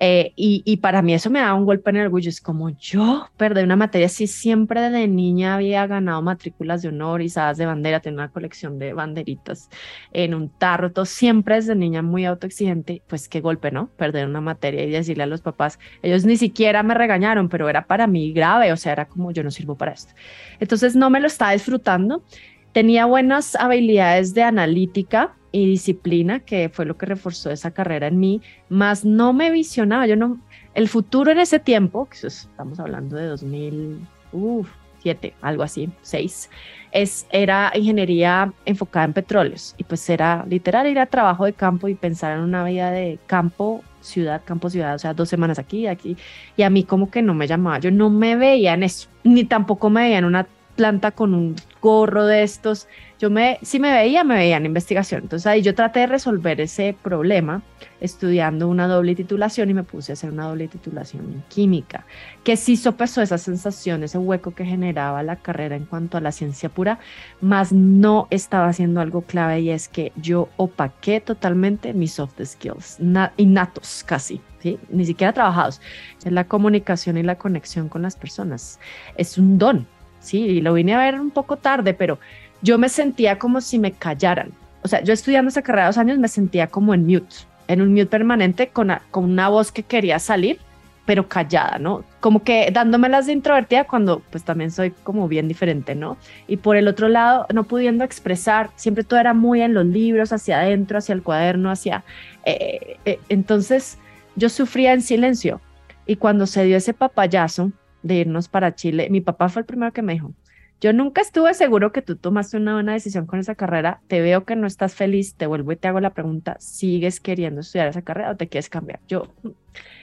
Eh, 0.00 0.32
y, 0.36 0.78
para 0.78 1.02
mí 1.02 1.12
eso 1.12 1.28
me 1.28 1.40
da 1.40 1.52
un 1.54 1.66
golpe 1.66 1.90
en 1.90 1.96
el 1.96 2.06
orgullo. 2.06 2.30
Es 2.30 2.40
como 2.40 2.70
yo 2.70 3.28
perdí 3.36 3.62
una 3.62 3.76
materia. 3.76 4.08
Si 4.08 4.26
siempre 4.26 4.80
de 4.90 5.06
niña 5.06 5.54
había 5.54 5.86
ganado 5.86 6.22
matrículas 6.22 6.80
de 6.80 6.88
honor, 6.88 7.20
izadas 7.20 7.58
de 7.58 7.66
bandera, 7.66 8.00
tenía 8.00 8.20
una 8.20 8.30
colección 8.30 8.78
de 8.78 8.94
banderitas 8.94 9.68
en 10.12 10.34
un 10.34 10.48
tarro, 10.48 10.92
todo 10.92 11.04
siempre 11.04 11.56
desde 11.56 11.74
niña 11.74 12.00
muy 12.00 12.24
autoexigente. 12.24 13.02
Pues 13.06 13.28
qué 13.28 13.42
golpe, 13.42 13.70
¿no? 13.70 13.88
Perder 13.98 14.26
una 14.26 14.40
materia 14.40 14.84
y 14.84 14.90
decirle 14.90 15.24
a 15.24 15.26
los 15.26 15.42
papás, 15.42 15.78
ellos 16.02 16.24
ni 16.24 16.36
siquiera 16.38 16.82
me 16.82 16.94
regañaron, 16.94 17.50
pero 17.50 17.68
era 17.68 17.86
para 17.86 18.06
mí 18.06 18.32
grave. 18.32 18.72
O 18.72 18.76
sea, 18.78 18.92
era 18.92 19.06
como 19.06 19.30
yo 19.30 19.44
no 19.44 19.50
sirvo 19.50 19.76
para 19.76 19.92
esto. 19.92 20.14
Entonces 20.58 20.96
no 20.96 21.10
me 21.10 21.20
lo 21.20 21.26
estaba 21.26 21.52
disfrutando. 21.52 22.24
Tenía 22.72 23.04
buenas 23.04 23.54
habilidades 23.56 24.32
de 24.34 24.42
analítica, 24.42 25.36
y 25.54 25.66
disciplina, 25.66 26.40
que 26.40 26.68
fue 26.68 26.84
lo 26.84 26.96
que 26.96 27.06
reforzó 27.06 27.52
esa 27.52 27.70
carrera 27.70 28.08
en 28.08 28.18
mí, 28.18 28.42
más 28.68 29.04
no 29.04 29.32
me 29.32 29.52
visionaba, 29.52 30.04
yo 30.04 30.16
no, 30.16 30.40
el 30.74 30.88
futuro 30.88 31.30
en 31.30 31.38
ese 31.38 31.60
tiempo, 31.60 32.08
que 32.08 32.26
estamos 32.26 32.80
hablando 32.80 33.14
de 33.14 33.26
2007, 33.26 35.34
algo 35.40 35.62
así, 35.62 35.88
6, 36.02 36.50
es, 36.90 37.28
era 37.30 37.70
ingeniería 37.72 38.52
enfocada 38.64 39.04
en 39.04 39.12
petróleos. 39.12 39.76
Y 39.78 39.84
pues 39.84 40.10
era 40.10 40.44
literal 40.48 40.88
ir 40.88 40.98
a 40.98 41.06
trabajo 41.06 41.44
de 41.44 41.52
campo 41.52 41.86
y 41.86 41.94
pensar 41.94 42.36
en 42.36 42.42
una 42.42 42.64
vida 42.64 42.90
de 42.90 43.20
campo, 43.28 43.84
ciudad, 44.00 44.42
campo, 44.44 44.70
ciudad, 44.70 44.96
o 44.96 44.98
sea, 44.98 45.14
dos 45.14 45.28
semanas 45.28 45.60
aquí, 45.60 45.86
aquí, 45.86 46.16
y 46.56 46.64
a 46.64 46.70
mí 46.70 46.82
como 46.82 47.12
que 47.12 47.22
no 47.22 47.32
me 47.32 47.46
llamaba, 47.46 47.78
yo 47.78 47.92
no 47.92 48.10
me 48.10 48.34
veía 48.34 48.74
en 48.74 48.82
eso, 48.82 49.08
ni 49.22 49.44
tampoco 49.44 49.88
me 49.88 50.02
veía 50.02 50.18
en 50.18 50.24
una 50.24 50.48
planta 50.76 51.10
con 51.12 51.34
un 51.34 51.56
gorro 51.80 52.26
de 52.26 52.42
estos, 52.42 52.88
yo 53.18 53.30
me, 53.30 53.58
si 53.62 53.78
me 53.78 53.92
veía, 53.92 54.24
me 54.24 54.34
veía 54.34 54.56
en 54.56 54.66
investigación. 54.66 55.22
Entonces 55.22 55.46
ahí 55.46 55.62
yo 55.62 55.74
traté 55.74 56.00
de 56.00 56.06
resolver 56.06 56.60
ese 56.60 56.96
problema 57.02 57.62
estudiando 58.00 58.68
una 58.68 58.86
doble 58.86 59.14
titulación 59.14 59.70
y 59.70 59.74
me 59.74 59.82
puse 59.82 60.12
a 60.12 60.14
hacer 60.14 60.30
una 60.30 60.48
doble 60.48 60.68
titulación 60.68 61.24
en 61.32 61.42
química, 61.48 62.04
que 62.42 62.56
sí 62.56 62.76
sopesó 62.76 63.22
esa 63.22 63.38
sensación, 63.38 64.02
ese 64.02 64.18
hueco 64.18 64.54
que 64.54 64.64
generaba 64.64 65.22
la 65.22 65.36
carrera 65.36 65.76
en 65.76 65.86
cuanto 65.86 66.18
a 66.18 66.20
la 66.20 66.32
ciencia 66.32 66.68
pura, 66.68 66.98
más 67.40 67.72
no 67.72 68.26
estaba 68.30 68.68
haciendo 68.68 69.00
algo 69.00 69.22
clave 69.22 69.60
y 69.60 69.70
es 69.70 69.88
que 69.88 70.12
yo 70.16 70.48
opaqué 70.56 71.20
totalmente 71.20 71.94
mis 71.94 72.12
soft 72.12 72.42
skills, 72.44 72.98
innatos 73.36 74.04
casi. 74.06 74.40
¿Sí? 74.60 74.78
ni 74.88 75.04
siquiera 75.04 75.34
trabajados, 75.34 75.82
es 76.24 76.32
la 76.32 76.48
comunicación 76.48 77.18
y 77.18 77.22
la 77.22 77.36
conexión 77.36 77.90
con 77.90 78.00
las 78.00 78.16
personas. 78.16 78.80
Es 79.18 79.36
un 79.36 79.58
don, 79.58 79.86
sí, 80.24 80.40
y 80.40 80.60
lo 80.60 80.74
vine 80.74 80.94
a 80.94 80.98
ver 80.98 81.20
un 81.20 81.30
poco 81.30 81.56
tarde, 81.56 81.94
pero 81.94 82.18
yo 82.62 82.78
me 82.78 82.88
sentía 82.88 83.38
como 83.38 83.60
si 83.60 83.78
me 83.78 83.92
callaran. 83.92 84.52
O 84.82 84.88
sea, 84.88 85.02
yo 85.02 85.12
estudiando 85.12 85.48
esa 85.48 85.62
carrera 85.62 85.86
dos 85.86 85.98
años 85.98 86.18
me 86.18 86.28
sentía 86.28 86.66
como 86.66 86.94
en 86.94 87.06
mute, 87.06 87.36
en 87.68 87.80
un 87.82 87.90
mute 87.92 88.06
permanente 88.06 88.68
con, 88.68 88.90
una 89.12 89.48
voz 89.48 89.70
que 89.70 89.82
quería 89.82 90.18
salir, 90.18 90.58
pero 91.06 91.28
callada, 91.28 91.78
¿no? 91.78 92.04
Como 92.20 92.42
que 92.42 92.70
dándome 92.72 93.10
las 93.10 93.26
de 93.26 93.32
introvertida 93.32 93.84
cuando 93.84 94.20
pues 94.30 94.44
también 94.44 94.70
soy 94.70 94.90
como 94.90 95.28
bien 95.28 95.48
diferente, 95.48 95.94
¿no? 95.94 96.16
Y 96.48 96.56
por 96.56 96.76
el 96.76 96.88
otro 96.88 97.08
lado, 97.08 97.46
no 97.52 97.64
pudiendo 97.64 98.04
expresar, 98.04 98.70
siempre 98.76 99.04
todo 99.04 99.20
era 99.20 99.34
muy 99.34 99.60
en 99.60 99.74
los 99.74 99.84
libros, 99.84 100.32
hacia 100.32 100.60
adentro, 100.60 100.98
hacia 100.98 101.14
el 101.14 101.22
cuaderno, 101.22 101.70
hacia... 101.70 102.04
Eh, 102.46 102.98
eh, 103.04 103.20
entonces 103.28 103.98
yo 104.36 104.48
sufría 104.48 104.92
en 104.92 105.02
silencio. 105.02 105.60
Y 106.06 106.16
cuando 106.16 106.46
se 106.46 106.64
dio 106.64 106.76
ese 106.76 106.94
papayazo 106.94 107.72
de 108.04 108.14
irnos 108.16 108.48
para 108.48 108.76
Chile, 108.76 109.08
mi 109.10 109.20
papá 109.20 109.48
fue 109.48 109.60
el 109.60 109.66
primero 109.66 109.92
que 109.92 110.02
me 110.02 110.12
dijo, 110.12 110.32
yo 110.80 110.92
nunca 110.92 111.22
estuve 111.22 111.54
seguro 111.54 111.92
que 111.92 112.02
tú 112.02 112.16
tomaste 112.16 112.58
una 112.58 112.74
buena 112.74 112.92
decisión 112.92 113.24
con 113.24 113.38
esa 113.38 113.54
carrera. 113.54 114.02
Te 114.06 114.20
veo 114.20 114.44
que 114.44 114.54
no 114.54 114.66
estás 114.66 114.94
feliz. 114.94 115.34
Te 115.34 115.46
vuelvo 115.46 115.72
y 115.72 115.76
te 115.76 115.88
hago 115.88 115.98
la 115.98 116.12
pregunta. 116.12 116.56
¿Sigues 116.60 117.20
queriendo 117.20 117.62
estudiar 117.62 117.88
esa 117.88 118.02
carrera 118.02 118.32
o 118.32 118.36
te 118.36 118.48
quieres 118.48 118.68
cambiar? 118.68 119.00
Yo, 119.08 119.28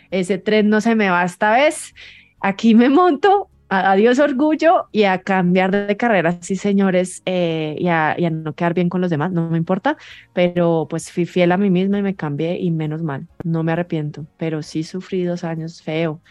ese 0.09 0.39
tren 0.39 0.69
no 0.69 0.81
se 0.81 0.95
me 0.95 1.11
va 1.11 1.23
esta 1.23 1.51
vez. 1.51 1.93
Aquí 2.39 2.73
me 2.73 2.89
monto. 2.89 3.47
Adiós 3.69 4.19
orgullo 4.19 4.89
y 4.91 5.03
a 5.03 5.21
cambiar 5.21 5.71
de 5.71 5.95
carrera, 5.95 6.37
sí 6.41 6.57
señores, 6.57 7.21
eh, 7.25 7.77
y, 7.79 7.87
a, 7.87 8.15
y 8.17 8.25
a 8.25 8.29
no 8.29 8.51
quedar 8.51 8.73
bien 8.73 8.89
con 8.89 8.99
los 8.99 9.09
demás, 9.09 9.31
no 9.31 9.49
me 9.49 9.57
importa, 9.57 9.95
pero 10.33 10.87
pues 10.89 11.09
fui 11.09 11.25
fiel 11.25 11.53
a 11.53 11.57
mí 11.57 11.69
misma 11.69 11.99
y 11.99 12.01
me 12.01 12.13
cambié 12.13 12.59
y 12.59 12.69
menos 12.69 13.01
mal, 13.01 13.29
no 13.45 13.63
me 13.63 13.71
arrepiento, 13.71 14.27
pero 14.35 14.61
sí 14.61 14.83
sufrí 14.83 15.23
dos 15.23 15.45
años 15.45 15.81
feo, 15.81 16.21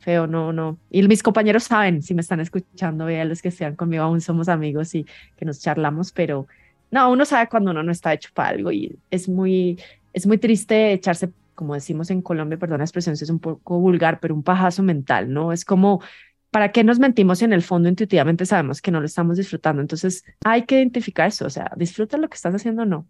feo, 0.00 0.26
no, 0.26 0.52
no. 0.52 0.78
Y 0.90 1.06
mis 1.06 1.22
compañeros 1.22 1.64
saben, 1.64 2.02
si 2.02 2.14
me 2.14 2.22
están 2.22 2.40
escuchando, 2.40 3.04
vean 3.04 3.28
los 3.28 3.42
que 3.42 3.48
estén 3.48 3.76
conmigo, 3.76 4.02
aún 4.02 4.20
somos 4.20 4.48
amigos 4.48 4.94
y 4.94 5.06
que 5.36 5.44
nos 5.44 5.60
charlamos, 5.60 6.12
pero 6.12 6.46
no, 6.90 7.10
uno 7.10 7.24
sabe 7.24 7.48
cuando 7.48 7.70
uno 7.70 7.82
no 7.82 7.92
está 7.92 8.12
hecho 8.12 8.30
para 8.34 8.50
algo 8.50 8.72
y 8.72 8.98
es 9.10 9.28
muy, 9.28 9.78
es 10.12 10.26
muy 10.26 10.38
triste 10.38 10.92
echarse, 10.92 11.30
como 11.54 11.74
decimos 11.74 12.10
en 12.10 12.22
Colombia, 12.22 12.58
perdón 12.58 12.78
la 12.78 12.84
expresión, 12.84 13.14
es 13.14 13.30
un 13.30 13.38
poco 13.38 13.78
vulgar, 13.78 14.18
pero 14.20 14.34
un 14.34 14.42
pajazo 14.42 14.82
mental, 14.82 15.32
¿no? 15.32 15.52
Es 15.52 15.64
como, 15.64 16.02
¿para 16.50 16.72
qué 16.72 16.82
nos 16.82 16.98
mentimos 16.98 17.38
si 17.38 17.44
en 17.44 17.52
el 17.52 17.62
fondo 17.62 17.88
intuitivamente 17.88 18.46
sabemos 18.46 18.80
que 18.82 18.90
no 18.90 19.00
lo 19.00 19.06
estamos 19.06 19.36
disfrutando? 19.36 19.82
Entonces 19.82 20.24
hay 20.44 20.64
que 20.64 20.76
identificar 20.76 21.28
eso, 21.28 21.46
o 21.46 21.50
sea, 21.50 21.70
disfruta 21.76 22.16
lo 22.16 22.28
que 22.28 22.36
estás 22.36 22.54
haciendo 22.54 22.82
o 22.82 22.86
no. 22.86 23.06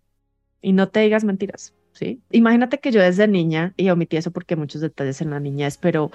Y 0.63 0.73
no 0.73 0.89
te 0.89 1.01
digas 1.01 1.25
mentiras, 1.25 1.75
¿sí? 1.93 2.21
Imagínate 2.31 2.81
que 2.81 2.93
yo 2.93 3.01
desde 3.01 3.27
niña, 3.29 3.73
y 3.79 3.89
omití 3.89 4.19
eso 4.19 4.31
porque 4.31 4.57
muchos 4.57 4.83
detalles 4.83 5.23
en 5.23 5.31
la 5.31 5.41
niñez, 5.41 5.79
pero 5.79 6.11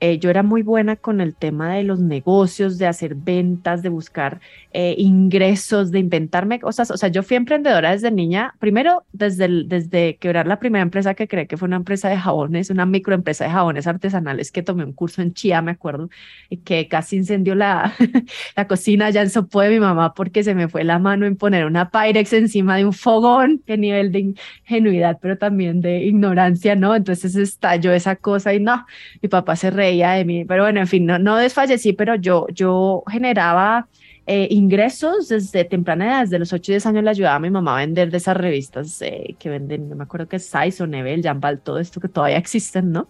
eh, 0.00 0.18
yo 0.18 0.30
era 0.30 0.42
muy 0.42 0.62
buena 0.62 0.96
con 0.96 1.20
el 1.20 1.34
tema 1.34 1.74
de 1.74 1.84
los 1.84 2.00
negocios, 2.00 2.78
de 2.78 2.86
hacer 2.86 3.14
ventas, 3.14 3.82
de 3.82 3.90
buscar 3.90 4.40
eh, 4.72 4.94
ingresos, 4.96 5.90
de 5.90 5.98
inventarme 5.98 6.58
cosas. 6.58 6.90
O 6.90 6.96
sea, 6.96 7.10
yo 7.10 7.22
fui 7.22 7.36
emprendedora 7.36 7.90
desde 7.90 8.10
niña, 8.10 8.54
primero 8.58 9.04
desde, 9.12 9.64
desde 9.64 10.16
quebrar 10.16 10.46
la 10.46 10.58
primera 10.58 10.82
empresa 10.82 11.14
que 11.14 11.28
creé 11.28 11.46
que 11.46 11.58
fue 11.58 11.66
una 11.68 11.76
empresa 11.76 12.08
de 12.08 12.16
jabones, 12.16 12.70
una 12.70 12.86
microempresa 12.86 13.44
de 13.44 13.50
jabones 13.50 13.86
artesanales 13.86 14.50
que 14.50 14.62
tomé 14.62 14.84
un 14.84 14.94
curso 14.94 15.20
en 15.20 15.34
Chía, 15.34 15.60
me 15.60 15.72
acuerdo, 15.72 16.08
y 16.48 16.58
que 16.58 16.88
casi 16.88 17.16
incendió 17.16 17.54
la, 17.54 17.92
la 18.56 18.66
cocina 18.66 19.10
ya 19.10 19.20
en 19.20 19.28
Sopo 19.28 19.60
de 19.60 19.68
mi 19.68 19.80
mamá 19.80 20.14
porque 20.14 20.42
se 20.44 20.54
me 20.54 20.68
fue 20.68 20.82
la 20.84 20.98
mano 20.98 21.26
en 21.26 21.36
poner 21.36 21.66
una 21.66 21.90
Pyrex 21.90 22.32
encima 22.32 22.76
de 22.76 22.86
un 22.86 22.94
fogón, 22.94 23.62
qué 23.66 23.76
nivel 23.76 24.12
de 24.12 24.34
ingenuidad, 24.66 25.18
pero 25.20 25.36
también 25.36 25.82
de 25.82 26.04
ignorancia, 26.04 26.74
¿no? 26.74 26.94
Entonces 26.94 27.36
estalló 27.36 27.92
esa 27.92 28.16
cosa 28.16 28.54
y 28.54 28.60
no, 28.60 28.86
mi 29.20 29.28
papá 29.28 29.56
se 29.56 29.70
reía 29.70 29.89
de 29.98 30.24
mí, 30.24 30.44
pero 30.44 30.64
bueno, 30.64 30.80
en 30.80 30.86
fin, 30.86 31.06
no, 31.06 31.18
no 31.18 31.36
desfallecí, 31.36 31.92
pero 31.92 32.14
yo, 32.14 32.46
yo 32.52 33.02
generaba 33.10 33.88
eh, 34.32 34.46
ingresos 34.50 35.28
desde 35.28 35.64
temprana 35.64 36.06
edad, 36.06 36.20
desde 36.20 36.38
los 36.38 36.52
8 36.52 36.70
y 36.70 36.74
10 36.74 36.86
años 36.86 37.02
le 37.02 37.10
ayudaba 37.10 37.36
a 37.36 37.40
mi 37.40 37.50
mamá 37.50 37.74
a 37.74 37.80
vender 37.80 38.12
de 38.12 38.18
esas 38.18 38.36
revistas 38.36 39.02
eh, 39.02 39.34
que 39.38 39.48
venden, 39.48 39.88
no 39.88 39.96
me 39.96 40.04
acuerdo 40.04 40.28
que 40.28 40.36
es 40.36 40.46
Size 40.46 40.84
o 40.84 40.86
Nebel, 40.86 41.20
Jambal, 41.20 41.60
todo 41.60 41.80
esto 41.80 42.00
que 42.00 42.08
todavía 42.08 42.36
existen, 42.36 42.92
¿no? 42.92 43.08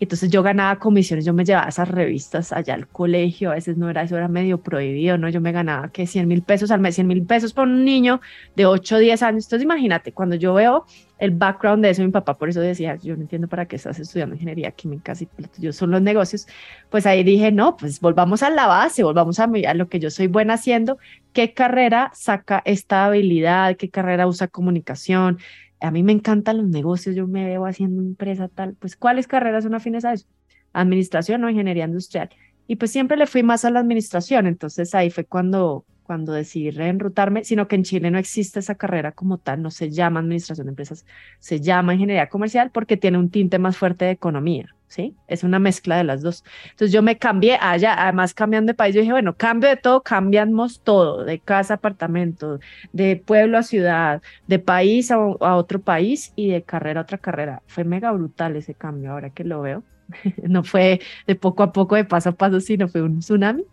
Entonces 0.00 0.30
yo 0.30 0.42
ganaba 0.42 0.78
comisiones, 0.78 1.26
yo 1.26 1.34
me 1.34 1.44
llevaba 1.44 1.68
esas 1.68 1.88
revistas 1.88 2.52
allá 2.52 2.72
al 2.72 2.88
colegio, 2.88 3.50
a 3.50 3.54
veces 3.54 3.76
no 3.76 3.90
era 3.90 4.02
eso, 4.02 4.16
era 4.16 4.28
medio 4.28 4.62
prohibido, 4.62 5.18
¿no? 5.18 5.28
Yo 5.28 5.42
me 5.42 5.52
ganaba 5.52 5.90
que 5.90 6.06
100 6.06 6.26
mil 6.26 6.42
pesos 6.42 6.70
al 6.70 6.80
mes, 6.80 6.94
100 6.94 7.06
mil 7.06 7.26
pesos 7.26 7.52
por 7.52 7.68
un 7.68 7.84
niño 7.84 8.22
de 8.56 8.64
8 8.64 8.96
o 8.96 8.98
10 8.98 9.22
años. 9.24 9.44
Entonces 9.44 9.64
imagínate, 9.64 10.12
cuando 10.12 10.36
yo 10.36 10.54
veo 10.54 10.86
el 11.22 11.30
background 11.30 11.84
de 11.84 11.90
eso, 11.90 12.02
mi 12.02 12.10
papá 12.10 12.36
por 12.36 12.48
eso 12.48 12.60
decía, 12.60 12.96
yo 12.96 13.14
no 13.14 13.22
entiendo 13.22 13.46
para 13.46 13.66
qué 13.66 13.76
estás 13.76 13.96
estudiando 14.00 14.34
ingeniería 14.34 14.72
química 14.72 15.14
si 15.14 15.28
yo 15.56 15.72
son 15.72 15.92
los 15.92 16.02
negocios, 16.02 16.48
pues 16.90 17.06
ahí 17.06 17.22
dije, 17.22 17.52
no, 17.52 17.76
pues 17.76 18.00
volvamos 18.00 18.42
a 18.42 18.50
la 18.50 18.66
base, 18.66 19.04
volvamos 19.04 19.38
a, 19.38 19.44
a 19.44 19.74
lo 19.74 19.88
que 19.88 20.00
yo 20.00 20.10
soy 20.10 20.26
buena 20.26 20.54
haciendo, 20.54 20.98
qué 21.32 21.54
carrera 21.54 22.10
saca 22.12 22.60
esta 22.64 23.04
habilidad, 23.04 23.76
qué 23.76 23.88
carrera 23.88 24.26
usa 24.26 24.48
comunicación. 24.48 25.38
A 25.80 25.92
mí 25.92 26.02
me 26.02 26.10
encantan 26.10 26.56
los 26.56 26.66
negocios, 26.66 27.14
yo 27.14 27.28
me 27.28 27.44
veo 27.44 27.66
haciendo 27.66 28.02
empresa 28.02 28.48
tal, 28.48 28.74
pues 28.74 28.96
¿cuáles 28.96 29.28
carreras 29.28 29.62
son 29.62 29.76
afines 29.76 30.04
a 30.04 30.14
eso? 30.14 30.26
Administración 30.72 31.44
o 31.44 31.50
ingeniería 31.50 31.84
industrial. 31.84 32.30
Y 32.66 32.74
pues 32.74 32.90
siempre 32.90 33.16
le 33.16 33.28
fui 33.28 33.44
más 33.44 33.64
a 33.64 33.70
la 33.70 33.78
administración, 33.78 34.48
entonces 34.48 34.92
ahí 34.92 35.10
fue 35.10 35.24
cuando 35.24 35.84
cuando 36.12 36.34
decidí 36.34 36.70
reenrutarme, 36.70 37.42
sino 37.42 37.68
que 37.68 37.76
en 37.76 37.84
Chile 37.84 38.10
no 38.10 38.18
existe 38.18 38.58
esa 38.60 38.74
carrera 38.74 39.12
como 39.12 39.38
tal, 39.38 39.62
no 39.62 39.70
se 39.70 39.88
llama 39.90 40.20
administración 40.20 40.66
de 40.66 40.72
empresas, 40.72 41.06
se 41.38 41.58
llama 41.58 41.94
ingeniería 41.94 42.28
comercial 42.28 42.70
porque 42.70 42.98
tiene 42.98 43.16
un 43.16 43.30
tinte 43.30 43.58
más 43.58 43.78
fuerte 43.78 44.04
de 44.04 44.10
economía, 44.10 44.66
¿sí? 44.88 45.16
Es 45.26 45.42
una 45.42 45.58
mezcla 45.58 45.96
de 45.96 46.04
las 46.04 46.20
dos. 46.20 46.44
Entonces 46.64 46.92
yo 46.92 47.00
me 47.00 47.16
cambié 47.16 47.56
allá, 47.58 47.94
además 47.96 48.34
cambiando 48.34 48.72
de 48.72 48.74
país, 48.74 48.94
yo 48.94 49.00
dije, 49.00 49.12
bueno, 49.12 49.38
cambio 49.38 49.70
de 49.70 49.76
todo, 49.78 50.02
cambiamos 50.02 50.82
todo, 50.82 51.24
de 51.24 51.40
casa 51.40 51.72
a 51.72 51.76
apartamento, 51.78 52.60
de 52.92 53.16
pueblo 53.16 53.56
a 53.56 53.62
ciudad, 53.62 54.20
de 54.46 54.58
país 54.58 55.10
a, 55.10 55.14
a 55.14 55.56
otro 55.56 55.80
país 55.80 56.34
y 56.36 56.50
de 56.50 56.62
carrera 56.62 57.00
a 57.00 57.04
otra 57.04 57.16
carrera. 57.16 57.62
Fue 57.66 57.84
mega 57.84 58.12
brutal 58.12 58.54
ese 58.56 58.74
cambio, 58.74 59.12
ahora 59.12 59.30
que 59.30 59.44
lo 59.44 59.62
veo. 59.62 59.82
no 60.46 60.62
fue 60.62 61.00
de 61.26 61.34
poco 61.36 61.62
a 61.62 61.72
poco, 61.72 61.96
de 61.96 62.04
paso 62.04 62.30
a 62.30 62.32
paso, 62.32 62.60
sino 62.60 62.86
fue 62.88 63.00
un 63.02 63.20
tsunami, 63.20 63.64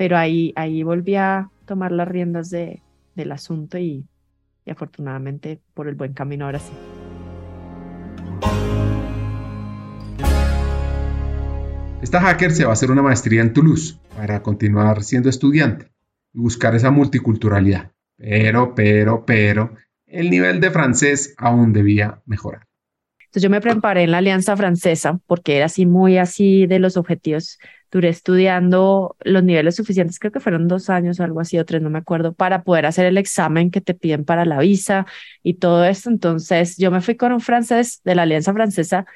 pero 0.00 0.16
ahí, 0.16 0.54
ahí 0.56 0.82
volví 0.82 1.16
a 1.16 1.50
tomar 1.66 1.92
las 1.92 2.08
riendas 2.08 2.48
de, 2.48 2.80
del 3.14 3.32
asunto 3.32 3.76
y, 3.76 4.06
y 4.64 4.70
afortunadamente 4.70 5.60
por 5.74 5.88
el 5.88 5.94
buen 5.94 6.14
camino 6.14 6.46
ahora 6.46 6.58
sí. 6.58 6.72
Esta 12.00 12.18
hacker 12.18 12.52
se 12.52 12.64
va 12.64 12.70
a 12.70 12.72
hacer 12.72 12.90
una 12.90 13.02
maestría 13.02 13.42
en 13.42 13.52
Toulouse 13.52 13.98
para 14.16 14.42
continuar 14.42 15.02
siendo 15.02 15.28
estudiante 15.28 15.92
y 16.32 16.38
buscar 16.38 16.74
esa 16.74 16.90
multiculturalidad. 16.90 17.92
Pero, 18.16 18.74
pero, 18.74 19.26
pero, 19.26 19.74
el 20.06 20.30
nivel 20.30 20.60
de 20.60 20.70
francés 20.70 21.34
aún 21.36 21.74
debía 21.74 22.22
mejorar. 22.24 22.66
Entonces 23.18 23.42
yo 23.42 23.50
me 23.50 23.60
preparé 23.60 24.04
en 24.04 24.12
la 24.12 24.18
Alianza 24.18 24.56
Francesa 24.56 25.20
porque 25.26 25.56
era 25.56 25.66
así 25.66 25.84
muy 25.84 26.16
así 26.16 26.66
de 26.66 26.78
los 26.78 26.96
objetivos 26.96 27.58
duré 27.90 28.08
estudiando 28.08 29.16
los 29.20 29.42
niveles 29.42 29.76
suficientes, 29.76 30.18
creo 30.18 30.32
que 30.32 30.40
fueron 30.40 30.68
dos 30.68 30.90
años 30.90 31.18
o 31.20 31.24
algo 31.24 31.40
así, 31.40 31.58
o 31.58 31.64
tres, 31.64 31.82
no 31.82 31.90
me 31.90 31.98
acuerdo, 31.98 32.32
para 32.34 32.62
poder 32.62 32.86
hacer 32.86 33.06
el 33.06 33.18
examen 33.18 33.70
que 33.70 33.80
te 33.80 33.94
piden 33.94 34.24
para 34.24 34.44
la 34.44 34.58
visa 34.60 35.06
y 35.42 35.54
todo 35.54 35.84
esto. 35.84 36.10
Entonces 36.10 36.76
yo 36.76 36.90
me 36.90 37.00
fui 37.00 37.16
con 37.16 37.32
un 37.32 37.40
francés 37.40 38.00
de 38.04 38.14
la 38.14 38.22
Alianza 38.22 38.52
Francesa, 38.52 39.06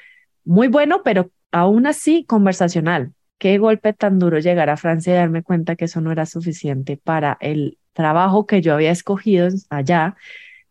muy 0.43 0.67
bueno, 0.67 1.01
pero 1.03 1.31
aún 1.51 1.87
así 1.87 2.25
conversacional. 2.25 3.13
Qué 3.37 3.57
golpe 3.57 3.93
tan 3.93 4.19
duro 4.19 4.39
llegar 4.39 4.69
a 4.69 4.77
Francia 4.77 5.13
y 5.13 5.17
darme 5.17 5.43
cuenta 5.43 5.75
que 5.75 5.85
eso 5.85 6.01
no 6.01 6.11
era 6.11 6.25
suficiente 6.25 6.97
para 6.97 7.37
el 7.41 7.77
trabajo 7.93 8.45
que 8.45 8.61
yo 8.61 8.73
había 8.73 8.91
escogido 8.91 9.47
allá, 9.69 10.15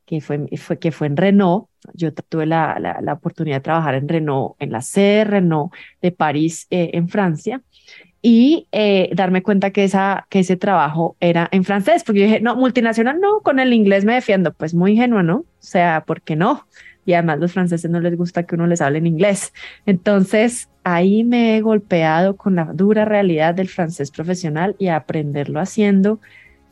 que 0.06 0.20
fue, 0.20 0.46
fue, 0.56 0.78
que 0.78 0.92
fue 0.92 1.06
en 1.06 1.16
Renault. 1.16 1.66
Yo 1.92 2.12
tuve 2.12 2.46
la, 2.46 2.78
la, 2.80 3.00
la 3.00 3.12
oportunidad 3.12 3.56
de 3.56 3.60
trabajar 3.62 3.94
en 3.94 4.08
Renault, 4.08 4.56
en 4.58 4.72
la 4.72 4.80
sede 4.80 5.18
de 5.18 5.24
Renault 5.24 5.72
de 6.00 6.12
París, 6.12 6.66
eh, 6.70 6.90
en 6.94 7.08
Francia 7.08 7.62
y 8.26 8.68
eh, 8.72 9.10
darme 9.14 9.42
cuenta 9.42 9.70
que, 9.70 9.84
esa, 9.84 10.26
que 10.30 10.38
ese 10.38 10.56
trabajo 10.56 11.14
era 11.20 11.46
en 11.52 11.62
francés, 11.62 12.04
porque 12.04 12.20
yo 12.20 12.26
dije, 12.26 12.40
no, 12.40 12.56
multinacional 12.56 13.20
no, 13.20 13.40
con 13.40 13.58
el 13.58 13.74
inglés 13.74 14.06
me 14.06 14.14
defiendo, 14.14 14.54
pues 14.54 14.72
muy 14.72 14.92
ingenuo, 14.92 15.22
¿no? 15.22 15.40
O 15.40 15.46
sea, 15.58 16.04
¿por 16.06 16.22
qué 16.22 16.34
no? 16.34 16.66
Y 17.04 17.12
además 17.12 17.38
los 17.38 17.52
franceses 17.52 17.90
no 17.90 18.00
les 18.00 18.16
gusta 18.16 18.44
que 18.44 18.54
uno 18.54 18.66
les 18.66 18.80
hable 18.80 18.96
en 18.96 19.06
inglés. 19.06 19.52
Entonces, 19.84 20.70
ahí 20.84 21.22
me 21.22 21.58
he 21.58 21.60
golpeado 21.60 22.38
con 22.38 22.54
la 22.54 22.64
dura 22.64 23.04
realidad 23.04 23.54
del 23.54 23.68
francés 23.68 24.10
profesional 24.10 24.74
y 24.78 24.88
aprenderlo 24.88 25.60
haciendo 25.60 26.18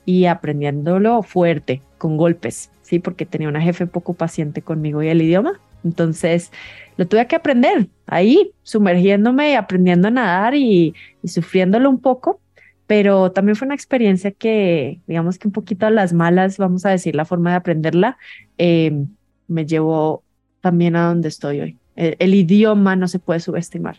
y 0.07 0.25
aprendiéndolo 0.25 1.23
fuerte, 1.23 1.83
con 1.99 2.17
golpes, 2.17 2.71
¿sí? 2.83 2.99
Porque 2.99 3.27
tenía 3.27 3.49
una 3.49 3.61
jefe 3.61 3.87
poco 3.87 4.15
paciente 4.15 4.63
conmigo 4.63 5.03
y 5.03 5.09
el 5.09 5.23
idioma. 5.23 5.61
Entonces, 5.85 6.53
lo 6.97 7.07
tuve 7.07 7.27
que 7.27 7.37
aprender 7.37 7.89
ahí, 8.07 8.53
sumergiéndome 8.63 9.53
y 9.53 9.55
aprendiendo 9.55 10.09
a 10.09 10.11
nadar 10.11 10.55
y, 10.55 10.95
sufriéndolo 11.25 11.89
un 11.91 12.01
poco, 12.01 12.41
pero 12.87 13.33
también 13.33 13.57
fue 13.57 13.67
una 13.67 13.75
experiencia 13.75 14.31
que, 14.31 15.01
digamos 15.07 15.39
que 15.39 15.49
un 15.49 15.53
poquito 15.53 15.87
a 15.87 15.91
las 15.91 16.13
malas, 16.13 16.59
vamos 16.59 16.85
a 16.85 16.91
decir, 16.91 17.17
la 17.17 17.25
forma 17.25 17.51
de 17.51 17.57
aprenderla, 17.57 18.19
em, 18.59 19.09
me 19.49 19.67
llevó 19.67 20.23
también 20.61 20.97
a 20.97 21.07
donde 21.07 21.29
estoy 21.29 21.61
hoy. 21.61 21.79
El, 21.97 22.35
idioma 22.35 22.97
no 22.97 23.07
se 23.07 23.19
puede 23.19 23.41
subestimar 23.41 23.97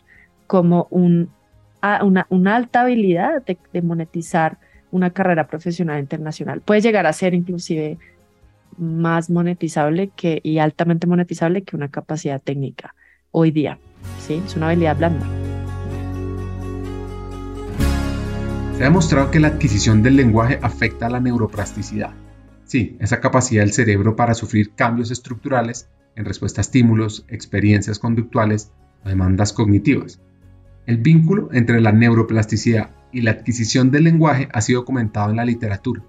como 0.47 0.87
un, 0.89 1.29
una, 2.01 2.25
una 2.29 2.55
alta 2.55 2.81
habilidad 2.81 3.43
de 3.45 3.81
monetizar 3.81 4.57
una 4.93 5.09
carrera 5.09 5.47
profesional 5.47 5.99
internacional. 5.99 6.61
Puede 6.61 6.81
llegar 6.81 7.07
a 7.07 7.13
ser 7.13 7.33
inclusive 7.33 7.97
más 8.77 9.29
monetizable 9.29 10.11
y 10.21 10.57
altamente 10.57 11.07
monetizable 11.07 11.63
que 11.63 11.75
una 11.75 11.89
capacidad 11.89 12.41
técnica 12.41 12.95
hoy 13.31 13.51
día. 13.51 13.79
Es 14.29 14.55
una 14.55 14.67
habilidad 14.67 14.97
blanda. 14.97 15.25
Se 18.77 18.81
ha 18.81 18.85
demostrado 18.85 19.31
que 19.31 19.39
la 19.39 19.49
adquisición 19.49 20.01
del 20.01 20.15
lenguaje 20.15 20.59
afecta 20.61 21.07
a 21.07 21.09
la 21.09 21.19
neuroplasticidad. 21.19 22.11
Sí, 22.65 22.97
esa 22.99 23.19
capacidad 23.19 23.61
del 23.61 23.73
cerebro 23.73 24.15
para 24.15 24.33
sufrir 24.33 24.73
cambios 24.73 25.11
estructurales 25.11 25.89
en 26.15 26.25
respuesta 26.25 26.61
a 26.61 26.63
estímulos, 26.63 27.25
experiencias 27.27 27.99
conductuales 27.99 28.71
o 29.03 29.09
demandas 29.09 29.53
cognitivas. 29.53 30.21
El 30.85 30.97
vínculo 30.97 31.49
entre 31.53 31.81
la 31.81 31.91
neuroplasticidad 31.91 32.91
y 33.11 33.21
la 33.21 33.31
adquisición 33.31 33.91
del 33.91 34.05
lenguaje 34.05 34.49
ha 34.51 34.61
sido 34.61 34.85
comentado 34.85 35.29
en 35.29 35.37
la 35.37 35.45
literatura, 35.45 36.01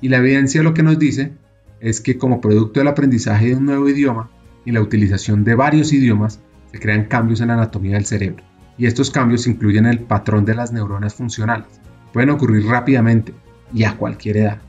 y 0.00 0.08
la 0.08 0.18
evidencia 0.18 0.62
lo 0.62 0.74
que 0.74 0.82
nos 0.82 0.98
dice 0.98 1.32
es 1.80 2.00
que 2.00 2.18
como 2.18 2.40
producto 2.40 2.80
del 2.80 2.88
aprendizaje 2.88 3.48
de 3.48 3.56
un 3.56 3.66
nuevo 3.66 3.88
idioma 3.88 4.30
y 4.64 4.72
la 4.72 4.82
utilización 4.82 5.44
de 5.44 5.54
varios 5.54 5.92
idiomas, 5.92 6.40
se 6.70 6.78
crean 6.78 7.06
cambios 7.06 7.40
en 7.40 7.48
la 7.48 7.54
anatomía 7.54 7.94
del 7.94 8.06
cerebro. 8.06 8.44
Y 8.78 8.86
estos 8.86 9.10
cambios 9.10 9.46
incluyen 9.46 9.86
el 9.86 10.00
patrón 10.00 10.44
de 10.44 10.54
las 10.54 10.72
neuronas 10.72 11.14
funcionales. 11.14 11.66
Pueden 12.12 12.30
ocurrir 12.30 12.66
rápidamente 12.66 13.34
y 13.74 13.84
a 13.84 13.96
cualquier 13.96 14.36
edad. 14.38 14.62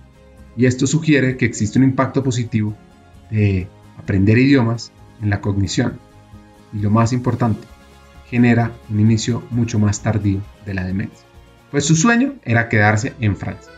Y 0.58 0.66
esto 0.66 0.88
sugiere 0.88 1.38
que 1.38 1.46
existe 1.46 1.80
un 1.80 1.86
impacto 1.86 2.24
positivo 2.24 2.76
de 3.30 3.68
aprender 3.98 4.38
idiomas 4.38 4.92
en 5.22 5.30
la 5.30 5.42
cognición. 5.42 6.00
Y 6.74 6.80
lo 6.80 6.90
más 6.90 7.14
importante, 7.14 7.68
genera 8.30 8.72
un 8.90 9.00
inicio 9.00 9.44
mucho 9.50 9.80
más 9.80 10.02
tardío 10.02 10.42
de 10.66 10.74
la 10.74 10.84
demencia. 10.84 11.26
Pues 11.70 11.86
su 11.86 11.96
sueño 11.96 12.36
era 12.44 12.70
quedarse 12.70 13.14
en 13.20 13.38
Francia. 13.38 13.72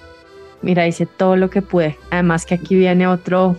Mira, 0.64 0.88
hice 0.88 1.06
todo 1.06 1.36
lo 1.36 1.50
que 1.50 1.62
pude. 1.62 1.98
Además 2.10 2.46
que 2.46 2.56
aquí 2.56 2.76
viene 2.76 3.06
otro, 3.06 3.56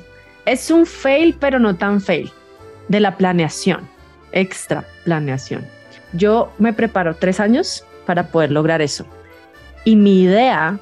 es 0.47 0.71
un 0.71 0.87
fail, 0.87 1.37
pero 1.39 1.59
no 1.59 1.77
tan 1.77 2.01
fail, 2.01 2.33
de 2.89 2.99
la 2.99 3.17
planeación, 3.17 3.83
extra 4.33 4.85
planeación. 5.05 5.65
Yo 6.15 6.53
me 6.59 6.73
preparo 6.73 7.15
tres 7.15 7.41
años 7.41 7.85
para 8.07 8.29
poder 8.29 8.51
lograr 8.51 8.83
eso. 8.83 9.05
Y 9.85 9.97
mi 9.97 10.23
idea, 10.23 10.79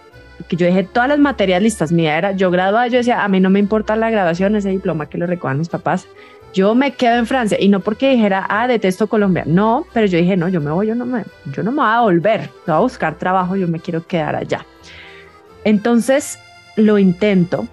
que 0.49 0.57
yo 0.57 0.67
dejé 0.67 0.85
todas 0.85 1.09
las 1.09 1.19
materias 1.19 1.61
listas, 1.61 1.91
mi 1.91 2.03
idea 2.03 2.19
era, 2.19 2.33
yo 2.33 2.51
graduaba, 2.51 2.87
yo 2.87 2.99
decía, 2.99 3.25
a 3.25 3.29
mí 3.29 3.41
no 3.41 3.51
me 3.51 3.59
importa 3.59 3.97
la 3.97 4.11
graduación, 4.11 4.55
ese 4.55 4.71
diploma 4.71 5.09
que 5.09 5.19
lo 5.19 5.27
recojan 5.27 5.59
mis 5.59 5.69
papás, 5.69 6.07
yo 6.53 6.75
me 6.75 6.93
quedo 6.93 7.17
en 7.17 7.27
Francia 7.27 7.57
y 7.59 7.69
no 7.69 7.81
porque 7.81 8.11
dijera, 8.11 8.47
ah, 8.49 8.69
detesto 8.69 9.09
Colombia, 9.09 9.45
no, 9.47 9.87
pero 9.93 10.07
yo 10.07 10.19
dije, 10.19 10.37
no, 10.37 10.49
yo 10.49 10.61
me 10.61 10.71
voy, 10.71 10.87
yo 10.87 10.95
no 10.95 11.07
me, 11.07 11.25
yo 11.47 11.63
no 11.63 11.73
me 11.73 11.79
voy 11.79 11.91
a 11.91 12.01
volver, 12.01 12.51
voy 12.67 12.77
a 12.77 12.79
buscar 12.79 13.17
trabajo, 13.17 13.57
yo 13.57 13.67
me 13.67 13.81
quiero 13.81 14.07
quedar 14.07 14.37
allá. 14.37 14.67
Entonces 15.65 16.39
lo 16.77 16.99
intento 16.99 17.69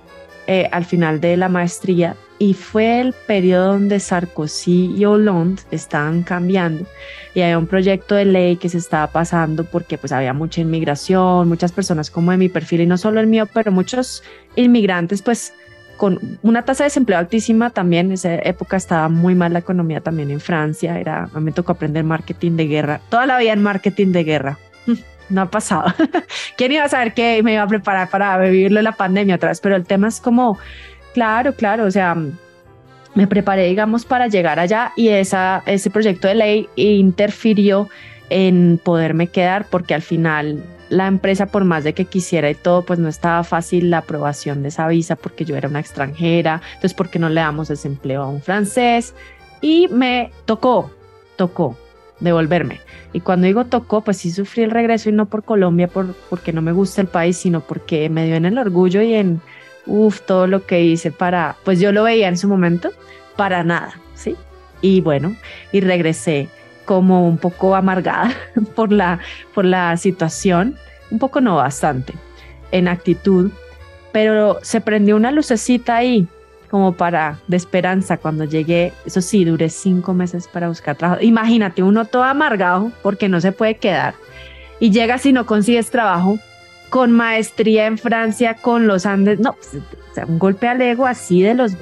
eh, 0.48 0.68
al 0.72 0.86
final 0.86 1.22
de 1.22 1.38
la 1.38 1.50
maestría 1.50 2.16
y 2.40 2.54
fue 2.54 3.02
el 3.02 3.14
periodo 3.28 3.74
donde 3.74 4.00
Sarkozy 4.00 4.96
y 4.98 5.06
Hollande 5.06 5.62
estaban 5.72 6.24
cambiando 6.24 6.86
y 7.36 7.42
había 7.42 7.58
un 7.58 7.68
proyecto 7.68 8.16
de 8.16 8.26
ley 8.26 8.56
que 8.56 8.70
se 8.70 8.78
estaba 8.78 9.08
pasando 9.08 9.66
porque 9.66 9.98
pues 9.98 10.14
había 10.14 10.34
mucha 10.34 10.62
inmigración, 10.62 11.50
muchas 11.50 11.74
personas 11.74 12.10
como 12.10 12.32
de 12.32 12.38
mi 12.38 12.50
perfil 12.50 12.82
y 12.82 12.86
no 12.86 12.98
solo 12.98 13.20
el 13.20 13.28
mío, 13.28 13.48
pero 13.54 13.72
muchos 13.72 14.24
inmigrantes 14.56 15.22
pues 15.22 15.54
con 15.98 16.40
una 16.44 16.64
tasa 16.64 16.86
de 16.86 16.88
desempleo 16.88 17.20
altísima 17.20 17.72
también, 17.72 18.08
en 18.08 18.14
esa 18.14 18.36
época 18.36 18.78
estaba 18.78 19.10
muy 19.10 19.36
mal 19.36 19.52
la 19.52 19.60
economía 19.60 20.00
también 20.00 20.32
en 20.32 20.40
Francia, 20.40 20.98
era, 20.98 21.30
me 21.36 21.52
tocó 21.52 21.74
aprender 21.74 22.06
marketing 22.06 22.54
de 22.54 22.68
guerra, 22.68 23.02
toda 23.10 23.26
la 23.26 23.38
vida 23.38 23.52
en 23.52 23.62
marketing 23.62 24.14
de 24.14 24.24
guerra, 24.24 24.58
no 25.30 25.42
ha 25.42 25.46
pasado. 25.50 25.94
¿Quién 26.58 26.72
iba 26.72 26.84
a 26.84 26.90
saber 26.90 27.14
que 27.14 27.42
me 27.44 27.54
iba 27.54 27.64
a 27.64 27.68
preparar 27.68 28.10
para 28.10 28.38
vivirlo 28.38 28.82
la 28.82 28.94
pandemia 28.94 29.36
otra 29.36 29.50
vez? 29.50 29.62
Pero 29.62 29.76
el 29.76 29.86
tema 29.86 30.08
es 30.08 30.20
como, 30.20 30.58
claro, 31.14 31.54
claro, 31.54 31.86
o 31.86 31.92
sea, 31.92 32.16
me 33.16 33.28
preparé, 33.28 33.68
digamos, 33.68 34.06
para 34.06 34.28
llegar 34.28 34.60
allá 34.60 34.92
y 34.96 35.10
esa, 35.10 35.64
ese 35.66 35.90
proyecto 35.90 36.28
de 36.28 36.36
ley 36.36 36.70
interfirió 36.76 37.90
en 38.30 38.80
poderme 38.84 39.28
quedar 39.28 39.66
porque 39.70 39.94
al 39.94 40.02
final 40.02 40.64
la 40.90 41.08
empresa, 41.08 41.46
por 41.48 41.66
más 41.66 41.84
de 41.84 41.94
que 41.94 42.06
quisiera 42.06 42.50
y 42.50 42.56
todo, 42.56 42.84
pues 42.84 43.00
no 43.00 43.10
estaba 43.10 43.44
fácil 43.44 43.92
la 43.92 44.00
aprobación 44.00 44.64
de 44.64 44.70
esa 44.70 44.88
visa 44.88 45.16
porque 45.16 45.46
yo 45.46 45.56
era 45.56 45.70
una 45.70 45.80
extranjera. 45.80 46.62
Entonces, 46.70 46.94
¿por 46.94 47.10
qué 47.10 47.20
no 47.20 47.30
le 47.30 47.42
damos 47.42 47.70
ese 47.70 47.88
empleo 47.88 48.24
a 48.24 48.28
un 48.28 48.42
francés? 48.42 49.14
Y 49.62 49.88
me 49.90 50.32
tocó, 50.46 50.92
tocó 51.36 51.78
devolverme. 52.20 52.80
Y 53.14 53.22
cuando 53.22 53.48
digo 53.48 53.66
tocó, 53.66 54.02
pues 54.02 54.18
sí 54.18 54.32
sufrí 54.32 54.64
el 54.64 54.72
regreso 54.72 55.10
y 55.10 55.14
no 55.14 55.26
por 55.26 55.44
Colombia, 55.44 55.88
por, 55.88 56.14
porque 56.30 56.54
no 56.54 56.62
me 56.62 56.72
gusta 56.72 57.02
el 57.02 57.08
país, 57.08 57.38
sino 57.38 57.62
porque 57.62 58.10
me 58.10 58.26
dio 58.26 58.36
en 58.36 58.46
el 58.46 58.58
orgullo 58.58 59.02
y 59.02 59.16
en, 59.16 59.42
uff, 59.86 60.22
todo 60.22 60.48
lo 60.48 60.66
que 60.66 60.82
hice 60.84 61.12
para, 61.12 61.56
pues 61.64 61.80
yo 61.80 61.92
lo 61.92 62.04
veía 62.04 62.28
en 62.28 62.38
su 62.38 62.48
momento, 62.48 62.92
para 63.36 63.64
nada, 63.64 63.94
¿sí? 64.16 64.36
Y 64.82 65.02
bueno, 65.02 65.36
y 65.72 65.82
regresé 65.82 66.50
como 66.86 67.28
un 67.28 67.38
poco 67.38 67.76
amargada 67.76 68.32
por 68.76 68.92
la, 68.92 69.20
por 69.54 69.66
la 69.66 69.96
situación, 69.98 70.76
un 71.12 71.20
poco 71.20 71.42
no 71.42 71.56
bastante, 71.56 72.14
en 72.72 72.88
actitud, 72.88 73.52
pero 74.12 74.60
se 74.62 74.82
prendió 74.82 75.16
una 75.16 75.32
lucecita 75.32 75.98
ahí 75.98 76.28
como 76.70 76.94
para 76.94 77.40
de 77.48 77.58
esperanza 77.58 78.18
cuando 78.18 78.46
llegué. 78.46 78.94
Eso 79.06 79.22
sí, 79.22 79.46
duré 79.46 79.70
cinco 79.70 80.14
meses 80.14 80.48
para 80.48 80.68
buscar 80.68 80.96
trabajo. 80.96 81.22
Imagínate, 81.22 81.84
uno 81.84 82.06
todo 82.06 82.24
amargado 82.24 82.92
porque 83.02 83.30
no 83.30 83.42
se 83.42 83.52
puede 83.52 83.78
quedar 83.78 84.14
y 84.80 84.92
llegas 84.92 85.26
y 85.26 85.34
no 85.34 85.46
consigues 85.46 85.90
trabajo 85.90 86.40
con 86.90 87.12
maestría 87.12 87.86
en 87.86 87.98
Francia, 87.98 88.56
con 88.56 88.88
los 88.88 89.06
Andes. 89.06 89.40
No, 89.40 89.54
pues, 89.54 89.76
o 89.76 90.14
sea, 90.16 90.26
un 90.26 90.40
golpe 90.40 90.68
al 90.68 90.82
ego 90.82 91.06
así 91.06 91.42
de 91.42 91.54
los 91.54 91.74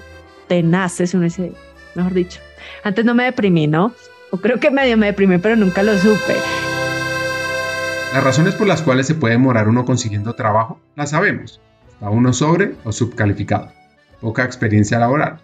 tenaces, 0.48 1.14
uno 1.14 1.24
dice, 1.24 1.54
mejor 1.96 2.14
dicho. 2.14 2.40
Antes 2.84 3.06
no 3.06 3.14
me 3.14 3.24
deprimí, 3.24 3.68
¿no? 3.68 3.94
O 4.32 4.38
creo 4.38 4.60
que 4.60 4.72
medio 4.72 4.98
me 4.98 5.06
deprimí, 5.08 5.38
pero 5.38 5.56
nunca 5.56 5.84
lo 5.84 5.98
supe. 5.98 6.36
Las 8.14 8.24
razones 8.24 8.56
por 8.56 8.68
las 8.68 8.82
cuales 8.82 9.08
se 9.08 9.16
puede 9.16 9.34
demorar 9.34 9.68
uno 9.68 9.86
consiguiendo 9.86 10.34
trabajo, 10.34 10.80
las 10.96 11.12
sabemos. 11.12 11.62
Está 11.90 12.10
uno 12.10 12.34
sobre 12.34 12.76
o 12.84 12.92
subcalificado, 12.92 13.72
poca 14.22 14.44
experiencia 14.44 15.00
laboral, 15.00 15.40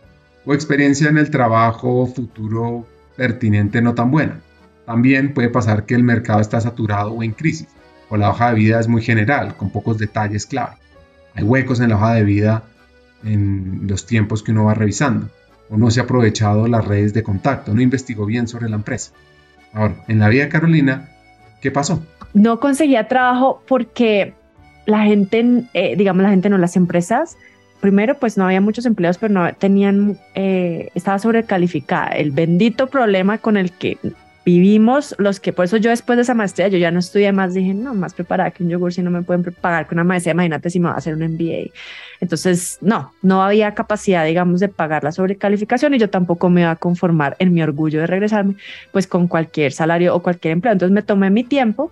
o 0.46 0.54
experiencia 0.54 1.10
en 1.10 1.18
el 1.18 1.30
trabajo 1.30 2.06
futuro 2.08 2.86
pertinente 3.16 3.82
no 3.82 3.94
tan 3.94 4.12
buena. 4.12 4.40
También 4.86 5.34
puede 5.34 5.50
pasar 5.50 5.86
que 5.86 5.96
el 5.96 6.04
mercado 6.04 6.42
está 6.42 6.60
saturado 6.60 7.12
o 7.12 7.24
en 7.24 7.32
crisis, 7.32 7.68
o 8.10 8.18
la 8.18 8.30
hoja 8.30 8.50
de 8.50 8.56
vida 8.56 8.80
es 8.80 8.88
muy 8.88 9.02
general, 9.02 9.56
con 9.56 9.70
pocos 9.70 9.98
detalles 9.98 10.46
clave. 10.46 10.76
Hay 11.36 11.44
huecos 11.44 11.80
en 11.80 11.90
la 11.90 11.96
hoja 11.96 12.14
de 12.14 12.24
vida 12.24 12.64
en 13.24 13.88
los 13.88 14.06
tiempos 14.06 14.44
que 14.44 14.52
uno 14.52 14.66
va 14.66 14.74
revisando 14.74 15.30
o 15.70 15.78
no 15.78 15.90
se 15.90 16.00
ha 16.00 16.04
aprovechado 16.04 16.68
las 16.68 16.86
redes 16.86 17.14
de 17.14 17.24
contacto, 17.24 17.74
no 17.74 17.82
investigó 17.82 18.26
bien 18.26 18.48
sobre 18.48 18.70
la 18.70 18.76
empresa. 18.76 19.12
Ahora, 19.74 19.96
en 20.08 20.20
la 20.20 20.30
vida 20.30 20.44
de 20.44 20.50
Carolina, 20.50 21.10
¿qué 21.62 21.72
pasó? 21.72 22.04
No 22.34 22.60
conseguía 22.60 23.08
trabajo 23.08 23.64
porque 23.68 24.34
la 24.86 25.04
gente, 25.04 25.64
eh, 25.74 25.96
digamos 25.98 26.24
la 26.24 26.30
gente 26.30 26.50
no, 26.50 26.58
las 26.58 26.76
empresas, 26.76 27.38
primero 27.84 28.18
pues 28.18 28.38
no 28.38 28.46
había 28.46 28.62
muchos 28.62 28.86
empleos, 28.86 29.18
pero 29.18 29.34
no 29.34 29.54
tenían, 29.56 30.18
eh, 30.36 30.90
estaba 30.96 31.20
sobrecalificada. 31.20 32.12
El 32.12 32.32
bendito 32.32 32.88
problema 32.88 33.40
con 33.40 33.58
el 33.58 33.74
que 33.74 33.98
vivimos 34.46 35.14
los 35.18 35.42
que, 35.42 35.52
por 35.52 35.66
eso 35.66 35.76
yo 35.76 35.90
después 35.90 36.16
de 36.16 36.22
esa 36.22 36.34
maestría, 36.34 36.70
yo 36.70 36.78
ya 36.78 36.92
no 36.92 37.00
estudié 37.00 37.34
más, 37.34 37.54
dije, 37.54 37.74
no, 37.74 37.94
más 37.94 38.14
preparada 38.14 38.52
que 38.52 38.64
un 38.64 38.70
yogur, 38.70 38.94
si 38.94 39.02
no 39.02 39.12
me 39.12 39.22
pueden 39.22 39.44
pagar 39.60 39.86
con 39.86 39.98
una 39.98 40.06
maestría, 40.06 40.32
imagínate 40.32 40.70
si 40.70 40.80
me 40.80 40.88
va 40.88 40.94
a 40.94 40.98
hacer 41.00 41.14
un 41.14 41.24
MBA. 41.24 41.74
Entonces, 42.22 42.78
no, 42.80 43.12
no 43.22 43.44
había 43.44 43.74
capacidad, 43.74 44.26
digamos, 44.26 44.62
de 44.62 44.70
pagar 44.70 45.04
la 45.04 45.12
sobrecalificación 45.12 45.94
y 45.94 46.00
yo 46.00 46.10
tampoco 46.10 46.50
me 46.50 46.62
iba 46.62 46.72
a 46.72 46.78
conformar 46.78 47.36
en 47.40 47.54
mi 47.54 47.62
orgullo 47.62 48.00
de 48.00 48.08
regresarme, 48.08 48.56
pues 48.94 49.08
con 49.08 49.28
cualquier 49.28 49.74
salario 49.74 50.16
o 50.16 50.24
cualquier 50.24 50.54
empleo. 50.54 50.72
Entonces 50.72 50.94
me 50.94 51.02
tomé 51.02 51.30
mi 51.32 51.44
tiempo 51.44 51.92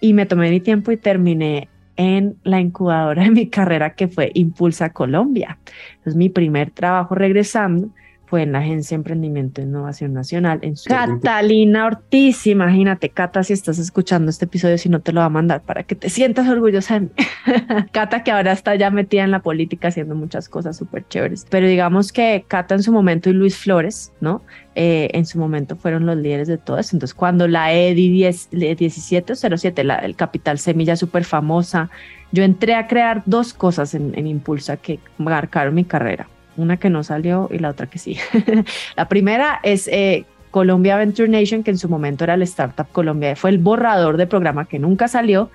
y 0.00 0.12
me 0.12 0.26
tomé 0.26 0.50
mi 0.50 0.60
tiempo 0.60 0.92
y 0.92 0.96
terminé 0.96 1.68
en 1.96 2.36
la 2.42 2.60
incubadora 2.60 3.24
de 3.24 3.30
mi 3.30 3.48
carrera 3.48 3.94
que 3.94 4.08
fue 4.08 4.30
Impulsa 4.34 4.92
Colombia. 4.92 5.58
Entonces 5.90 6.16
mi 6.16 6.28
primer 6.28 6.70
trabajo 6.70 7.14
regresando 7.14 7.90
fue 8.26 8.42
en 8.42 8.52
la 8.52 8.58
Agencia 8.60 8.96
de 8.96 9.00
Emprendimiento 9.00 9.60
e 9.60 9.64
Innovación 9.64 10.12
Nacional. 10.12 10.58
En 10.62 10.74
Catalina 10.86 11.86
Ortiz, 11.86 12.46
imagínate, 12.46 13.10
Cata, 13.10 13.42
si 13.42 13.52
estás 13.52 13.78
escuchando 13.78 14.30
este 14.30 14.46
episodio, 14.46 14.78
si 14.78 14.88
no 14.88 15.00
te 15.00 15.12
lo 15.12 15.20
va 15.20 15.26
a 15.26 15.30
mandar 15.30 15.62
para 15.62 15.82
que 15.82 15.94
te 15.94 16.08
sientas 16.08 16.48
orgullosa 16.48 16.94
de 16.94 17.00
mí. 17.00 17.10
Cata, 17.92 18.22
que 18.22 18.30
ahora 18.30 18.52
está 18.52 18.74
ya 18.74 18.90
metida 18.90 19.24
en 19.24 19.30
la 19.30 19.40
política 19.40 19.88
haciendo 19.88 20.14
muchas 20.14 20.48
cosas 20.48 20.76
súper 20.76 21.06
chéveres. 21.08 21.46
Pero 21.50 21.66
digamos 21.66 22.12
que 22.12 22.44
Cata 22.48 22.74
en 22.74 22.82
su 22.82 22.92
momento 22.92 23.30
y 23.30 23.34
Luis 23.34 23.56
Flores, 23.56 24.12
¿no? 24.20 24.42
Eh, 24.74 25.10
en 25.12 25.26
su 25.26 25.38
momento 25.38 25.76
fueron 25.76 26.06
los 26.06 26.16
líderes 26.16 26.48
de 26.48 26.58
todo 26.58 26.78
eso. 26.78 26.96
Entonces, 26.96 27.14
cuando 27.14 27.46
la 27.46 27.72
EDI 27.72 28.08
10, 28.08 28.48
1707, 28.52 29.84
la, 29.84 29.96
el 29.96 30.16
Capital 30.16 30.58
Semilla 30.58 30.96
súper 30.96 31.24
famosa, 31.24 31.90
yo 32.32 32.42
entré 32.42 32.74
a 32.74 32.88
crear 32.88 33.22
dos 33.26 33.54
cosas 33.54 33.94
en, 33.94 34.12
en 34.18 34.26
Impulsa 34.26 34.76
que 34.76 34.98
marcaron 35.18 35.74
mi 35.74 35.84
carrera 35.84 36.26
una 36.56 36.76
que 36.76 36.90
no 36.90 37.02
salió 37.04 37.48
y 37.52 37.58
la 37.58 37.70
otra 37.70 37.86
que 37.86 37.98
sí. 37.98 38.16
la 38.96 39.08
primera 39.08 39.60
es 39.62 39.88
eh, 39.88 40.24
Colombia 40.50 40.96
Venture 40.96 41.28
Nation, 41.28 41.62
que 41.62 41.72
en 41.72 41.78
su 41.78 41.88
momento 41.88 42.24
era 42.24 42.34
el 42.34 42.42
Startup 42.42 42.86
Colombia, 42.92 43.34
fue 43.34 43.50
el 43.50 43.58
borrador 43.58 44.16
de 44.16 44.26
programa 44.26 44.66
que 44.66 44.78
nunca 44.78 45.08
salió. 45.08 45.50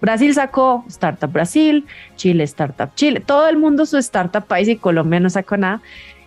Brasil 0.00 0.34
sacó 0.34 0.84
Startup 0.88 1.30
Brasil, 1.30 1.86
Chile 2.16 2.44
Startup 2.44 2.90
Chile, 2.94 3.20
todo 3.20 3.48
el 3.48 3.56
mundo 3.56 3.86
su 3.86 3.96
Startup 3.98 4.44
país 4.44 4.68
y 4.68 4.76
Colombia 4.76 5.20
no 5.20 5.30
sacó 5.30 5.56
nada. 5.56 5.80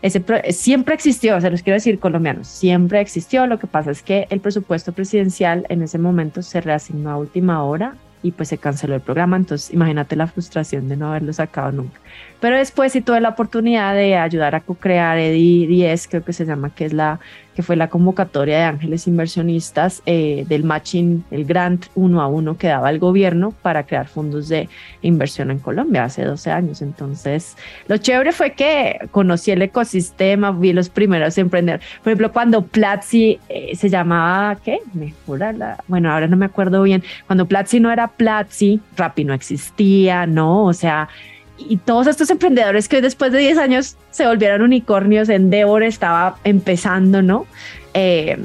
Ese 0.04 0.24
siempre 0.52 0.94
existió, 0.94 1.42
se 1.42 1.50
los 1.50 1.64
quiero 1.64 1.76
decir 1.76 2.00
colombianos, 2.00 2.48
siempre 2.48 3.02
existió. 3.02 3.48
Lo 3.48 3.58
que 3.58 3.66
pasa 3.66 3.90
es 3.90 4.04
que 4.04 4.28
el 4.30 4.42
presupuesto 4.42 4.92
presidencial 4.92 5.66
en 5.70 5.82
ese 5.82 5.98
momento 5.98 6.44
se 6.44 6.62
reasignó 6.62 7.10
a 7.10 7.18
última 7.18 7.64
hora 7.64 7.96
y 8.22 8.32
pues 8.32 8.50
se 8.50 8.58
canceló 8.58 8.96
el 8.96 9.02
programa. 9.02 9.38
Entonces, 9.38 9.74
imagínate 9.74 10.16
la 10.16 10.28
frustración 10.28 10.88
de 10.88 10.98
no 10.98 11.10
haberlo 11.10 11.34
sacado 11.34 11.72
nunca. 11.72 12.00
Pero 12.40 12.58
después 12.58 12.92
sí 12.92 13.02
tuve 13.02 13.20
la 13.20 13.30
oportunidad 13.30 13.96
de 13.96 14.16
ayudar 14.16 14.54
a 14.56 14.62
co-crear 14.62 15.18
EDI 15.18 15.66
10, 15.66 16.08
creo 16.08 16.24
que 16.24 16.34
se 16.34 16.46
llama, 16.46 16.70
que 16.70 16.86
es 16.86 16.94
la 16.94 17.20
que 17.58 17.64
fue 17.64 17.76
la 17.76 17.90
convocatoria 17.90 18.60
de 18.60 18.64
ángeles 18.66 19.08
inversionistas 19.08 20.04
eh, 20.06 20.46
del 20.48 20.64
matching, 20.64 21.26
el 21.32 21.44
grant 21.44 21.88
uno 21.96 22.22
a 22.22 22.28
uno 22.28 22.56
que 22.56 22.68
daba 22.68 22.92
el 22.92 23.00
gobierno 23.00 23.52
para 23.64 23.88
crear 23.88 24.08
fondos 24.08 24.48
de 24.48 24.70
inversión 25.02 25.50
en 25.50 25.58
Colombia 25.58 26.04
hace 26.04 26.24
12 26.24 26.52
años. 26.52 26.84
Entonces, 26.84 27.58
lo 27.88 27.98
chévere 27.98 28.32
fue 28.32 28.52
que 28.52 29.00
conocí 29.10 29.50
el 29.50 29.64
ecosistema, 29.64 30.52
vi 30.52 30.72
los 30.72 30.90
primeros 30.90 31.36
emprendedores. 31.40 31.84
Por 32.04 32.12
ejemplo, 32.12 32.32
cuando 32.32 32.62
Platzi 32.62 33.40
eh, 33.50 33.76
se 33.76 33.90
llamaba, 33.90 34.58
¿qué? 34.64 34.78
Mejora 34.94 35.52
la, 35.52 35.84
bueno, 35.88 36.14
ahora 36.14 36.28
no 36.28 36.38
me 36.38 36.46
acuerdo 36.46 36.84
bien, 36.84 37.04
cuando 37.26 37.48
Platzi 37.48 37.80
no 37.80 37.92
era 37.92 38.08
Platzi, 38.08 38.80
Rappi 38.96 39.24
no 39.24 39.34
existía, 39.34 40.28
¿no? 40.28 40.66
O 40.66 40.74
sea, 40.74 41.10
y 41.58 41.78
todos 41.78 42.08
estos 42.08 42.30
emprendedores 42.30 42.88
que 42.88 43.02
después 43.02 43.32
de 43.32 43.40
10 43.40 43.58
años 43.58 43.98
se 44.12 44.28
volvieron 44.28 44.62
unicornios, 44.62 45.30
Endeavor 45.30 45.84
estaba 45.84 46.38
empezando, 46.44 47.22
¿no? 47.22 47.46
Eh, 47.94 48.38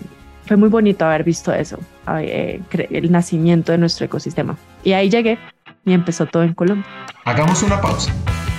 fue 0.47 0.57
muy 0.57 0.69
bonito 0.69 1.05
haber 1.05 1.25
visto 1.25 1.53
eso, 1.53 1.79
eh, 2.19 2.61
el 2.91 3.13
nacimiento 3.13 3.73
de 3.73 3.79
nuestro 3.79 4.07
ecosistema. 4.07 4.57
Y 4.83 4.93
ahí 4.93 5.09
llegué 5.09 5.39
y 5.85 5.93
empezó 5.93 6.27
todo 6.27 6.43
en 6.43 6.55
Colombia. 6.55 6.87
Hagamos 7.25 7.63
una 7.63 7.81
pausa. 7.81 8.13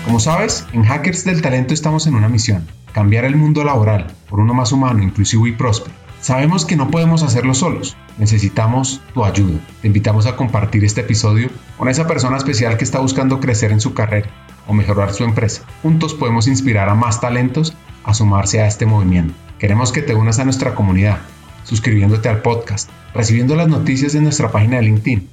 Como 0.06 0.20
sabes, 0.20 0.66
en 0.74 0.84
Hackers 0.84 1.24
del 1.24 1.42
Talento 1.42 1.74
estamos 1.74 2.08
en 2.08 2.16
una 2.16 2.30
misión, 2.30 2.68
cambiar 2.94 3.26
el 3.26 3.36
mundo 3.36 3.64
laboral 3.64 4.08
por 4.30 4.40
uno 4.40 4.54
más 4.54 4.72
humano, 4.72 5.02
inclusivo 5.02 5.48
y 5.48 5.54
próspero. 5.54 5.96
Sabemos 6.20 6.66
que 6.66 6.78
no 6.78 6.90
podemos 6.90 7.22
hacerlo 7.22 7.54
solos, 7.54 7.98
necesitamos 8.18 9.02
tu 9.14 9.26
ayuda. 9.26 9.60
Te 9.82 9.88
invitamos 9.88 10.26
a 10.26 10.38
compartir 10.38 10.86
este 10.86 11.02
episodio 11.02 11.50
con 11.78 11.90
esa 11.90 12.08
persona 12.08 12.38
especial 12.38 12.78
que 12.78 12.86
está 12.86 13.00
buscando 13.00 13.42
crecer 13.42 13.74
en 13.74 13.82
su 13.82 13.94
carrera 13.94 14.30
o 14.68 14.74
mejorar 14.74 15.14
su 15.14 15.24
empresa. 15.24 15.64
Juntos 15.82 16.14
podemos 16.14 16.48
inspirar 16.48 16.90
a 16.90 16.96
más 16.96 17.22
talentos 17.22 17.74
a 18.04 18.14
sumarse 18.14 18.62
a 18.62 18.68
este 18.68 18.86
movimiento. 18.86 19.34
Queremos 19.60 19.92
que 19.92 20.02
te 20.02 20.16
unas 20.16 20.40
a 20.40 20.44
nuestra 20.44 20.76
comunidad, 20.76 21.20
suscribiéndote 21.64 22.30
al 22.30 22.42
podcast, 22.42 22.90
recibiendo 23.14 23.56
las 23.56 23.68
noticias 23.68 24.14
de 24.14 24.22
nuestra 24.22 24.52
página 24.52 24.78
de 24.78 24.84
LinkedIn 24.84 25.30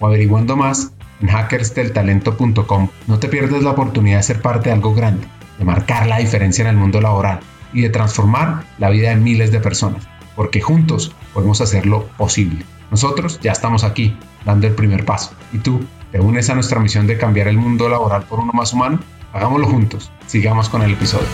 o 0.00 0.06
averiguando 0.06 0.56
más 0.56 0.92
en 1.20 1.28
hackersdeltalento.com. 1.28 2.88
No 3.06 3.18
te 3.18 3.28
pierdas 3.28 3.62
la 3.62 3.72
oportunidad 3.72 4.18
de 4.18 4.22
ser 4.22 4.40
parte 4.40 4.68
de 4.68 4.74
algo 4.74 4.94
grande, 4.94 5.26
de 5.58 5.64
marcar 5.64 6.06
la 6.06 6.18
diferencia 6.18 6.62
en 6.62 6.68
el 6.68 6.76
mundo 6.76 7.00
laboral 7.00 7.40
y 7.72 7.82
de 7.82 7.90
transformar 7.90 8.64
la 8.78 8.90
vida 8.90 9.10
de 9.10 9.16
miles 9.16 9.50
de 9.50 9.60
personas 9.60 10.06
porque 10.38 10.60
juntos 10.60 11.10
podemos 11.34 11.60
hacerlo 11.60 12.08
posible. 12.16 12.64
Nosotros 12.92 13.40
ya 13.42 13.50
estamos 13.50 13.82
aquí, 13.82 14.16
dando 14.44 14.68
el 14.68 14.74
primer 14.76 15.04
paso. 15.04 15.32
¿Y 15.52 15.58
tú 15.58 15.80
te 16.10 16.20
unes 16.20 16.48
a 16.50 16.54
nuestra 16.54 16.80
misión 16.80 17.06
de 17.06 17.18
cambiar 17.18 17.48
el 17.48 17.56
mundo 17.58 17.88
laboral 17.88 18.24
por 18.24 18.40
uno 18.40 18.52
más 18.52 18.72
humano? 18.72 19.00
Hagámoslo 19.32 19.66
juntos. 19.66 20.10
Sigamos 20.26 20.68
con 20.68 20.82
el 20.82 20.92
episodio. 20.92 21.28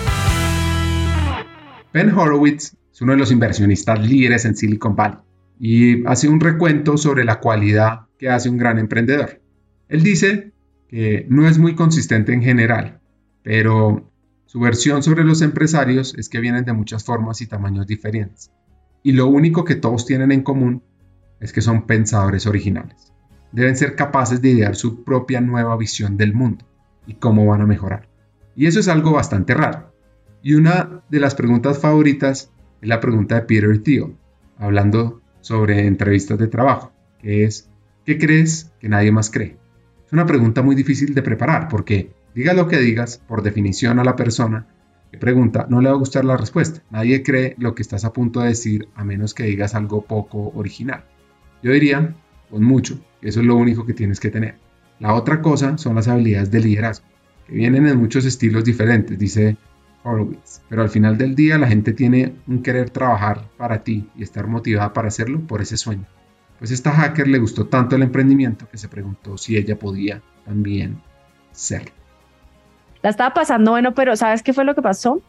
Ben 1.93 2.11
Horowitz 2.11 2.77
es 2.93 3.01
uno 3.03 3.13
de 3.13 3.19
los 3.19 3.31
inversionistas 3.31 4.01
líderes 4.01 4.45
en 4.45 4.57
Silicon 4.57 4.97
Valley 4.97 5.19
y 5.59 6.07
hace 6.07 6.29
un 6.29 6.41
recuento 6.41 6.97
sobre 6.97 7.25
la 7.25 7.41
cualidad 7.41 8.07
que 8.19 8.29
hace 8.29 8.49
un 8.49 8.57
gran 8.57 8.79
emprendedor. 8.79 9.41
Él 9.89 10.03
dice 10.03 10.53
que 10.89 11.27
no 11.29 11.47
es 11.47 11.59
muy 11.59 11.75
consistente 11.75 12.33
en 12.33 12.43
general, 12.43 13.01
pero 13.43 14.11
su 14.47 14.61
versión 14.61 15.03
sobre 15.03 15.25
los 15.25 15.43
empresarios 15.43 16.15
es 16.19 16.29
que 16.29 16.41
vienen 16.41 16.65
de 16.65 16.73
muchas 16.73 17.05
formas 17.05 17.41
y 17.41 17.47
tamaños 17.47 17.87
diferentes 17.87 18.51
y 19.05 19.13
lo 19.13 19.29
único 19.29 19.65
que 19.65 19.77
todos 19.77 20.07
tienen 20.07 20.33
en 20.33 20.43
común 20.43 20.83
es 21.39 21.53
que 21.53 21.61
son 21.61 21.87
pensadores 21.87 22.47
originales. 22.47 23.14
Deben 23.55 23.77
ser 23.77 23.95
capaces 23.95 24.43
de 24.43 24.51
idear 24.51 24.75
su 24.75 25.05
propia 25.05 25.41
nueva 25.41 25.77
visión 25.77 26.17
del 26.17 26.35
mundo 26.35 26.67
y 27.07 27.15
cómo 27.15 27.47
van 27.47 27.61
a 27.61 27.67
mejorar. 27.67 28.09
Y 28.57 28.67
eso 28.67 28.81
es 28.81 28.89
algo 28.89 29.13
bastante 29.13 29.55
raro. 29.55 29.93
Y 30.43 30.55
una 30.55 31.03
de 31.09 31.21
las 31.21 31.35
preguntas 31.35 31.79
favoritas 31.79 32.51
es 32.83 32.89
la 32.89 33.01
pregunta 33.01 33.37
de 33.37 33.43
Peter 33.43 33.79
Thiel, 33.79 34.17
hablando 34.59 35.23
sobre 35.41 35.87
entrevistas 35.87 36.39
de 36.39 36.49
trabajo, 36.49 36.93
que 37.21 37.45
es, 37.45 37.71
¿qué 38.05 38.19
crees 38.19 38.73
que 38.81 38.89
nadie 38.89 39.13
más 39.13 39.31
cree? 39.31 39.57
Es 40.05 40.13
una 40.13 40.27
pregunta 40.27 40.63
muy 40.63 40.75
difícil 40.75 41.15
de 41.15 41.23
preparar 41.23 41.69
porque 41.69 42.11
diga 42.35 42.55
lo 42.55 42.67
que 42.67 42.79
digas, 42.79 43.19
por 43.19 43.43
definición 43.43 44.01
a 44.01 44.05
la 44.05 44.17
persona 44.17 44.67
que 45.13 45.19
pregunta 45.19 45.67
no 45.71 45.81
le 45.81 45.91
va 45.91 45.95
a 45.95 45.99
gustar 45.99 46.25
la 46.25 46.37
respuesta. 46.37 46.83
Nadie 46.91 47.23
cree 47.23 47.55
lo 47.59 47.77
que 47.77 47.83
estás 47.83 48.05
a 48.05 48.13
punto 48.13 48.41
de 48.41 48.49
decir 48.49 48.89
a 48.97 49.05
menos 49.05 49.33
que 49.33 49.45
digas 49.45 49.77
algo 49.77 50.03
poco 50.03 50.51
original. 50.57 51.05
Yo 51.63 51.71
diría, 51.71 52.17
con 52.51 52.65
mucho, 52.65 53.01
eso 53.25 53.41
es 53.41 53.47
lo 53.47 53.57
único 53.57 53.85
que 53.87 53.95
tienes 53.95 54.21
que 54.21 54.31
tener. 54.31 54.57
La 55.01 55.15
otra 55.15 55.43
cosa 55.43 55.77
son 55.79 55.97
las 55.97 56.09
habilidades 56.09 56.51
de 56.51 56.61
liderazgo, 56.61 57.07
que 57.47 57.55
vienen 57.55 57.87
en 57.87 57.99
muchos 57.99 58.25
estilos 58.25 58.65
diferentes, 58.65 59.19
dice 59.19 59.57
Horowitz. 60.05 60.61
Pero 60.69 60.83
al 60.83 60.91
final 60.91 61.19
del 61.19 61.35
día 61.35 61.59
la 61.59 61.67
gente 61.67 61.93
tiene 61.93 62.35
un 62.47 62.63
querer 62.63 62.91
trabajar 62.91 63.49
para 63.57 63.83
ti 63.83 64.09
y 64.15 64.23
estar 64.23 64.47
motivada 64.47 64.93
para 64.93 65.09
hacerlo 65.09 65.41
por 65.41 65.63
ese 65.63 65.77
sueño. 65.77 66.05
Pues 66.59 66.71
esta 66.71 66.93
hacker 66.93 67.27
le 67.27 67.39
gustó 67.39 67.67
tanto 67.67 67.97
el 67.97 68.03
emprendimiento 68.03 68.69
que 68.71 68.79
se 68.79 68.89
preguntó 68.89 69.37
si 69.37 69.57
ella 69.57 69.79
podía 69.79 70.23
también 70.45 71.01
serlo. 71.53 71.91
La 73.03 73.11
estaba 73.11 73.35
pasando 73.35 73.73
bueno, 73.73 73.95
pero 73.95 74.17
¿sabes 74.17 74.43
qué 74.43 74.53
fue 74.53 74.65
lo 74.65 74.75
que 74.75 74.83
pasó? 74.83 75.21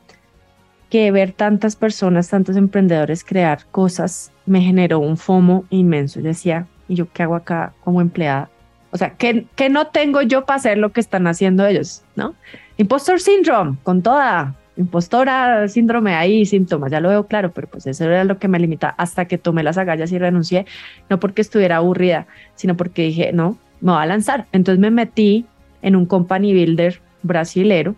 Que 0.89 1.12
ver 1.12 1.31
tantas 1.31 1.75
personas, 1.75 2.29
tantos 2.29 2.55
emprendedores 2.55 3.23
crear 3.23 3.65
cosas 3.71 4.31
me 4.45 4.62
generó 4.62 4.99
un 4.99 5.17
FOMO 5.17 5.65
inmenso. 5.69 6.19
Yo 6.19 6.27
decía, 6.27 6.67
¿y 6.88 6.95
yo 6.95 7.08
qué 7.12 7.24
hago 7.24 7.36
acá 7.36 7.74
como 7.84 8.02
empleada? 8.02 8.50
O 8.91 8.98
sea, 8.98 9.12
¿qué, 9.12 9.45
qué 9.56 9.69
no 9.69 9.88
tengo 9.88 10.21
yo 10.21 10.45
para 10.45 10.58
hacer 10.58 10.78
lo 10.78 10.91
que 10.91 11.02
están 11.02 11.28
haciendo 11.28 11.65
ellos? 11.65 12.04
¿No? 12.15 12.34
Impostor 12.78 13.19
syndrome, 13.19 13.78
con 13.84 14.02
toda 14.02 14.56
impostora, 14.78 15.67
síndrome 15.67 16.13
ahí, 16.13 16.45
síntomas, 16.45 16.91
ya 16.91 17.00
lo 17.00 17.10
veo 17.10 17.28
claro, 17.28 17.52
pero 17.52 17.67
pues 17.67 17.88
eso 17.88 18.06
era 18.06 18.24
lo 18.24 18.39
que 18.39 18.48
me 18.48 18.60
limita 18.60 18.89
hasta 18.89 19.26
que 19.26 19.38
tomé 19.38 19.63
las 19.63 19.78
agallas 19.78 20.12
y 20.12 20.17
renuncié, 20.17 20.65
no 21.10 21.19
porque 21.19 21.41
estuviera 21.41 21.78
aburrida, 21.78 22.28
sino 22.56 22.76
porque 22.76 23.04
dije, 23.04 23.32
no, 23.32 23.58
me 23.82 23.93
voy 23.93 24.02
a 24.02 24.06
lanzar. 24.06 24.48
Entonces 24.52 24.80
me 24.80 24.91
metí 24.91 25.45
en 25.82 25.95
un 25.95 26.06
company 26.06 26.54
builder 26.54 27.02
brasilero 27.24 27.95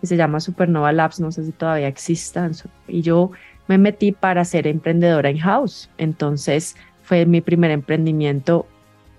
que 0.00 0.06
se 0.06 0.16
llama 0.16 0.40
Supernova 0.40 0.92
Labs, 0.92 1.20
no 1.20 1.32
sé 1.32 1.44
si 1.44 1.52
todavía 1.52 1.88
exista, 1.88 2.50
y 2.88 3.02
yo 3.02 3.30
me 3.68 3.78
metí 3.78 4.12
para 4.12 4.44
ser 4.44 4.66
emprendedora 4.66 5.30
in-house. 5.30 5.90
Entonces 5.98 6.76
fue 7.06 7.24
mi 7.24 7.40
primer 7.40 7.70
emprendimiento 7.70 8.66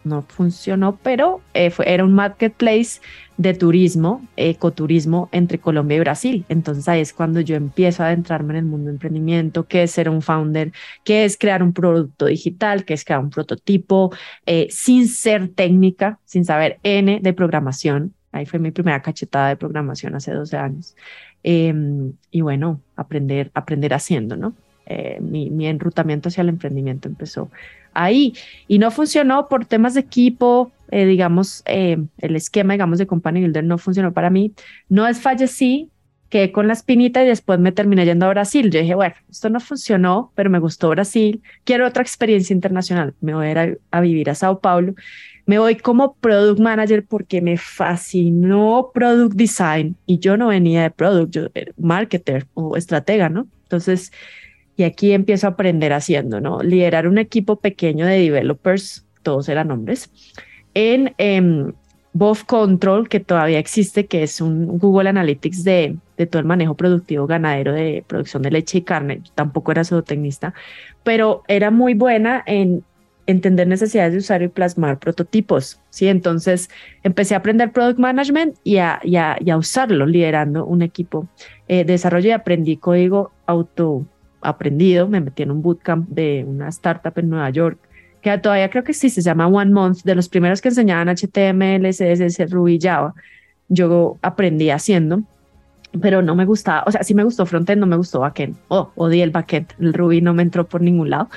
no 0.04 0.24
funcionó, 0.24 0.98
pero 1.04 1.42
eh, 1.54 1.70
fue, 1.70 1.94
era 1.94 2.04
un 2.04 2.14
marketplace 2.14 3.02
de 3.38 3.54
turismo, 3.54 4.26
ecoturismo 4.36 5.30
entre 5.32 5.60
Colombia 5.60 5.98
y 5.98 6.00
Brasil. 6.00 6.46
Entonces 6.50 6.88
ahí 6.88 7.02
es 7.02 7.14
cuando 7.14 7.40
yo 7.42 7.56
empiezo 7.56 8.04
a 8.04 8.08
adentrarme 8.08 8.54
en 8.54 8.58
el 8.58 8.66
mundo 8.66 8.88
de 8.88 8.94
emprendimiento, 8.94 9.68
qué 9.68 9.84
es 9.84 9.92
ser 9.92 10.10
un 10.10 10.22
founder, 10.22 10.72
qué 11.04 11.26
es 11.26 11.38
crear 11.38 11.62
un 11.62 11.74
producto 11.74 12.26
digital, 12.26 12.86
qué 12.86 12.94
es 12.94 13.06
crear 13.06 13.22
un 13.22 13.30
prototipo, 13.30 14.12
eh, 14.46 14.68
sin 14.70 15.08
ser 15.08 15.50
técnica, 15.50 16.20
sin 16.26 16.46
saber 16.46 16.80
N 16.84 17.20
de 17.22 17.34
programación. 17.34 18.14
Ahí 18.32 18.46
fue 18.46 18.60
mi 18.60 18.72
primera 18.72 19.02
cachetada 19.02 19.50
de 19.50 19.56
programación 19.56 20.16
hace 20.16 20.32
12 20.32 20.58
años. 20.58 20.96
Em, 21.44 22.14
y 22.32 22.42
bueno, 22.42 22.82
aprender, 22.96 23.52
aprender 23.54 23.94
haciendo, 23.94 24.36
¿no? 24.36 24.54
Eh, 24.90 25.20
mi, 25.22 25.50
mi 25.50 25.68
enrutamiento 25.68 26.30
hacia 26.30 26.42
el 26.42 26.50
emprendimiento 26.50 27.10
empezó 27.10 27.50
ahí 27.98 28.34
y 28.68 28.80
no 28.80 28.92
funcionó 28.92 29.48
por 29.48 29.66
temas 29.66 29.96
de 29.96 30.02
equipo, 30.02 30.72
eh, 30.92 31.06
digamos, 31.06 31.64
eh, 31.66 31.98
el 32.20 32.36
esquema, 32.36 32.74
digamos, 32.74 33.00
de 33.00 33.08
Company 33.08 33.42
Builder 33.42 33.64
no 33.64 33.78
funcionó 33.78 34.14
para 34.14 34.30
mí. 34.30 34.54
No 34.88 35.08
es 35.08 35.20
fallecí, 35.20 35.90
quedé 36.30 36.52
con 36.52 36.68
la 36.68 36.74
espinita 36.74 37.24
y 37.24 37.28
después 37.28 37.60
me 37.60 37.72
terminé 37.72 38.06
yendo 38.06 38.26
a 38.26 38.30
Brasil. 38.30 38.70
Yo 38.70 38.80
dije, 38.80 38.96
bueno, 38.96 39.16
esto 39.30 39.50
no 39.50 39.60
funcionó, 39.60 40.32
pero 40.36 40.50
me 40.50 40.60
gustó 40.60 40.90
Brasil, 40.90 41.42
quiero 41.64 41.88
otra 41.88 42.04
experiencia 42.04 42.54
internacional, 42.54 43.14
me 43.22 43.34
voy 43.34 43.48
a 43.48 43.76
a, 43.92 44.02
vivir 44.02 44.30
a 44.30 44.36
Sao 44.36 44.60
Paulo. 44.60 44.94
Me 45.46 45.60
voy 45.60 45.78
como 45.78 46.16
product 46.16 46.60
manager 46.60 47.06
porque 47.06 47.42
me 47.42 47.58
fascinó 47.58 48.92
product 48.94 49.34
design 49.36 49.96
y 50.06 50.20
yo 50.20 50.36
no 50.36 50.48
venía 50.48 50.84
de 50.84 50.92
product, 50.92 51.32
yo 51.34 51.48
era 51.54 51.72
marketer 51.78 52.48
o 52.54 52.76
estratega, 52.76 53.30
¿no? 53.30 53.48
Entonces, 53.64 54.12
y 54.78 54.84
aquí 54.84 55.12
empiezo 55.12 55.48
a 55.48 55.52
aprender 55.52 55.92
haciendo, 55.92 56.40
¿no? 56.40 56.62
Liderar 56.62 57.08
un 57.08 57.18
equipo 57.18 57.58
pequeño 57.58 58.06
de 58.06 58.20
developers, 58.20 59.06
todos 59.24 59.50
eran 59.50 59.72
hombres, 59.72 60.12
en 60.74 61.14
eh, 61.18 61.74
Control, 62.46 63.10
que 63.10 63.20
todavía 63.20 63.60
existe, 63.60 64.06
que 64.08 64.24
es 64.24 64.42
un 64.42 64.80
Google 64.80 65.10
Analytics 65.10 65.64
de, 65.64 65.98
de, 66.18 66.26
todo 66.26 66.40
el 66.40 66.46
manejo 66.48 66.76
productivo 66.76 67.28
ganadero 67.28 67.74
de 67.74 68.04
producción 68.08 68.44
de 68.44 68.52
leche 68.52 68.80
y 68.80 68.82
carne. 68.82 69.22
tampoco 69.36 69.72
era 69.72 69.84
zootecnista, 69.84 70.54
pero 71.04 71.44
era 71.48 71.70
muy 71.70 71.94
buena 71.94 72.44
en 72.46 72.84
entender 73.28 73.68
necesidades 73.68 74.14
de 74.14 74.20
usuario 74.20 74.48
y 74.48 74.52
plasmar 74.52 75.00
prototipos. 75.00 75.80
¿sí? 75.90 76.08
Entonces 76.08 76.70
empecé 77.04 77.36
a 77.36 77.40
aprender 77.40 77.72
product 77.72 78.00
management 78.00 78.56
y 78.64 78.78
a, 78.78 79.00
y 79.04 79.18
a, 79.18 79.38
y 79.40 79.50
a 79.52 79.58
usarlo 79.58 80.06
liderando 80.06 80.66
un 80.66 80.82
equipo 80.82 81.28
eh, 81.68 81.84
de 81.84 81.94
desarrollo 81.94 82.30
y 82.30 82.32
aprendí 82.32 82.78
código 82.78 83.32
auto 83.46 84.06
aprendido, 84.50 85.08
me 85.08 85.22
metí 85.22 85.44
en 85.44 85.52
un 85.52 85.62
bootcamp 85.62 86.10
de 86.10 86.46
una 86.48 86.70
startup 86.70 87.14
en 87.18 87.30
Nueva 87.30 87.50
York, 87.50 87.78
que 88.22 88.38
todavía 88.38 88.70
creo 88.70 88.84
que 88.84 88.94
sí, 88.94 89.10
se 89.10 89.22
llama 89.22 89.48
One 89.48 89.72
Month, 89.72 90.04
de 90.04 90.16
los 90.16 90.30
primeros 90.30 90.62
que 90.62 90.70
enseñaban 90.70 91.08
HTML, 91.08 91.88
CSS, 91.90 92.50
Ruby, 92.50 92.80
Java. 92.82 93.14
Yo 93.70 94.18
aprendí 94.22 94.70
haciendo, 94.70 95.24
pero 96.02 96.22
no 96.22 96.36
me 96.36 96.46
gustaba, 96.46 96.84
o 96.86 96.92
sea, 96.92 97.04
sí 97.04 97.14
me 97.14 97.24
gustó 97.24 97.46
frontend, 97.46 97.80
no 97.80 97.88
me 97.88 97.98
gustó 97.98 98.22
backend, 98.22 98.56
oh, 98.70 98.92
odié 98.96 99.24
el 99.24 99.32
backend, 99.32 99.74
el 99.80 99.94
Ruby 99.94 100.22
no 100.22 100.34
me 100.34 100.44
entró 100.44 100.68
por 100.68 100.82
ningún 100.82 101.10
lado. 101.10 101.30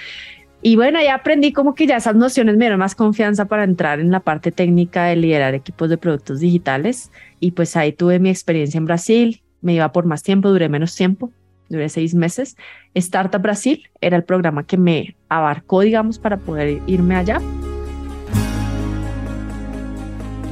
Y 0.63 0.77
bueno, 0.77 1.01
ya 1.03 1.15
aprendí 1.15 1.53
como 1.53 1.75
que 1.75 1.87
ya 1.87 1.97
esas 1.97 2.15
nociones 2.15 2.57
me 2.57 2.65
dieron 2.65 2.79
más 2.79 2.95
confianza 2.95 3.47
para 3.47 3.65
entrar 3.65 3.99
en 3.99 4.11
la 4.11 4.21
parte 4.21 4.53
técnica 4.53 5.05
de 5.05 5.17
liderar 5.17 5.55
equipos 5.55 5.89
de 5.89 5.97
productos 5.97 6.41
digitales. 6.41 7.11
Y 7.39 7.53
pues 7.53 7.77
ahí 7.77 7.93
tuve 7.93 8.19
mi 8.19 8.29
experiencia 8.29 8.77
en 8.77 8.85
Brasil, 8.85 9.41
me 9.63 9.73
iba 9.73 9.91
por 9.91 10.05
más 10.05 10.23
tiempo, 10.23 10.51
duré 10.51 10.69
menos 10.69 10.95
tiempo, 10.95 11.33
duré 11.71 11.89
seis 11.89 12.15
meses. 12.15 12.57
Startup 12.95 13.41
Brasil 13.41 13.89
era 14.03 14.17
el 14.17 14.25
programa 14.25 14.67
que 14.67 14.77
me 14.77 15.17
abarcó, 15.31 15.81
digamos, 15.81 16.19
para 16.19 16.37
poder 16.37 16.83
irme 16.87 17.17
allá. 17.17 17.41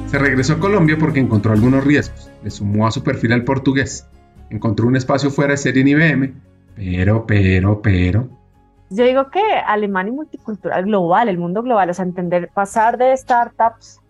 Se 0.06 0.18
regresó 0.18 0.54
a 0.54 0.58
Colombia 0.58 0.96
porque 0.98 1.20
encontró 1.20 1.52
algunos 1.52 1.84
riesgos. 1.84 2.30
Le 2.42 2.50
sumó 2.50 2.86
a 2.86 2.90
su 2.90 3.02
perfil 3.02 3.34
al 3.34 3.44
portugués. 3.44 4.08
Encontró 4.48 4.86
un 4.86 4.96
espacio 4.96 5.30
fuera 5.30 5.52
de 5.52 5.58
serie 5.58 5.82
en 5.82 5.88
IBM, 5.88 6.34
pero, 6.74 7.26
pero, 7.26 7.82
pero. 7.82 8.28
Yo 8.88 9.04
digo 9.04 9.30
que 9.30 9.42
Alemania 9.66 10.10
y 10.10 10.16
multicultural 10.16 10.84
global, 10.84 11.28
el 11.28 11.36
mundo 11.36 11.62
global, 11.62 11.90
o 11.90 11.94
sea, 11.94 12.06
entender, 12.06 12.48
pasar 12.54 12.96
de 12.96 13.14
startups 13.14 14.00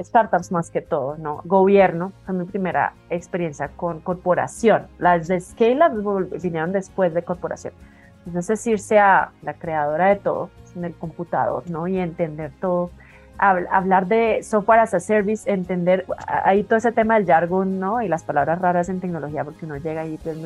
startups 0.00 0.52
más 0.52 0.70
que 0.70 0.80
todo, 0.80 1.16
¿no? 1.16 1.40
Gobierno 1.44 2.12
fue 2.24 2.34
mi 2.34 2.44
primera 2.44 2.94
experiencia 3.10 3.68
con 3.68 4.00
corporación. 4.00 4.86
Las 4.98 5.28
de 5.28 5.40
Scale 5.40 5.80
vinieron 6.42 6.72
después 6.72 7.14
de 7.14 7.22
corporación. 7.22 7.74
Entonces, 8.26 8.66
irse 8.66 8.98
a 8.98 9.30
la 9.42 9.54
creadora 9.54 10.08
de 10.08 10.16
todo 10.16 10.50
en 10.74 10.84
el 10.84 10.94
computador, 10.94 11.62
¿no? 11.70 11.86
Y 11.86 11.98
entender 11.98 12.52
todo. 12.60 12.90
Hablar 13.38 14.06
de 14.06 14.42
software 14.42 14.80
as 14.80 14.94
a 14.94 15.00
service, 15.00 15.50
entender 15.50 16.06
ahí 16.26 16.64
todo 16.64 16.78
ese 16.78 16.92
tema 16.92 17.14
del 17.14 17.26
jargon, 17.26 17.78
¿no? 17.78 18.00
Y 18.00 18.08
las 18.08 18.24
palabras 18.24 18.60
raras 18.60 18.88
en 18.88 19.00
tecnología, 19.00 19.44
porque 19.44 19.66
uno 19.66 19.76
llega 19.76 20.02
ahí, 20.02 20.18
pues, 20.22 20.38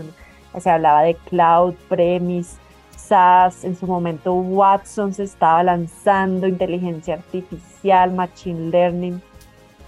se 0.59 0.71
hablaba 0.71 1.03
de 1.03 1.15
cloud, 1.29 1.75
premise, 1.89 2.59
SaaS, 2.97 3.65
en 3.65 3.77
su 3.77 3.87
momento 3.87 4.35
Watson 4.35 5.15
se 5.15 5.23
estaba 5.23 5.63
lanzando, 5.63 6.47
inteligencia 6.47 7.15
artificial, 7.15 8.13
machine 8.13 8.71
learning, 8.71 9.23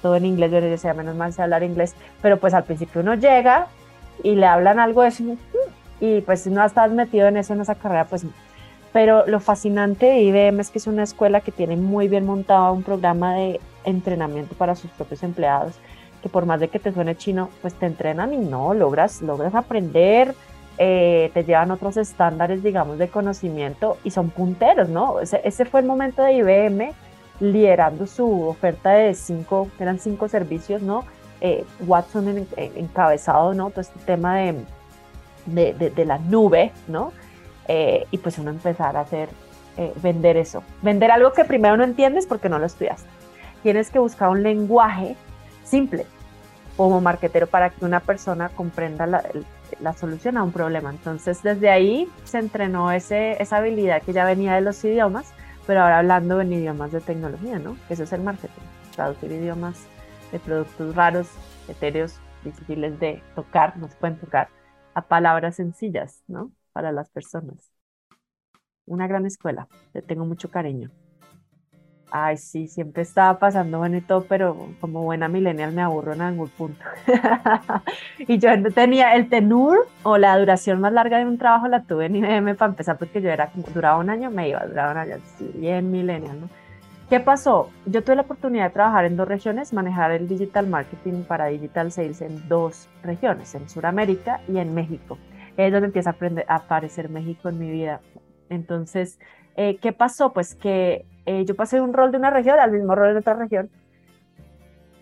todo 0.03 0.17
en 0.17 0.27
inglés, 0.27 0.51
yo 0.51 0.61
le 0.61 0.69
decía, 0.69 0.93
menos 0.93 1.17
mal 1.17 1.33
sé 1.33 1.43
hablar 1.43 1.63
inglés, 1.63 1.95
pero 2.21 2.37
pues 2.39 2.53
al 2.53 2.65
principio 2.65 3.01
uno 3.01 3.15
llega 3.15 3.69
y 4.23 4.35
le 4.35 4.47
hablan 4.47 4.79
algo 4.79 5.03
de 5.03 5.09
eso 5.09 5.25
y 6.01 6.21
pues 6.23 6.43
si 6.43 6.51
no 6.51 6.65
estás 6.65 6.91
metido 6.91 7.29
en 7.29 7.37
eso, 7.37 7.55
en 7.55 7.61
esa 7.61 7.77
carrera, 7.77 8.07
pues 8.07 8.27
pero 8.93 9.27
lo 9.27 9.41
fascinante 9.41 10.07
de 10.07 10.21
IBM 10.21 10.61
es 10.61 10.71
que 10.71 10.79
es 10.79 10.87
una 10.87 11.03
escuela 11.03 11.41
que 11.41 11.51
tiene 11.51 11.77
muy 11.77 12.09
bien 12.09 12.27
montado 12.27 12.73
un 12.73 12.83
programa 12.83 13.35
de 13.35 13.61
entrenamiento 13.85 14.55
para 14.55 14.75
sus 14.75 14.91
propios 14.91 15.23
empleados, 15.23 15.75
que 16.23 16.29
por 16.29 16.45
más 16.45 16.61
de 16.61 16.69
que 16.69 16.79
te 16.79 16.93
suene 16.93 17.17
chino, 17.17 17.49
pues 17.63 17.75
te 17.75 17.87
entrenan 17.87 18.35
y 18.35 18.37
no, 18.37 18.75
logras, 18.75 19.23
logras 19.23 19.55
aprender, 19.55 20.35
eh, 20.77 21.31
te 21.33 21.45
llevan 21.45 21.71
otros 21.71 21.97
estándares, 21.97 22.63
digamos, 22.63 22.99
de 22.99 23.09
conocimiento 23.09 23.97
y 24.05 24.11
son 24.11 24.31
punteros, 24.31 24.89
¿no? 24.91 25.21
Ese, 25.21 25.41
ese 25.45 25.65
fue 25.65 25.81
el 25.81 25.87
momento 25.87 26.23
de 26.23 26.35
IBM 26.35 26.93
liderando 27.43 28.07
su 28.07 28.47
oferta 28.47 28.93
de 28.93 29.15
cinco, 29.15 29.69
eran 29.81 29.99
cinco 29.99 30.29
servicios, 30.29 30.81
¿no? 30.81 31.05
Eh, 31.41 31.65
Watson 31.81 32.47
encabezado, 32.57 33.53
¿no? 33.53 33.71
Todo 33.71 33.81
este 33.81 33.99
tema 34.07 34.37
de, 34.37 34.55
de, 35.47 35.91
de, 35.91 36.05
la 36.05 36.19
nube, 36.19 36.71
¿no? 36.87 37.13
Eh, 37.67 38.07
y 38.13 38.19
pues 38.19 38.39
uno 38.39 38.51
empezar 38.51 38.97
a 38.97 39.01
hacer, 39.01 39.29
eh, 39.77 39.93
vender 40.01 40.37
eso. 40.37 40.63
Vender 40.83 41.11
algo 41.11 41.33
que 41.33 41.45
primero 41.45 41.77
no 41.77 41.83
entiendes 41.83 42.27
porque 42.29 42.49
no 42.49 42.61
lo 42.61 42.67
estudiaste. 42.67 43.09
tienes 43.65 43.91
que 43.91 43.99
buscar 43.99 44.29
un 44.29 44.45
lenguaje 44.45 45.17
simple 45.65 46.07
como 46.77 47.01
marquetero 47.01 47.49
para 47.49 47.71
que 47.71 47.85
una 47.85 47.99
persona 47.99 48.51
comprenda 48.51 49.09
la, 49.09 49.25
la 49.81 49.95
solución 49.95 50.37
a 50.37 50.45
un 50.45 50.53
problema. 50.53 50.91
Entonces, 50.91 51.43
desde 51.43 51.71
ahí 51.71 52.09
se 52.23 52.39
entrenó 52.39 52.93
ese, 52.93 53.43
esa 53.43 53.57
habilidad 53.57 54.01
que 54.03 54.13
ya 54.13 54.25
venía 54.25 54.55
de 54.55 54.61
los 54.61 54.85
idiomas, 54.85 55.33
pero 55.67 55.83
ahora 55.83 55.99
hablando 55.99 56.41
en 56.41 56.53
idiomas 56.53 56.93
de 56.93 57.01
tecnología, 57.01 57.59
¿no? 57.59 57.77
Eso 57.89 58.03
es 58.03 58.13
el 58.13 58.23
marketing, 58.23 58.63
traducir 58.95 59.33
idiomas 59.33 59.87
de 60.31 60.39
productos 60.39 60.95
raros, 60.95 61.29
etéreos, 61.69 62.19
difíciles 62.45 62.99
de 62.99 63.23
tocar, 63.35 63.77
no 63.77 63.89
se 63.89 63.97
pueden 63.97 64.19
tocar, 64.19 64.49
a 64.95 65.03
palabras 65.03 65.57
sencillas, 65.57 66.23
¿no? 66.27 66.53
Para 66.73 66.93
las 66.93 67.11
personas. 67.11 67.73
Una 68.87 69.07
gran 69.07 69.27
escuela, 69.27 69.69
le 69.95 70.03
tengo 70.03 70.25
mucho 70.25 70.51
cariño. 70.51 70.91
Ay, 72.15 72.37
sí, 72.37 72.69
siempre 72.69 73.03
estaba 73.03 73.39
pasando 73.39 73.79
bueno 73.79 73.97
y 73.97 74.03
todo, 74.03 74.27
pero 74.29 74.69
como 74.83 75.03
buena 75.03 75.29
millennial 75.29 75.73
me 75.73 75.81
aburro 75.81 76.13
en 76.13 76.21
algún 76.21 76.51
punto. 76.51 76.85
y 78.19 78.37
yo 78.37 78.51
tenía 78.75 79.17
el 79.17 79.31
tenur 79.31 79.89
o 80.03 80.19
la 80.19 80.39
duración 80.39 80.79
más 80.83 80.93
larga 80.93 81.17
de 81.17 81.25
un 81.25 81.39
trabajo 81.39 81.69
la 81.69 81.85
tuve 81.85 82.05
en 82.05 82.17
IBM 82.17 82.55
para 82.55 82.71
empezar, 82.71 82.99
porque 82.99 83.23
yo 83.23 83.31
era 83.31 83.47
como, 83.47 83.65
duraba 83.73 83.97
un 83.97 84.11
año, 84.11 84.31
me 84.31 84.51
iba, 84.51 84.61
duraba 84.67 84.93
un 84.93 84.99
año, 84.99 85.17
bien 85.55 85.91
millennial, 85.91 86.39
¿no? 86.39 86.49
¿Qué 87.09 87.19
pasó? 87.19 87.71
Yo 87.87 88.05
tuve 88.05 88.17
la 88.17 88.23
oportunidad 88.23 88.65
de 88.65 88.71
trabajar 88.75 89.07
en 89.07 89.17
dos 89.17 89.27
regiones, 89.27 89.73
manejar 89.73 90.11
el 90.13 90.29
digital 90.29 90.67
marketing 90.67 91.23
para 91.23 91.47
digital 91.47 91.93
sales 91.93 92.21
en 92.21 92.47
dos 92.47 92.91
regiones, 93.03 93.55
en 93.55 93.71
Sudamérica 93.71 94.43
y 94.49 94.59
en 94.59 94.75
México. 94.75 95.17
Es 95.57 95.73
donde 95.73 95.87
empieza 95.87 96.11
a, 96.11 96.13
aprender, 96.13 96.45
a 96.47 96.57
aparecer 96.57 97.09
México 97.09 97.49
en 97.49 97.59
mi 97.59 97.71
vida. 97.71 98.03
Entonces, 98.51 99.19
eh, 99.57 99.79
¿qué 99.81 99.95
pasó? 99.95 100.35
Pues 100.35 100.55
que 100.55 101.07
eh, 101.27 101.45
yo 101.45 101.55
pasé 101.55 101.81
un 101.81 101.93
rol 101.93 102.11
de 102.11 102.19
una 102.19 102.31
región 102.31 102.59
al 102.59 102.73
mismo 102.73 102.95
rol 102.95 103.13
de 103.13 103.21
otra 103.21 103.35
región. 103.35 103.71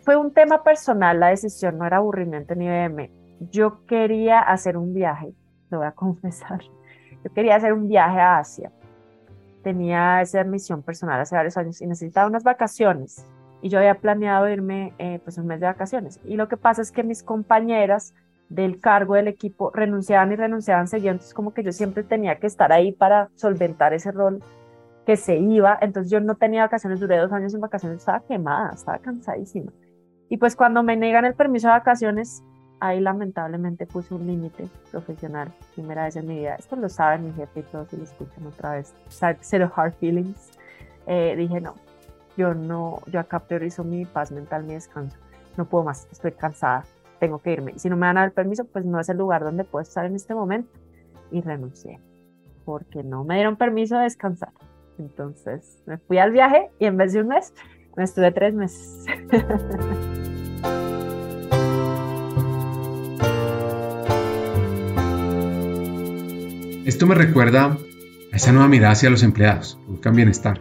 Fue 0.02 0.16
un 0.16 0.32
tema 0.32 0.62
personal 0.62 1.20
la 1.20 1.28
decisión, 1.28 1.78
no 1.78 1.86
era 1.86 1.98
aburrimiento 1.98 2.54
ni 2.54 2.66
IBM. 2.66 3.10
Yo 3.50 3.86
quería 3.86 4.40
hacer 4.40 4.76
un 4.76 4.92
viaje, 4.92 5.32
lo 5.70 5.78
voy 5.78 5.86
a 5.86 5.92
confesar. 5.92 6.60
Yo 7.24 7.32
quería 7.32 7.56
hacer 7.56 7.72
un 7.72 7.88
viaje 7.88 8.18
a 8.18 8.38
Asia. 8.38 8.70
Tenía 9.62 10.22
esa 10.22 10.42
misión 10.44 10.82
personal 10.82 11.20
hace 11.20 11.34
varios 11.34 11.56
años 11.56 11.80
y 11.80 11.86
necesitaba 11.86 12.26
unas 12.26 12.44
vacaciones. 12.44 13.26
Y 13.62 13.68
yo 13.68 13.78
había 13.78 13.94
planeado 13.96 14.48
irme 14.48 14.94
eh, 14.98 15.20
pues 15.22 15.36
un 15.36 15.46
mes 15.46 15.60
de 15.60 15.66
vacaciones. 15.66 16.18
Y 16.24 16.36
lo 16.36 16.48
que 16.48 16.56
pasa 16.56 16.80
es 16.80 16.90
que 16.90 17.02
mis 17.02 17.22
compañeras 17.22 18.14
del 18.48 18.80
cargo 18.80 19.14
del 19.14 19.28
equipo 19.28 19.70
renunciaban 19.70 20.32
y 20.32 20.36
renunciaban 20.36 20.88
seguidos, 20.88 21.12
entonces 21.12 21.34
como 21.34 21.52
que 21.54 21.62
yo 21.62 21.72
siempre 21.72 22.02
tenía 22.02 22.36
que 22.40 22.46
estar 22.46 22.72
ahí 22.72 22.90
para 22.90 23.28
solventar 23.36 23.92
ese 23.92 24.10
rol 24.10 24.42
que 25.06 25.16
se 25.16 25.36
iba, 25.36 25.78
entonces 25.80 26.10
yo 26.10 26.20
no 26.20 26.36
tenía 26.36 26.62
vacaciones, 26.62 27.00
duré 27.00 27.18
dos 27.18 27.32
años 27.32 27.54
en 27.54 27.60
vacaciones, 27.60 27.98
estaba 27.98 28.20
quemada, 28.20 28.72
estaba 28.74 28.98
cansadísima. 28.98 29.72
Y 30.28 30.36
pues 30.36 30.54
cuando 30.54 30.82
me 30.82 30.96
negan 30.96 31.24
el 31.24 31.34
permiso 31.34 31.68
de 31.68 31.74
vacaciones, 31.74 32.42
ahí 32.80 33.00
lamentablemente 33.00 33.86
puse 33.86 34.14
un 34.14 34.26
límite 34.26 34.68
profesional, 34.90 35.52
primera 35.74 36.04
vez 36.04 36.16
en 36.16 36.26
mi 36.26 36.38
vida. 36.38 36.54
Esto 36.54 36.76
lo 36.76 36.88
saben 36.88 37.24
mi 37.24 37.32
jefe 37.32 37.60
y 37.60 37.62
todos 37.64 37.88
si 37.88 37.96
lo 37.96 38.04
escuchan 38.04 38.46
otra 38.46 38.72
vez. 38.72 38.94
Zero 39.42 39.70
hard 39.74 39.94
feelings. 39.94 40.50
Eh, 41.06 41.34
dije, 41.36 41.60
no, 41.60 41.74
yo 42.36 42.54
no, 42.54 43.00
yo 43.06 43.20
acá 43.20 43.40
priorizo 43.40 43.84
mi 43.84 44.04
paz 44.04 44.30
mental, 44.32 44.64
mi 44.64 44.74
descanso. 44.74 45.18
No 45.56 45.64
puedo 45.64 45.84
más, 45.84 46.08
estoy 46.10 46.32
cansada, 46.32 46.84
tengo 47.18 47.38
que 47.38 47.52
irme. 47.52 47.72
Y 47.74 47.78
si 47.78 47.90
no 47.90 47.96
me 47.96 48.06
dan 48.06 48.18
el 48.18 48.32
permiso, 48.32 48.64
pues 48.64 48.84
no 48.84 49.00
es 49.00 49.08
el 49.08 49.18
lugar 49.18 49.42
donde 49.42 49.64
puedo 49.64 49.82
estar 49.82 50.06
en 50.06 50.14
este 50.14 50.34
momento. 50.34 50.70
Y 51.32 51.42
renuncié, 51.42 52.00
porque 52.64 53.02
no 53.02 53.24
me 53.24 53.34
dieron 53.34 53.56
permiso 53.56 53.96
de 53.96 54.04
descansar. 54.04 54.52
Entonces 55.00 55.82
me 55.86 55.96
fui 55.96 56.18
al 56.18 56.30
viaje 56.30 56.68
y 56.78 56.84
en 56.84 56.98
vez 56.98 57.14
de 57.14 57.22
un 57.22 57.28
mes, 57.28 57.54
me 57.96 58.04
estuve 58.04 58.30
tres 58.32 58.52
meses. 58.54 59.06
Esto 66.84 67.06
me 67.06 67.14
recuerda 67.14 67.78
a 68.32 68.36
esa 68.36 68.52
nueva 68.52 68.68
mirada 68.68 68.92
hacia 68.92 69.08
los 69.08 69.22
empleados, 69.22 69.78
buscan 69.86 70.14
bienestar, 70.14 70.60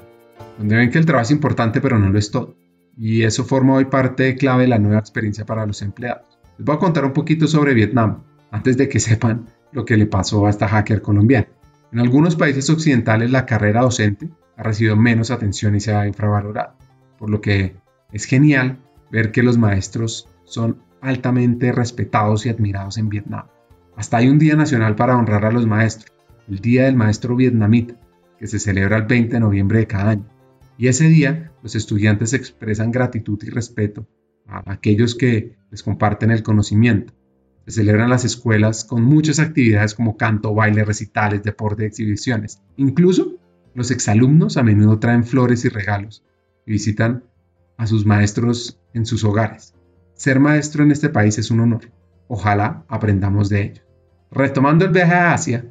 donde 0.58 0.78
ven 0.78 0.90
que 0.90 1.00
el 1.00 1.06
trabajo 1.06 1.24
es 1.24 1.32
importante 1.32 1.82
pero 1.82 2.00
no 2.00 2.10
lo 2.10 2.18
es 2.18 2.32
todo. 2.32 2.56
Y 2.96 3.24
eso 3.24 3.44
forma 3.44 3.76
hoy 3.76 3.86
parte 3.86 4.36
clave 4.36 4.64
de 4.64 4.70
la 4.70 4.80
nueva 4.80 5.00
experiencia 5.00 5.46
para 5.46 5.66
los 5.66 5.82
empleados. 5.82 6.40
Les 6.58 6.66
voy 6.66 6.76
a 6.76 6.80
contar 6.80 7.04
un 7.04 7.14
poquito 7.14 7.46
sobre 7.48 7.74
Vietnam, 7.74 8.24
antes 8.52 8.78
de 8.78 8.88
que 8.88 9.00
sepan 9.02 9.48
lo 9.74 9.84
que 9.84 9.98
le 9.98 10.06
pasó 10.06 10.46
a 10.46 10.50
esta 10.50 10.68
hacker 10.68 11.02
colombiana. 11.02 11.48
En 11.92 12.00
algunos 12.00 12.36
países 12.36 12.70
occidentales 12.70 13.32
la 13.32 13.46
carrera 13.46 13.82
docente 13.82 14.30
ha 14.58 14.64
recibido 14.64 14.96
menos 14.96 15.32
atención 15.32 15.76
y 15.76 15.80
se 15.80 15.94
ha 15.94 16.06
infravalorado, 16.08 16.76
por 17.18 17.30
lo 17.30 17.42
que 17.42 17.76
es 18.12 18.26
genial 18.26 18.78
ver 19.12 19.32
que 19.32 19.44
los 19.44 19.58
maestros 19.58 20.28
son 20.44 20.84
altamente 21.02 21.72
respetados 21.72 22.46
y 22.46 22.50
admirados 22.50 22.98
en 22.98 23.10
Vietnam. 23.10 23.48
Hasta 23.96 24.18
hay 24.18 24.30
un 24.30 24.38
día 24.40 24.56
nacional 24.56 24.96
para 24.96 25.18
honrar 25.18 25.46
a 25.46 25.52
los 25.52 25.66
maestros, 25.66 26.14
el 26.48 26.60
Día 26.60 26.86
del 26.86 26.96
Maestro 26.96 27.36
Vietnamita, 27.36 27.96
que 28.38 28.48
se 28.48 28.60
celebra 28.60 28.98
el 28.98 29.04
20 29.04 29.34
de 29.34 29.40
noviembre 29.40 29.80
de 29.80 29.88
cada 29.88 30.12
año. 30.12 30.26
Y 30.78 30.88
ese 30.88 31.08
día 31.08 31.52
los 31.62 31.76
estudiantes 31.76 32.34
expresan 32.34 32.92
gratitud 32.92 33.38
y 33.44 33.50
respeto 33.50 34.08
a 34.48 34.72
aquellos 34.72 35.16
que 35.16 35.58
les 35.70 35.84
comparten 35.84 36.32
el 36.32 36.44
conocimiento, 36.44 37.14
se 37.70 37.82
celebran 37.82 38.10
las 38.10 38.26
escuelas 38.26 38.84
con 38.84 39.04
muchas 39.04 39.40
actividades 39.40 39.94
como 39.94 40.18
canto, 40.18 40.56
baile, 40.56 40.84
recitales, 40.84 41.44
deporte, 41.44 41.86
exhibiciones. 41.86 42.64
Incluso 42.78 43.36
los 43.76 43.92
exalumnos 43.92 44.58
a 44.58 44.64
menudo 44.64 44.98
traen 44.98 45.24
flores 45.24 45.66
y 45.66 45.70
regalos 45.70 46.26
y 46.66 46.72
visitan 46.72 47.24
a 47.78 47.86
sus 47.86 48.08
maestros 48.08 48.80
en 48.94 49.06
sus 49.06 49.24
hogares. 49.24 49.76
Ser 50.16 50.40
maestro 50.40 50.84
en 50.84 50.90
este 50.90 51.10
país 51.10 51.38
es 51.38 51.52
un 51.52 51.60
honor. 51.60 51.92
Ojalá 52.28 52.86
aprendamos 52.88 53.50
de 53.50 53.62
ello. 53.62 53.84
Retomando 54.32 54.86
el 54.86 54.92
viaje 54.92 55.14
a 55.14 55.34
Asia, 55.34 55.66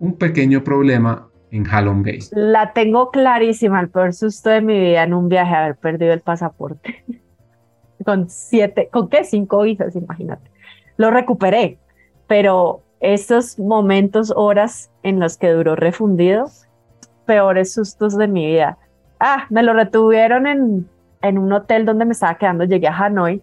un 0.00 0.16
pequeño 0.18 0.64
problema 0.64 1.30
en 1.52 1.64
Halong 1.64 2.02
Bay. 2.02 2.18
La 2.32 2.72
tengo 2.72 3.12
clarísima, 3.12 3.80
el 3.80 3.88
peor 3.88 4.14
susto 4.14 4.50
de 4.50 4.62
mi 4.62 4.80
vida 4.80 5.04
en 5.04 5.14
un 5.14 5.28
viaje, 5.28 5.54
haber 5.54 5.76
perdido 5.76 6.12
el 6.12 6.22
pasaporte. 6.22 7.04
con 8.04 8.28
siete, 8.28 8.88
¿con 8.92 9.08
qué? 9.08 9.22
Cinco 9.22 9.62
visas, 9.62 9.94
imagínate 9.94 10.55
lo 10.96 11.10
recuperé, 11.10 11.78
pero 12.26 12.82
esos 13.00 13.58
momentos, 13.58 14.32
horas 14.34 14.90
en 15.02 15.20
los 15.20 15.36
que 15.36 15.50
duró 15.50 15.76
refundido, 15.76 16.46
peores 17.26 17.72
sustos 17.72 18.16
de 18.16 18.28
mi 18.28 18.46
vida. 18.46 18.78
Ah, 19.20 19.46
me 19.50 19.62
lo 19.62 19.74
retuvieron 19.74 20.46
en, 20.46 20.88
en 21.22 21.38
un 21.38 21.52
hotel 21.52 21.84
donde 21.84 22.04
me 22.04 22.12
estaba 22.12 22.36
quedando, 22.36 22.64
llegué 22.64 22.88
a 22.88 22.96
Hanoi, 22.96 23.42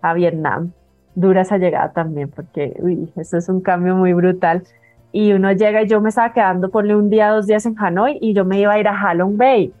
a 0.00 0.14
Vietnam. 0.14 0.72
Dura 1.14 1.42
esa 1.42 1.58
llegada 1.58 1.92
también, 1.92 2.30
porque, 2.30 2.76
uy, 2.78 3.12
eso 3.16 3.38
es 3.38 3.48
un 3.48 3.60
cambio 3.60 3.94
muy 3.96 4.12
brutal. 4.12 4.64
Y 5.12 5.32
uno 5.32 5.50
llega 5.52 5.82
y 5.82 5.88
yo 5.88 6.00
me 6.00 6.10
estaba 6.10 6.32
quedando, 6.32 6.70
ponle 6.70 6.94
un 6.94 7.08
día, 7.08 7.30
dos 7.30 7.46
días 7.46 7.64
en 7.64 7.74
Hanoi 7.78 8.18
y 8.20 8.34
yo 8.34 8.44
me 8.44 8.60
iba 8.60 8.72
a 8.72 8.78
ir 8.78 8.88
a 8.88 8.98
Halong 8.98 9.38
Bay. 9.38 9.72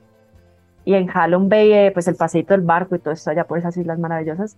Y 0.84 0.94
en 0.94 1.10
Halong 1.10 1.48
Bay, 1.48 1.72
eh, 1.72 1.90
pues 1.92 2.08
el 2.08 2.16
paseito 2.16 2.54
del 2.54 2.62
barco 2.62 2.94
y 2.94 3.00
todo 3.00 3.12
esto 3.12 3.30
allá 3.30 3.44
por 3.44 3.58
esas 3.58 3.76
islas 3.76 3.98
maravillosas, 3.98 4.56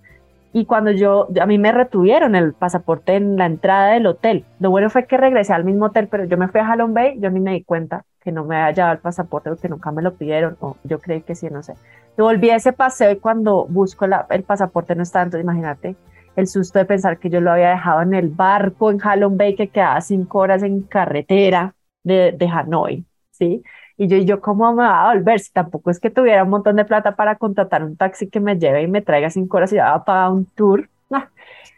y 0.52 0.64
cuando 0.64 0.90
yo, 0.90 1.28
a 1.40 1.46
mí 1.46 1.58
me 1.58 1.72
retuvieron 1.72 2.34
el 2.34 2.54
pasaporte 2.54 3.16
en 3.16 3.36
la 3.36 3.46
entrada 3.46 3.92
del 3.92 4.06
hotel. 4.06 4.44
Lo 4.58 4.70
bueno 4.70 4.90
fue 4.90 5.06
que 5.06 5.16
regresé 5.16 5.52
al 5.52 5.64
mismo 5.64 5.86
hotel, 5.86 6.08
pero 6.08 6.24
yo 6.24 6.36
me 6.36 6.48
fui 6.48 6.60
a 6.60 6.66
Halong 6.66 6.94
Bay, 6.94 7.18
yo 7.20 7.30
ni 7.30 7.40
me 7.40 7.52
di 7.52 7.64
cuenta 7.64 8.04
que 8.20 8.32
no 8.32 8.44
me 8.44 8.56
había 8.56 8.74
llevado 8.74 8.94
el 8.94 9.00
pasaporte 9.00 9.50
porque 9.50 9.68
nunca 9.68 9.92
me 9.92 10.02
lo 10.02 10.14
pidieron, 10.14 10.56
o 10.60 10.76
yo 10.84 10.98
creí 11.00 11.22
que 11.22 11.34
sí, 11.34 11.48
no 11.50 11.62
sé. 11.62 11.74
Yo 12.16 12.24
volví 12.24 12.50
ese 12.50 12.72
paseo 12.72 13.10
y 13.10 13.16
cuando 13.16 13.66
busco 13.66 14.06
el 14.06 14.42
pasaporte 14.42 14.94
no 14.94 15.02
está, 15.02 15.22
entonces 15.22 15.44
imagínate 15.44 15.96
el 16.34 16.46
susto 16.46 16.78
de 16.78 16.84
pensar 16.84 17.18
que 17.18 17.30
yo 17.30 17.40
lo 17.40 17.50
había 17.50 17.70
dejado 17.70 18.00
en 18.02 18.14
el 18.14 18.28
barco 18.28 18.90
en 18.90 19.00
Halong 19.02 19.36
Bay 19.36 19.56
que 19.56 19.68
quedaba 19.68 20.00
cinco 20.00 20.38
horas 20.38 20.62
en 20.62 20.82
carretera 20.82 21.74
de, 22.04 22.32
de 22.32 22.46
Hanoi, 22.46 23.04
¿sí? 23.32 23.62
Y 23.98 24.06
yo, 24.06 24.16
yo, 24.18 24.40
¿cómo 24.40 24.72
me 24.72 24.84
va 24.84 25.10
a 25.10 25.14
volver? 25.14 25.40
Si 25.40 25.52
tampoco 25.52 25.90
es 25.90 25.98
que 25.98 26.08
tuviera 26.08 26.44
un 26.44 26.50
montón 26.50 26.76
de 26.76 26.84
plata 26.84 27.16
para 27.16 27.34
contratar 27.34 27.82
un 27.82 27.96
taxi 27.96 28.28
que 28.28 28.38
me 28.40 28.56
lleve 28.56 28.82
y 28.82 28.86
me 28.86 29.02
traiga 29.02 29.28
cinco 29.28 29.56
horas 29.56 29.72
y 29.72 29.76
ya 29.76 29.90
va 29.90 29.94
a 29.96 30.04
pagar 30.04 30.30
un 30.30 30.46
tour. 30.46 30.88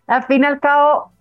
Al 0.07 0.23
fin 0.25 0.43
y 0.43 0.47
al 0.47 0.61
cabo, 0.61 1.13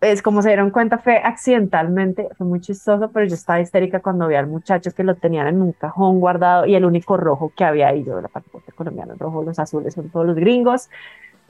es 0.00 0.22
como 0.22 0.42
se 0.42 0.50
dieron 0.50 0.70
cuenta, 0.70 0.98
fue 0.98 1.16
accidentalmente, 1.16 2.28
fue 2.36 2.46
muy 2.46 2.60
chistoso, 2.60 3.10
pero 3.10 3.26
yo 3.26 3.34
estaba 3.34 3.60
histérica 3.60 4.00
cuando 4.00 4.28
vi 4.28 4.36
al 4.36 4.46
muchacho 4.46 4.92
que 4.92 5.02
lo 5.02 5.16
tenían 5.16 5.48
en 5.48 5.60
un 5.60 5.72
cajón 5.72 6.20
guardado 6.20 6.66
y 6.66 6.76
el 6.76 6.84
único 6.84 7.16
rojo 7.16 7.52
que 7.56 7.64
había 7.64 7.88
ahí, 7.88 8.04
yo 8.04 8.20
la 8.20 8.28
pasaporte 8.28 8.70
colombiano, 8.72 9.14
rojo, 9.18 9.42
los 9.42 9.58
azules 9.58 9.94
son 9.94 10.10
todos 10.10 10.26
los 10.26 10.36
gringos. 10.36 10.88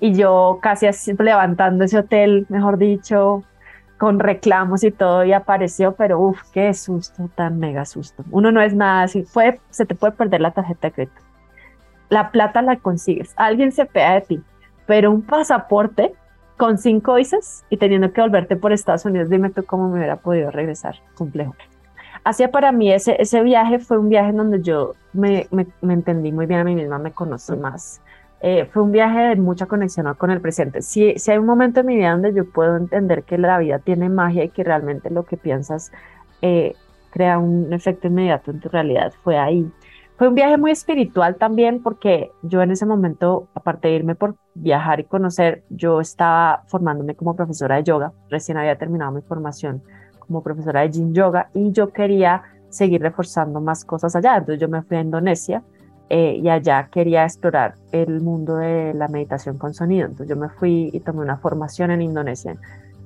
Y 0.00 0.14
yo 0.14 0.60
casi 0.62 0.86
así 0.86 1.12
levantando 1.18 1.84
ese 1.84 1.98
hotel, 1.98 2.46
mejor 2.48 2.78
dicho, 2.78 3.42
con 3.98 4.20
reclamos 4.20 4.84
y 4.84 4.90
todo 4.90 5.24
y 5.24 5.32
apareció, 5.32 5.92
pero 5.92 6.20
uff, 6.20 6.40
qué 6.52 6.72
susto, 6.72 7.28
tan 7.34 7.58
mega 7.58 7.84
susto. 7.84 8.24
Uno 8.30 8.52
no 8.52 8.62
es 8.62 8.74
nada 8.74 9.02
así, 9.02 9.26
puede, 9.34 9.60
se 9.70 9.84
te 9.84 9.94
puede 9.94 10.12
perder 10.12 10.40
la 10.40 10.52
tarjeta 10.52 10.88
de 10.88 10.92
crédito. 10.92 11.20
La 12.08 12.30
plata 12.30 12.62
la 12.62 12.76
consigues, 12.76 13.34
alguien 13.36 13.72
se 13.72 13.84
pega 13.84 14.14
de 14.14 14.20
ti, 14.22 14.42
pero 14.86 15.10
un 15.10 15.22
pasaporte 15.22 16.14
con 16.56 16.78
cinco 16.78 17.14
visas 17.14 17.64
y 17.70 17.76
teniendo 17.76 18.12
que 18.12 18.20
volverte 18.20 18.56
por 18.56 18.72
Estados 18.72 19.04
Unidos, 19.04 19.28
dime 19.28 19.50
tú 19.50 19.64
cómo 19.64 19.88
me 19.88 19.98
hubiera 19.98 20.16
podido 20.16 20.50
regresar, 20.50 20.96
complejo. 21.14 21.54
Hacia 22.24 22.50
para 22.50 22.72
mí 22.72 22.92
ese, 22.92 23.20
ese 23.20 23.42
viaje 23.42 23.78
fue 23.78 23.98
un 23.98 24.08
viaje 24.08 24.30
en 24.30 24.36
donde 24.36 24.62
yo 24.62 24.94
me, 25.12 25.46
me, 25.50 25.66
me 25.80 25.94
entendí 25.94 26.32
muy 26.32 26.46
bien 26.46 26.60
a 26.60 26.64
mí 26.64 26.74
misma, 26.74 26.98
me 26.98 27.12
conocí 27.12 27.54
más 27.56 28.00
eh, 28.40 28.66
fue 28.72 28.82
un 28.82 28.92
viaje 28.92 29.20
de 29.20 29.36
mucha 29.36 29.66
conexión 29.66 30.12
con 30.14 30.30
el 30.30 30.40
presente. 30.40 30.82
Si, 30.82 31.18
si 31.18 31.30
hay 31.30 31.38
un 31.38 31.46
momento 31.46 31.80
en 31.80 31.86
mi 31.86 31.96
vida 31.96 32.12
donde 32.12 32.32
yo 32.32 32.48
puedo 32.50 32.76
entender 32.76 33.24
que 33.24 33.36
la 33.38 33.58
vida 33.58 33.78
tiene 33.80 34.08
magia 34.08 34.44
y 34.44 34.50
que 34.50 34.62
realmente 34.62 35.10
lo 35.10 35.24
que 35.24 35.36
piensas 35.36 35.90
eh, 36.40 36.74
crea 37.10 37.38
un 37.38 37.72
efecto 37.72 38.06
inmediato 38.06 38.50
en 38.50 38.60
tu 38.60 38.68
realidad, 38.68 39.12
fue 39.24 39.38
ahí. 39.38 39.70
Fue 40.16 40.28
un 40.28 40.34
viaje 40.34 40.56
muy 40.56 40.72
espiritual 40.72 41.36
también 41.36 41.80
porque 41.82 42.32
yo 42.42 42.60
en 42.60 42.72
ese 42.72 42.86
momento, 42.86 43.48
aparte 43.54 43.88
de 43.88 43.94
irme 43.94 44.14
por 44.16 44.34
viajar 44.54 44.98
y 45.00 45.04
conocer, 45.04 45.62
yo 45.70 46.00
estaba 46.00 46.64
formándome 46.66 47.14
como 47.14 47.36
profesora 47.36 47.76
de 47.76 47.84
yoga, 47.84 48.12
recién 48.28 48.58
había 48.58 48.76
terminado 48.76 49.12
mi 49.12 49.22
formación 49.22 49.82
como 50.18 50.42
profesora 50.42 50.80
de 50.80 50.90
Yin 50.90 51.14
Yoga 51.14 51.50
y 51.54 51.70
yo 51.70 51.92
quería 51.92 52.42
seguir 52.68 53.00
reforzando 53.00 53.60
más 53.60 53.84
cosas 53.84 54.14
allá. 54.16 54.36
Entonces 54.36 54.60
yo 54.60 54.68
me 54.68 54.82
fui 54.82 54.96
a 54.96 55.00
Indonesia 55.00 55.62
eh, 56.10 56.40
y 56.42 56.48
allá 56.48 56.88
quería 56.90 57.24
explorar 57.24 57.74
el 57.92 58.20
mundo 58.20 58.56
de 58.56 58.94
la 58.94 59.08
meditación 59.08 59.58
con 59.58 59.74
sonido. 59.74 60.06
Entonces 60.06 60.28
yo 60.28 60.36
me 60.36 60.48
fui 60.48 60.90
y 60.92 61.00
tomé 61.00 61.20
una 61.20 61.36
formación 61.36 61.90
en 61.90 62.02
Indonesia 62.02 62.56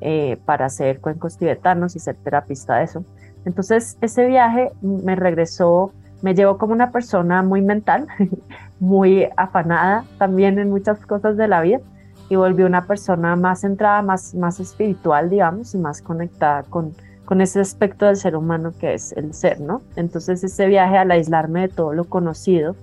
eh, 0.00 0.38
para 0.44 0.66
hacer 0.66 1.00
cuencos 1.00 1.36
tibetanos 1.36 1.96
y 1.96 1.98
ser 1.98 2.16
terapista 2.16 2.76
de 2.76 2.84
eso. 2.84 3.04
Entonces 3.44 3.96
ese 4.00 4.26
viaje 4.26 4.72
me 4.80 5.16
regresó, 5.16 5.92
me 6.22 6.34
llevó 6.34 6.58
como 6.58 6.72
una 6.72 6.92
persona 6.92 7.42
muy 7.42 7.60
mental, 7.60 8.06
muy 8.80 9.28
afanada 9.36 10.04
también 10.18 10.58
en 10.58 10.70
muchas 10.70 11.04
cosas 11.06 11.36
de 11.36 11.48
la 11.48 11.60
vida 11.60 11.80
y 12.28 12.36
volví 12.36 12.62
una 12.62 12.86
persona 12.86 13.36
más 13.36 13.60
centrada, 13.60 14.00
más, 14.02 14.34
más 14.34 14.60
espiritual, 14.60 15.28
digamos, 15.28 15.74
y 15.74 15.78
más 15.78 16.00
conectada 16.00 16.62
con, 16.62 16.94
con 17.24 17.40
ese 17.40 17.60
aspecto 17.60 18.06
del 18.06 18.16
ser 18.16 18.36
humano 18.36 18.72
que 18.78 18.94
es 18.94 19.12
el 19.12 19.34
ser, 19.34 19.60
¿no? 19.60 19.82
Entonces 19.96 20.42
ese 20.42 20.66
viaje 20.66 20.96
al 20.96 21.10
aislarme 21.10 21.62
de 21.62 21.68
todo 21.68 21.92
lo 21.92 22.04
conocido, 22.04 22.74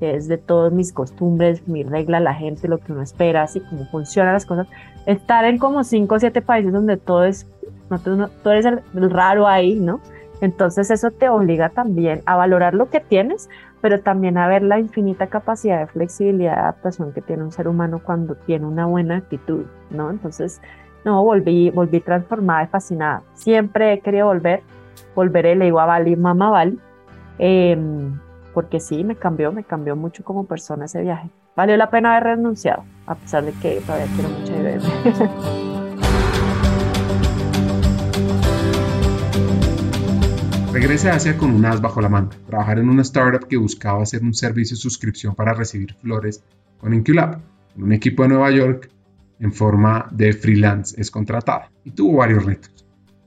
que 0.00 0.16
es 0.16 0.26
de 0.26 0.38
todas 0.38 0.72
mis 0.72 0.92
costumbres, 0.92 1.68
mi 1.68 1.84
regla, 1.84 2.18
la 2.18 2.34
gente, 2.34 2.66
lo 2.66 2.78
que 2.78 2.90
uno 2.90 3.02
espera, 3.02 3.42
así 3.42 3.60
como 3.60 3.84
funcionan 3.86 4.32
las 4.32 4.46
cosas, 4.46 4.66
estar 5.04 5.44
en 5.44 5.58
como 5.58 5.84
cinco 5.84 6.14
o 6.14 6.18
siete 6.18 6.40
países 6.40 6.72
donde 6.72 6.96
todo 6.96 7.24
es, 7.24 7.46
no, 7.90 7.98
tú, 7.98 8.50
eres 8.50 8.64
el, 8.64 9.10
raro 9.10 9.46
ahí, 9.46 9.78
¿no? 9.78 10.00
Entonces 10.40 10.90
eso 10.90 11.10
te 11.10 11.28
obliga 11.28 11.68
también 11.68 12.22
a 12.24 12.36
valorar 12.36 12.72
lo 12.72 12.88
que 12.88 13.00
tienes, 13.00 13.50
pero 13.82 14.00
también 14.00 14.38
a 14.38 14.48
ver 14.48 14.62
la 14.62 14.78
infinita 14.78 15.26
capacidad 15.26 15.80
de 15.80 15.86
flexibilidad 15.86 16.56
y 16.56 16.58
adaptación 16.58 17.12
que 17.12 17.20
tiene 17.20 17.42
un 17.42 17.52
ser 17.52 17.68
humano 17.68 18.00
cuando 18.02 18.34
tiene 18.34 18.64
una 18.64 18.86
buena 18.86 19.18
actitud, 19.18 19.66
¿no? 19.90 20.10
Entonces, 20.10 20.62
no, 21.04 21.22
volví, 21.22 21.68
volví 21.70 22.00
transformada 22.00 22.64
y 22.64 22.66
fascinada. 22.68 23.22
Siempre 23.34 23.92
he 23.92 24.00
querido 24.00 24.28
volver, 24.28 24.62
volveré, 25.14 25.56
le 25.56 25.66
digo 25.66 25.78
a 25.78 25.84
Bali, 25.84 26.16
mamá 26.16 26.48
Bali. 26.48 26.78
Eh, 27.38 27.76
porque 28.54 28.80
sí, 28.80 29.04
me 29.04 29.16
cambió, 29.16 29.52
me 29.52 29.64
cambió 29.64 29.96
mucho 29.96 30.24
como 30.24 30.44
persona 30.46 30.86
ese 30.86 31.02
viaje. 31.02 31.30
Valió 31.56 31.76
la 31.76 31.90
pena 31.90 32.16
haber 32.16 32.36
renunciado, 32.36 32.84
a 33.06 33.14
pesar 33.14 33.44
de 33.44 33.52
que 33.52 33.80
todavía 33.80 34.06
quiero 34.14 34.30
mucho 34.30 34.52
IBM. 34.52 35.60
Regrese 40.72 41.10
a 41.10 41.16
Asia 41.16 41.36
con 41.36 41.50
un 41.50 41.66
as 41.66 41.80
bajo 41.80 42.00
la 42.00 42.08
manga, 42.08 42.36
trabajar 42.46 42.78
en 42.78 42.88
una 42.88 43.02
startup 43.02 43.48
que 43.48 43.56
buscaba 43.56 44.02
hacer 44.02 44.22
un 44.22 44.32
servicio 44.32 44.76
de 44.76 44.80
suscripción 44.80 45.34
para 45.34 45.52
recibir 45.52 45.94
flores 45.94 46.44
con 46.78 46.94
Inculab. 46.94 47.40
Un 47.76 47.92
equipo 47.92 48.22
de 48.22 48.28
Nueva 48.30 48.50
York 48.52 48.88
en 49.40 49.52
forma 49.52 50.08
de 50.12 50.32
freelance 50.32 50.98
es 51.00 51.10
contratada 51.10 51.70
y 51.84 51.90
tuvo 51.90 52.18
varios 52.18 52.44
retos. 52.44 52.70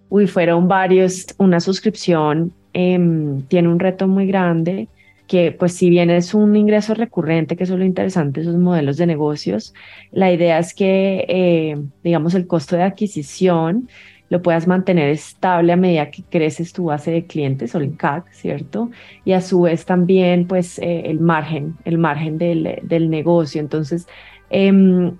Uy, 0.07 0.25
fueron 0.27 0.67
varios. 0.69 1.27
Una 1.37 1.59
suscripción 1.59 2.53
em, 2.71 3.41
tiene 3.43 3.67
un 3.67 3.79
reto 3.79 4.07
muy 4.07 4.25
grande 4.25 4.87
que 5.27 5.51
pues 5.51 5.73
si 5.73 5.89
bien 5.89 6.09
es 6.09 6.33
un 6.33 6.55
ingreso 6.55 6.93
recurrente, 6.93 7.55
que 7.55 7.63
es 7.63 7.69
lo 7.69 7.83
interesante 7.83 8.41
de 8.41 8.47
esos 8.47 8.59
modelos 8.59 8.97
de 8.97 9.07
negocios, 9.07 9.73
la 10.11 10.31
idea 10.31 10.59
es 10.59 10.73
que, 10.73 11.25
eh, 11.27 11.81
digamos, 12.03 12.33
el 12.35 12.47
costo 12.47 12.75
de 12.75 12.83
adquisición 12.83 13.89
lo 14.29 14.41
puedas 14.41 14.67
mantener 14.67 15.09
estable 15.09 15.73
a 15.73 15.77
medida 15.77 16.09
que 16.09 16.23
creces 16.23 16.73
tu 16.73 16.85
base 16.85 17.11
de 17.11 17.25
clientes 17.27 17.75
o 17.75 17.77
el 17.77 17.95
CAC, 17.95 18.31
¿cierto? 18.31 18.89
Y 19.25 19.33
a 19.33 19.41
su 19.41 19.61
vez 19.61 19.85
también, 19.85 20.47
pues, 20.47 20.79
eh, 20.79 21.03
el 21.05 21.19
margen, 21.19 21.75
el 21.85 21.97
margen 21.97 22.37
del, 22.37 22.79
del 22.83 23.09
negocio. 23.09 23.61
Entonces, 23.61 24.07
eh, 24.49 25.13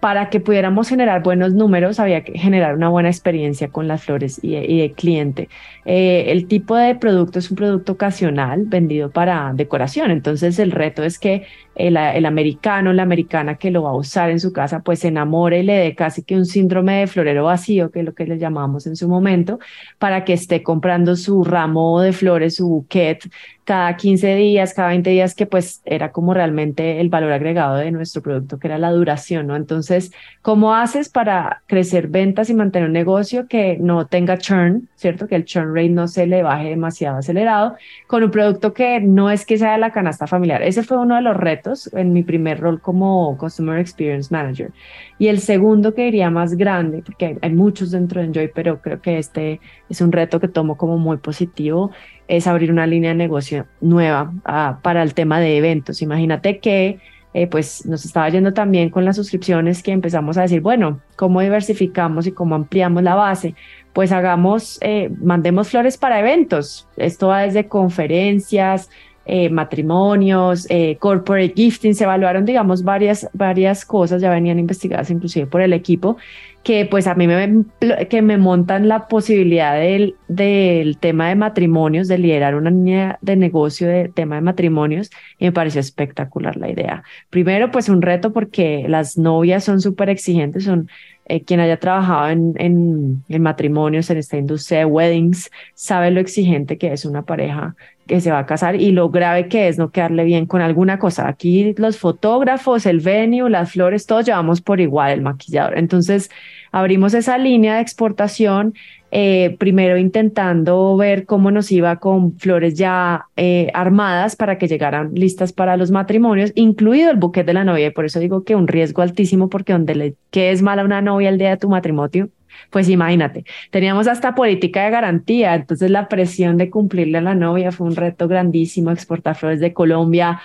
para 0.00 0.30
que 0.30 0.40
pudiéramos 0.40 0.88
generar 0.88 1.22
buenos 1.22 1.54
números 1.54 1.98
había 1.98 2.22
que 2.22 2.38
generar 2.38 2.74
una 2.74 2.88
buena 2.88 3.08
experiencia 3.08 3.68
con 3.68 3.88
las 3.88 4.04
flores 4.04 4.38
y, 4.42 4.78
de 4.78 4.92
cliente. 4.92 5.48
Eh, 5.84 6.26
el 6.28 6.46
tipo 6.46 6.76
de 6.76 6.94
producto 6.94 7.38
es 7.38 7.50
un 7.50 7.56
producto 7.56 7.92
ocasional 7.92 8.64
vendido 8.66 9.10
para 9.10 9.52
decoración, 9.54 10.10
entonces 10.10 10.58
el 10.58 10.70
reto 10.70 11.02
es 11.02 11.18
que 11.18 11.46
el, 11.78 11.96
el, 11.96 12.26
americano, 12.26 12.92
la 12.92 13.02
americana 13.02 13.56
que 13.56 13.70
lo 13.70 13.84
va 13.84 13.90
a 13.90 13.94
usar 13.94 14.30
en 14.30 14.40
su 14.40 14.52
casa, 14.52 14.80
pues 14.80 15.00
se 15.00 15.08
enamore 15.08 15.60
y 15.60 15.62
le 15.62 15.74
dé 15.74 15.94
casi 15.94 16.22
que 16.22 16.36
un 16.36 16.44
síndrome 16.44 17.00
de 17.00 17.06
florero 17.06 17.44
vacío, 17.44 17.90
que 17.90 18.00
es 18.00 18.04
lo 18.04 18.14
que 18.14 18.26
le 18.26 18.38
llamamos 18.38 18.86
en 18.86 18.96
su 18.96 19.08
momento, 19.08 19.58
para 19.98 20.24
que 20.24 20.32
esté 20.32 20.62
comprando 20.62 21.16
su 21.16 21.44
ramo 21.44 22.00
de 22.00 22.12
flores, 22.12 22.56
su 22.56 22.68
bouquet, 22.68 23.30
cada 23.68 23.96
15 23.96 24.34
días, 24.34 24.72
cada 24.72 24.88
20 24.88 25.10
días, 25.10 25.34
que 25.34 25.44
pues 25.44 25.82
era 25.84 26.10
como 26.10 26.32
realmente 26.32 27.00
el 27.00 27.10
valor 27.10 27.32
agregado 27.32 27.76
de 27.76 27.90
nuestro 27.90 28.22
producto, 28.22 28.58
que 28.58 28.66
era 28.66 28.78
la 28.78 28.90
duración, 28.90 29.46
¿no? 29.46 29.56
Entonces, 29.56 30.10
¿cómo 30.40 30.74
haces 30.74 31.10
para 31.10 31.62
crecer 31.66 32.08
ventas 32.08 32.48
y 32.48 32.54
mantener 32.54 32.88
un 32.88 32.94
negocio 32.94 33.46
que 33.46 33.76
no 33.78 34.06
tenga 34.06 34.38
churn, 34.38 34.88
¿cierto? 34.96 35.26
Que 35.26 35.36
el 35.36 35.44
churn 35.44 35.74
rate 35.74 35.90
no 35.90 36.08
se 36.08 36.26
le 36.26 36.42
baje 36.42 36.70
demasiado 36.70 37.18
acelerado, 37.18 37.76
con 38.06 38.22
un 38.22 38.30
producto 38.30 38.72
que 38.72 39.00
no 39.00 39.30
es 39.30 39.44
que 39.44 39.58
sea 39.58 39.72
de 39.72 39.78
la 39.78 39.92
canasta 39.92 40.26
familiar. 40.26 40.62
Ese 40.62 40.82
fue 40.82 40.96
uno 40.96 41.16
de 41.16 41.20
los 41.20 41.36
retos 41.36 41.67
en 41.92 42.12
mi 42.12 42.22
primer 42.22 42.60
rol 42.60 42.80
como 42.80 43.36
Customer 43.38 43.78
Experience 43.78 44.32
Manager. 44.32 44.72
Y 45.18 45.28
el 45.28 45.40
segundo 45.40 45.94
que 45.94 46.04
diría 46.04 46.30
más 46.30 46.56
grande, 46.56 47.02
porque 47.04 47.38
hay, 47.40 47.52
muchos 47.52 47.90
dentro 47.90 48.20
de 48.20 48.26
Enjoy, 48.26 48.50
pero 48.54 48.80
creo 48.80 49.00
que 49.00 49.18
este 49.18 49.60
es 49.88 50.00
un 50.00 50.12
reto 50.12 50.40
que 50.40 50.48
tomo 50.48 50.76
como 50.76 50.98
muy 50.98 51.16
positivo, 51.18 51.90
es 52.28 52.46
abrir 52.46 52.70
una 52.70 52.86
línea 52.86 53.10
de 53.10 53.16
negocio 53.16 53.66
nueva 53.80 54.32
ah, 54.44 54.80
para 54.82 55.02
el 55.02 55.14
tema 55.14 55.40
de 55.40 55.56
eventos. 55.56 56.02
Imagínate 56.02 56.58
que 56.60 56.98
eh, 57.34 57.46
pues 57.46 57.84
nos 57.84 58.04
estaba 58.04 58.28
yendo 58.30 58.54
también 58.54 58.88
con 58.88 59.04
las 59.04 59.16
suscripciones 59.16 59.82
que 59.82 59.92
empezamos 59.92 60.38
a 60.38 60.42
decir, 60.42 60.62
bueno, 60.62 61.00
¿cómo 61.14 61.40
diversificamos 61.40 62.26
y 62.26 62.32
cómo 62.32 62.54
ampliamos 62.54 63.02
la 63.02 63.14
base? 63.14 63.54
Pues 63.92 64.12
hagamos, 64.12 64.78
eh, 64.80 65.10
mandemos 65.22 65.68
flores 65.68 65.98
para 65.98 66.20
eventos. 66.20 66.88
Esto 66.96 67.28
va 67.28 67.42
desde 67.42 67.68
conferencias, 67.68 68.88
eh, 69.28 69.50
matrimonios, 69.50 70.66
corporate 70.98 71.52
gifting, 71.54 71.94
se 71.94 72.04
evaluaron, 72.04 72.44
digamos, 72.44 72.82
varias, 72.82 73.28
varias 73.32 73.84
cosas, 73.84 74.20
ya 74.20 74.30
venían 74.30 74.58
investigadas 74.58 75.10
inclusive 75.10 75.46
por 75.46 75.60
el 75.60 75.72
equipo, 75.72 76.16
que 76.62 76.86
pues 76.86 77.06
a 77.06 77.14
mí 77.14 77.26
me, 77.26 77.64
que 78.08 78.20
me 78.20 78.36
montan 78.36 78.88
la 78.88 79.06
posibilidad 79.06 79.78
del, 79.78 80.16
del 80.28 80.98
tema 80.98 81.28
de 81.28 81.34
matrimonios, 81.34 82.08
de 82.08 82.18
liderar 82.18 82.54
una 82.54 82.70
línea 82.70 83.18
de 83.22 83.36
negocio 83.36 83.88
de 83.88 84.08
tema 84.08 84.34
de 84.34 84.40
matrimonios, 84.42 85.10
y 85.38 85.46
me 85.46 85.52
pareció 85.52 85.80
espectacular 85.80 86.56
la 86.56 86.70
idea. 86.70 87.04
Primero, 87.30 87.70
pues 87.70 87.88
un 87.88 88.02
reto 88.02 88.32
porque 88.32 88.84
las 88.88 89.16
novias 89.16 89.64
son 89.64 89.80
súper 89.80 90.10
exigentes, 90.10 90.64
son 90.64 90.88
eh, 91.26 91.42
quien 91.42 91.60
haya 91.60 91.78
trabajado 91.78 92.28
en, 92.28 92.54
en, 92.58 93.24
en, 93.28 93.42
matrimonios, 93.42 94.10
en 94.10 94.18
esta 94.18 94.36
industria 94.36 94.80
de 94.80 94.84
weddings, 94.86 95.50
sabe 95.74 96.10
lo 96.10 96.20
exigente 96.20 96.78
que 96.78 96.92
es 96.92 97.04
una 97.04 97.22
pareja 97.22 97.76
que 98.08 98.20
se 98.20 98.32
va 98.32 98.40
a 98.40 98.46
casar 98.46 98.74
y 98.74 98.90
lo 98.90 99.10
grave 99.10 99.46
que 99.46 99.68
es 99.68 99.78
no 99.78 99.90
quedarle 99.90 100.24
bien 100.24 100.46
con 100.46 100.60
alguna 100.60 100.98
cosa. 100.98 101.28
Aquí 101.28 101.74
los 101.76 101.98
fotógrafos, 101.98 102.86
el 102.86 102.98
venue, 102.98 103.48
las 103.48 103.72
flores, 103.72 104.06
todos 104.06 104.26
llevamos 104.26 104.60
por 104.60 104.80
igual 104.80 105.12
el 105.12 105.22
maquillador. 105.22 105.78
Entonces, 105.78 106.30
abrimos 106.72 107.14
esa 107.14 107.38
línea 107.38 107.76
de 107.76 107.82
exportación, 107.82 108.74
eh, 109.10 109.56
primero 109.58 109.96
intentando 109.96 110.96
ver 110.96 111.24
cómo 111.26 111.50
nos 111.50 111.70
iba 111.70 111.96
con 111.96 112.36
flores 112.38 112.74
ya 112.74 113.26
eh, 113.36 113.70
armadas 113.74 114.36
para 114.36 114.58
que 114.58 114.68
llegaran 114.68 115.14
listas 115.14 115.52
para 115.52 115.76
los 115.76 115.90
matrimonios, 115.90 116.52
incluido 116.56 117.10
el 117.10 117.16
buquete 117.18 117.46
de 117.46 117.54
la 117.54 117.64
novia. 117.64 117.92
Por 117.92 118.06
eso 118.06 118.18
digo 118.20 118.42
que 118.42 118.56
un 118.56 118.68
riesgo 118.68 119.02
altísimo, 119.02 119.48
porque 119.48 119.72
donde 119.74 119.94
le 119.94 120.14
quedes 120.30 120.62
mal 120.62 120.78
a 120.78 120.84
una 120.84 121.02
novia 121.02 121.28
el 121.28 121.38
día 121.38 121.50
de 121.50 121.56
tu 121.58 121.68
matrimonio, 121.68 122.30
pues 122.70 122.88
imagínate, 122.88 123.44
teníamos 123.70 124.06
hasta 124.08 124.34
política 124.34 124.84
de 124.84 124.90
garantía, 124.90 125.54
entonces 125.54 125.90
la 125.90 126.08
presión 126.08 126.56
de 126.56 126.70
cumplirle 126.70 127.18
a 127.18 127.22
la 127.22 127.34
novia 127.34 127.72
fue 127.72 127.86
un 127.86 127.96
reto 127.96 128.28
grandísimo, 128.28 128.90
exportar 128.90 129.36
flores 129.36 129.60
de 129.60 129.72
Colombia 129.72 130.40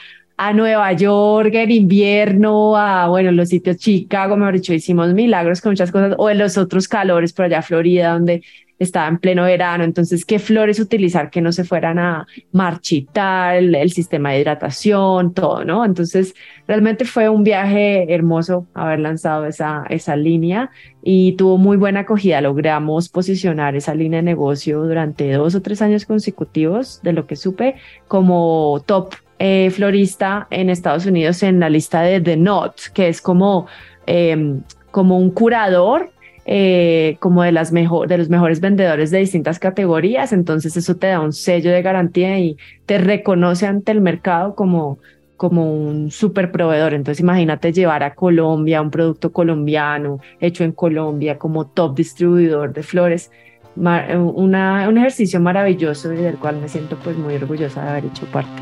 a 0.47 0.51
Nueva 0.51 0.91
York 0.91 1.51
en 1.53 1.71
invierno, 1.71 2.75
a, 2.75 3.07
bueno, 3.07 3.31
los 3.31 3.47
sitios 3.47 3.77
Chicago, 3.77 4.35
mejor 4.35 4.55
dicho, 4.55 4.73
hicimos 4.73 5.13
milagros 5.13 5.61
con 5.61 5.71
muchas 5.71 5.89
cosas, 5.89 6.15
o 6.17 6.29
en 6.29 6.37
los 6.37 6.57
otros 6.57 6.89
calores 6.89 7.31
por 7.31 7.45
allá 7.45 7.61
Florida, 7.61 8.11
donde 8.11 8.43
estaba 8.77 9.07
en 9.07 9.19
pleno 9.19 9.43
verano, 9.43 9.85
entonces 9.85 10.25
qué 10.25 10.39
flores 10.39 10.81
utilizar 10.81 11.29
que 11.29 11.39
no 11.39 11.53
se 11.53 11.63
fueran 11.63 11.97
a 11.97 12.27
marchitar, 12.51 13.55
el, 13.55 13.91
sistema 13.91 14.31
de 14.31 14.41
hidratación, 14.41 15.33
todo, 15.33 15.63
¿no? 15.63 15.85
Entonces 15.85 16.33
realmente 16.67 17.05
fue 17.05 17.29
un 17.29 17.45
viaje 17.45 18.13
hermoso 18.13 18.67
haber 18.73 18.99
lanzado 18.99 19.45
esa, 19.45 19.85
esa 19.89 20.17
línea 20.17 20.71
y 21.01 21.33
tuvo 21.33 21.57
muy 21.57 21.77
buena 21.77 22.01
acogida, 22.01 22.41
logramos 22.41 23.07
posicionar 23.07 23.75
esa 23.77 23.95
línea 23.95 24.19
de 24.19 24.23
negocio 24.23 24.83
durante 24.83 25.31
dos 25.31 25.55
o 25.55 25.61
tres 25.61 25.81
años 25.81 26.05
consecutivos, 26.05 26.99
de 27.01 27.13
lo 27.13 27.27
que 27.27 27.37
supe, 27.37 27.75
como 28.07 28.83
top 28.85 29.13
eh, 29.39 29.69
florista 29.71 30.47
en 30.49 30.69
Estados 30.69 31.05
Unidos 31.05 31.43
en 31.43 31.59
la 31.59 31.69
lista 31.69 32.01
de 32.01 32.21
The 32.21 32.37
Not, 32.37 32.75
que 32.93 33.07
es 33.07 33.21
como, 33.21 33.67
em, 34.05 34.61
como 34.91 35.17
un 35.17 35.31
curador 35.31 36.13
eh, 36.45 37.15
como 37.21 37.43
de, 37.43 37.53
las 37.53 37.71
mejor, 37.71 38.09
de 38.09 38.17
los 38.17 38.29
mejores 38.29 38.59
vendedores 38.59 39.11
de 39.11 39.19
distintas 39.19 39.59
categorías, 39.59 40.33
entonces 40.33 40.75
eso 40.75 40.97
te 40.97 41.07
da 41.07 41.21
un 41.21 41.31
sello 41.31 41.71
de 41.71 41.81
garantía 41.81 42.37
y 42.37 42.57
te 42.85 42.97
reconoce 42.97 43.65
ante 43.65 43.93
el 43.93 44.01
mercado 44.01 44.53
como, 44.53 44.99
como 45.37 45.73
un 45.73 46.11
super 46.11 46.51
proveedor. 46.51 46.93
Entonces 46.93 47.21
imagínate 47.21 47.71
llevar 47.71 48.03
a 48.03 48.13
Colombia 48.13 48.81
un 48.81 48.91
producto 48.91 49.31
colombiano 49.31 50.19
hecho 50.41 50.65
en 50.65 50.73
Colombia 50.73 51.37
como 51.37 51.65
top 51.67 51.95
distribuidor 51.95 52.73
de 52.73 52.83
flores. 52.83 53.31
Una, 53.75 54.87
un 54.87 54.97
ejercicio 54.97 55.39
maravilloso 55.39 56.13
y 56.13 56.17
del 56.17 56.37
cual 56.37 56.57
me 56.61 56.67
siento 56.67 56.97
pues 57.03 57.17
muy 57.17 57.35
orgullosa 57.35 57.83
de 57.83 57.89
haber 57.89 58.05
hecho 58.05 58.25
parte. 58.27 58.61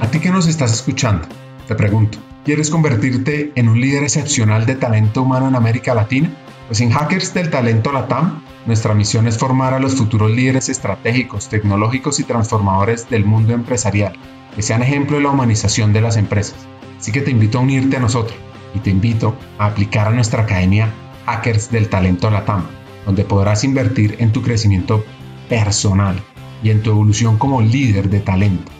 A 0.00 0.10
ti 0.10 0.18
que 0.18 0.30
nos 0.30 0.46
estás 0.46 0.72
escuchando, 0.72 1.28
te 1.68 1.74
pregunto, 1.74 2.16
¿quieres 2.42 2.70
convertirte 2.70 3.52
en 3.54 3.68
un 3.68 3.78
líder 3.78 4.02
excepcional 4.02 4.64
de 4.64 4.74
talento 4.74 5.20
humano 5.20 5.46
en 5.48 5.56
América 5.56 5.94
Latina? 5.94 6.30
Pues 6.68 6.80
en 6.80 6.90
Hackers 6.90 7.34
del 7.34 7.50
Talento 7.50 7.92
Latam, 7.92 8.42
nuestra 8.64 8.94
misión 8.94 9.26
es 9.26 9.36
formar 9.36 9.74
a 9.74 9.78
los 9.78 9.96
futuros 9.96 10.30
líderes 10.30 10.70
estratégicos, 10.70 11.50
tecnológicos 11.50 12.18
y 12.18 12.24
transformadores 12.24 13.10
del 13.10 13.26
mundo 13.26 13.52
empresarial, 13.52 14.14
que 14.56 14.62
sean 14.62 14.82
ejemplo 14.82 15.18
de 15.18 15.24
la 15.24 15.30
humanización 15.30 15.92
de 15.92 16.00
las 16.00 16.16
empresas. 16.16 16.56
Así 16.98 17.12
que 17.12 17.20
te 17.20 17.30
invito 17.30 17.58
a 17.58 17.62
unirte 17.62 17.98
a 17.98 18.00
nosotros 18.00 18.38
y 18.74 18.78
te 18.78 18.88
invito 18.88 19.36
a 19.58 19.66
aplicar 19.66 20.08
a 20.08 20.12
nuestra 20.12 20.44
academia 20.44 20.88
Hackers 21.26 21.70
del 21.70 21.90
Talento 21.90 22.30
Latam, 22.30 22.64
donde 23.04 23.24
podrás 23.24 23.64
invertir 23.64 24.16
en 24.18 24.32
tu 24.32 24.40
crecimiento 24.40 25.04
personal 25.50 26.22
y 26.62 26.70
en 26.70 26.82
tu 26.82 26.90
evolución 26.90 27.36
como 27.36 27.60
líder 27.60 28.08
de 28.08 28.20
talento. 28.20 28.79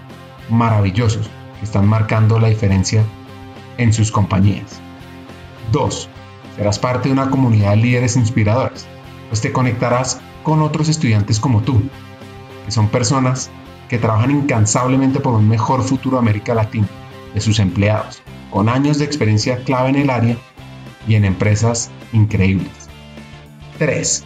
maravillosos 0.51 1.29
que 1.59 1.65
están 1.65 1.87
marcando 1.87 2.39
la 2.39 2.49
diferencia 2.49 3.03
en 3.77 3.93
sus 3.93 4.11
compañías. 4.11 4.79
2. 5.71 6.09
Serás 6.55 6.77
parte 6.77 7.09
de 7.09 7.13
una 7.13 7.29
comunidad 7.29 7.71
de 7.71 7.77
líderes 7.77 8.15
inspiradores, 8.15 8.85
pues 9.29 9.41
te 9.41 9.51
conectarás 9.51 10.19
con 10.43 10.61
otros 10.61 10.89
estudiantes 10.89 11.39
como 11.39 11.61
tú, 11.61 11.81
que 12.65 12.71
son 12.71 12.89
personas 12.89 13.49
que 13.89 13.97
trabajan 13.97 14.31
incansablemente 14.31 15.19
por 15.19 15.33
un 15.33 15.47
mejor 15.47 15.83
futuro 15.83 16.17
de 16.17 16.21
América 16.21 16.53
Latina, 16.53 16.87
de 17.33 17.41
sus 17.41 17.59
empleados, 17.59 18.21
con 18.49 18.69
años 18.69 18.99
de 18.99 19.05
experiencia 19.05 19.63
clave 19.63 19.89
en 19.89 19.95
el 19.95 20.09
área 20.09 20.37
y 21.07 21.15
en 21.15 21.25
empresas 21.25 21.89
increíbles. 22.13 22.89
3. 23.79 24.25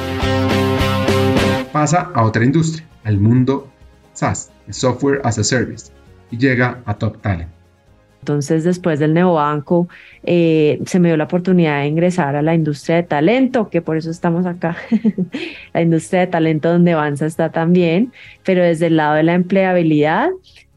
Pasa 1.71 2.11
a 2.13 2.23
otra 2.25 2.43
industria, 2.43 2.85
al 3.03 3.17
mundo 3.17 3.69
SaaS, 4.13 4.51
Software 4.69 5.21
as 5.23 5.37
a 5.37 5.43
Service 5.43 5.91
y 6.29 6.37
llega 6.37 6.81
a 6.85 6.93
Top 6.93 7.21
Talent. 7.21 7.49
Entonces, 8.21 8.63
después 8.63 8.99
del 8.99 9.15
neobanco, 9.15 9.89
eh, 10.23 10.79
se 10.85 10.99
me 10.99 11.09
dio 11.09 11.17
la 11.17 11.23
oportunidad 11.23 11.79
de 11.79 11.87
ingresar 11.87 12.35
a 12.35 12.43
la 12.43 12.53
industria 12.53 12.97
de 12.97 13.03
talento, 13.03 13.69
que 13.69 13.81
por 13.81 13.97
eso 13.97 14.11
estamos 14.11 14.45
acá. 14.45 14.77
la 15.73 15.81
industria 15.81 16.21
de 16.21 16.27
talento 16.27 16.71
donde 16.71 16.93
Avanza 16.93 17.25
está 17.25 17.49
también, 17.49 18.13
pero 18.43 18.63
desde 18.63 18.87
el 18.87 18.97
lado 18.97 19.15
de 19.15 19.23
la 19.23 19.33
empleabilidad 19.33 20.29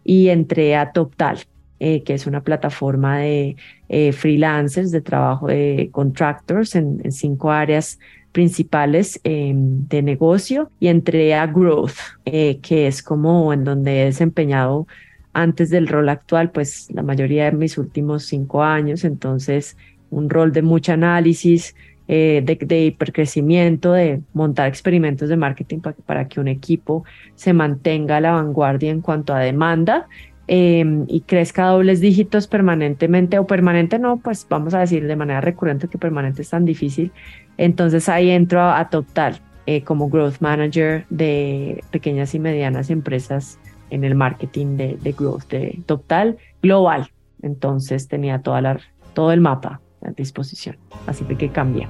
y 0.05 0.29
entré 0.29 0.75
a 0.75 0.93
TopTal, 0.93 1.41
eh, 1.81 2.03
que 2.03 2.15
es 2.15 2.27
una 2.27 2.41
plataforma 2.41 3.19
de 3.19 3.57
eh, 3.91 4.13
freelancers, 4.13 4.91
de 4.91 5.03
trabajo 5.03 5.49
de 5.49 5.91
contractors 5.93 6.75
en, 6.75 7.03
en 7.05 7.13
cinco 7.13 7.51
áreas 7.51 7.99
principales 8.35 9.21
em, 9.23 9.87
de 9.89 10.03
negocio 10.03 10.71
y 10.81 10.89
entré 10.89 11.35
a 11.35 11.47
Growth, 11.47 11.97
que 12.25 12.87
es 12.89 13.03
como 13.03 13.53
en 13.53 13.63
donde 13.63 14.03
he 14.03 14.05
desempeñado 14.07 14.87
antes 15.33 15.71
del 15.71 15.89
rol 15.89 16.09
actual, 16.09 16.51
pues 16.51 16.89
la 16.93 17.03
mayoría 17.03 17.47
de 17.47 17.53
mis 17.53 17.79
últimos 17.79 18.25
cinco 18.25 18.63
años, 18.63 19.05
entonces 19.05 19.77
un 20.11 20.29
rol 20.29 20.53
de 20.53 20.63
mucho 20.63 20.93
análisis, 20.93 21.75
eh, 22.07 22.43
de, 22.45 22.85
hipercrecimiento, 22.85 23.93
de 23.93 24.21
montar 24.35 24.69
experimentos 24.69 25.31
de 25.31 25.37
marketing 25.37 25.81
para, 25.81 26.29
que 26.29 26.39
un 26.39 26.49
equipo 26.49 27.05
se 27.35 27.55
mantenga 27.55 28.19
a 28.19 28.21
la 28.21 28.33
vanguardia 28.33 28.91
en 28.91 29.01
cuanto 29.01 29.33
a 29.33 29.39
demanda 29.39 30.07
em, 30.47 31.05
y 31.09 31.21
crezca 31.23 31.67
a 31.67 31.71
dobles 31.71 32.01
dígitos 32.01 32.47
permanentemente 32.47 33.39
o 33.39 33.47
permanente 33.47 33.99
no, 33.99 34.19
pues 34.19 34.47
vamos 34.49 34.75
a 34.75 34.81
decir 34.81 35.07
de 35.07 35.17
manera 35.17 35.41
recurrente 35.41 35.89
que 35.89 35.99
permanente 35.99 36.43
es 36.43 36.51
tan 36.51 36.65
difícil. 36.65 37.13
Entonces 37.57 38.09
ahí 38.09 38.31
entro 38.31 38.61
a, 38.61 38.79
a 38.79 38.91
Total 38.91 39.41
eh, 39.67 39.83
como 39.83 40.11
Growth 40.11 40.41
Manager 40.41 41.07
de 41.09 41.83
pequeñas 41.91 42.35
y 42.35 42.39
medianas 42.39 42.91
empresas 42.91 43.59
en 43.91 44.05
el 44.05 44.15
marketing 44.15 44.77
de, 44.77 44.99
de 45.01 45.13
growth 45.13 45.49
de 45.49 45.81
Total 45.87 46.37
global. 46.63 47.11
Entonces 47.43 48.09
tenía 48.09 48.41
toda 48.41 48.61
la, 48.61 48.81
todo 49.15 49.33
el 49.33 49.41
mapa 49.41 49.81
a 50.03 50.11
disposición. 50.11 50.77
Así 51.07 51.25
que 51.25 51.51
cambia. 51.51 51.89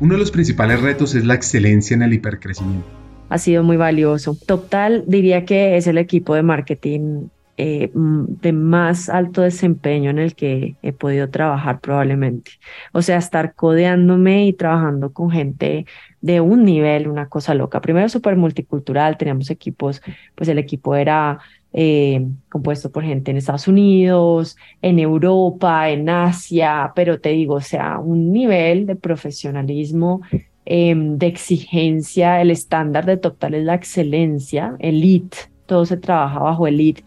Uno 0.00 0.14
de 0.14 0.20
los 0.20 0.30
principales 0.30 0.80
retos 0.80 1.14
es 1.14 1.24
la 1.24 1.34
excelencia 1.34 1.94
en 1.94 2.02
el 2.02 2.12
hipercrecimiento. 2.12 3.03
Ha 3.28 3.38
sido 3.38 3.62
muy 3.62 3.76
valioso. 3.76 4.36
Total 4.46 5.04
diría 5.06 5.44
que 5.44 5.76
es 5.76 5.86
el 5.86 5.98
equipo 5.98 6.34
de 6.34 6.42
marketing 6.42 7.28
eh, 7.56 7.90
de 7.94 8.52
más 8.52 9.08
alto 9.08 9.42
desempeño 9.42 10.10
en 10.10 10.18
el 10.18 10.34
que 10.34 10.74
he 10.82 10.92
podido 10.92 11.30
trabajar 11.30 11.80
probablemente. 11.80 12.52
O 12.92 13.00
sea, 13.00 13.16
estar 13.16 13.54
codeándome 13.54 14.46
y 14.46 14.52
trabajando 14.52 15.12
con 15.12 15.30
gente 15.30 15.86
de 16.20 16.40
un 16.40 16.64
nivel, 16.64 17.06
una 17.06 17.28
cosa 17.28 17.54
loca. 17.54 17.80
Primero 17.80 18.08
súper 18.08 18.36
multicultural, 18.36 19.16
teníamos 19.16 19.50
equipos, 19.50 20.02
pues 20.34 20.48
el 20.48 20.58
equipo 20.58 20.96
era 20.96 21.38
eh, 21.72 22.26
compuesto 22.48 22.90
por 22.90 23.04
gente 23.04 23.30
en 23.30 23.36
Estados 23.36 23.68
Unidos, 23.68 24.56
en 24.82 24.98
Europa, 24.98 25.90
en 25.90 26.08
Asia, 26.08 26.92
pero 26.96 27.20
te 27.20 27.28
digo, 27.30 27.54
o 27.54 27.60
sea, 27.60 27.98
un 27.98 28.32
nivel 28.32 28.86
de 28.86 28.96
profesionalismo, 28.96 30.22
em, 30.66 31.18
de 31.18 31.26
exigencia, 31.26 32.40
el 32.40 32.50
estándar 32.50 33.06
de 33.06 33.16
total 33.16 33.54
es 33.54 33.64
la 33.64 33.74
excelencia, 33.74 34.76
elite, 34.78 35.36
todo 35.66 35.86
se 35.86 35.96
trabaja 35.96 36.38
bajo 36.40 36.66
elite 36.66 37.04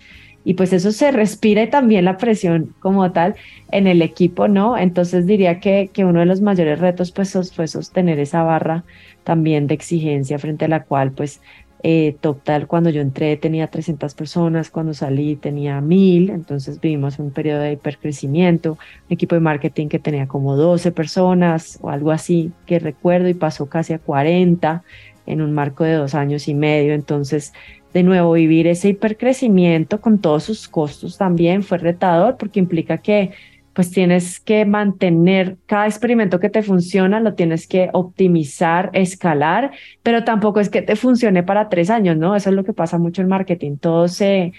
y 0.47 0.53
pues 0.53 0.71
eso 0.71 0.93
se 0.93 1.11
respira 1.11 1.63
y 1.63 1.69
también 1.69 2.05
la 2.05 2.15
presión 2.15 2.73
como 2.79 3.11
tal 3.11 3.35
en 3.69 3.85
el 3.85 4.01
equipo, 4.01 4.47
¿no? 4.47 4.77
Entonces 4.77 5.25
diría 5.25 5.59
que, 5.59 5.89
que 5.91 6.05
uno 6.05 6.21
de 6.21 6.25
los 6.25 6.39
mayores 6.39 6.79
retos 6.79 7.11
pues 7.11 7.37
fue 7.53 7.67
sostener 7.67 8.17
esa 8.19 8.43
barra 8.43 8.85
también 9.25 9.67
de 9.67 9.73
exigencia 9.73 10.39
frente 10.39 10.63
a 10.63 10.69
la 10.69 10.85
cual 10.85 11.11
pues 11.11 11.41
Eh, 11.83 12.17
total, 12.21 12.65
cuando 12.65 12.89
yo 12.89 13.01
entré 13.01 13.37
tenía 13.37 13.67
300 13.67 14.15
personas, 14.15 14.71
cuando 14.71 14.93
salí 14.95 15.35
tenía 15.35 15.79
1000, 15.79 16.31
entonces 16.31 16.81
vivimos 16.81 17.19
un 17.19 17.29
periodo 17.29 17.61
de 17.61 17.73
hipercrecimiento, 17.73 18.71
un 18.73 19.13
equipo 19.13 19.35
de 19.35 19.41
marketing 19.41 19.87
que 19.87 19.99
tenía 19.99 20.27
como 20.27 20.55
12 20.55 20.91
personas 20.91 21.77
o 21.81 21.91
algo 21.91 22.11
así 22.11 22.51
que 22.65 22.79
recuerdo 22.79 23.29
y 23.29 23.35
pasó 23.35 23.67
casi 23.67 23.93
a 23.93 23.99
40 23.99 24.83
en 25.27 25.41
un 25.41 25.51
marco 25.53 25.83
de 25.83 25.93
dos 25.93 26.15
años 26.15 26.47
y 26.47 26.55
medio, 26.55 26.93
entonces 26.93 27.53
de 27.93 28.01
nuevo 28.01 28.33
vivir 28.33 28.65
ese 28.67 28.89
hipercrecimiento 28.89 30.01
con 30.01 30.19
todos 30.19 30.43
sus 30.43 30.67
costos 30.67 31.17
también 31.17 31.63
fue 31.63 31.77
retador 31.77 32.37
porque 32.37 32.59
implica 32.59 32.97
que 32.97 33.31
pues 33.77 33.91
tienes 33.91 34.39
que 34.39 34.65
mantener 34.65 35.59
cada 35.67 35.85
experimento 35.85 36.39
que 36.39 36.49
te 36.49 36.63
funciona, 36.63 37.19
lo 37.19 37.35
tienes 37.35 37.67
que 37.67 37.91
optimizar, 37.93 38.89
escalar, 38.93 39.69
pero 40.01 40.23
tampoco 40.23 40.59
es 40.59 40.69
que 40.69 40.81
te 40.81 40.95
funcione 40.95 41.43
para 41.43 41.69
tres 41.69 41.91
años, 41.91 42.17
¿no? 42.17 42.35
Eso 42.35 42.49
es 42.49 42.55
lo 42.55 42.63
que 42.63 42.73
pasa 42.73 42.97
mucho 42.97 43.21
en 43.21 43.27
marketing. 43.27 43.77
Todo 43.77 44.07
se, 44.07 44.51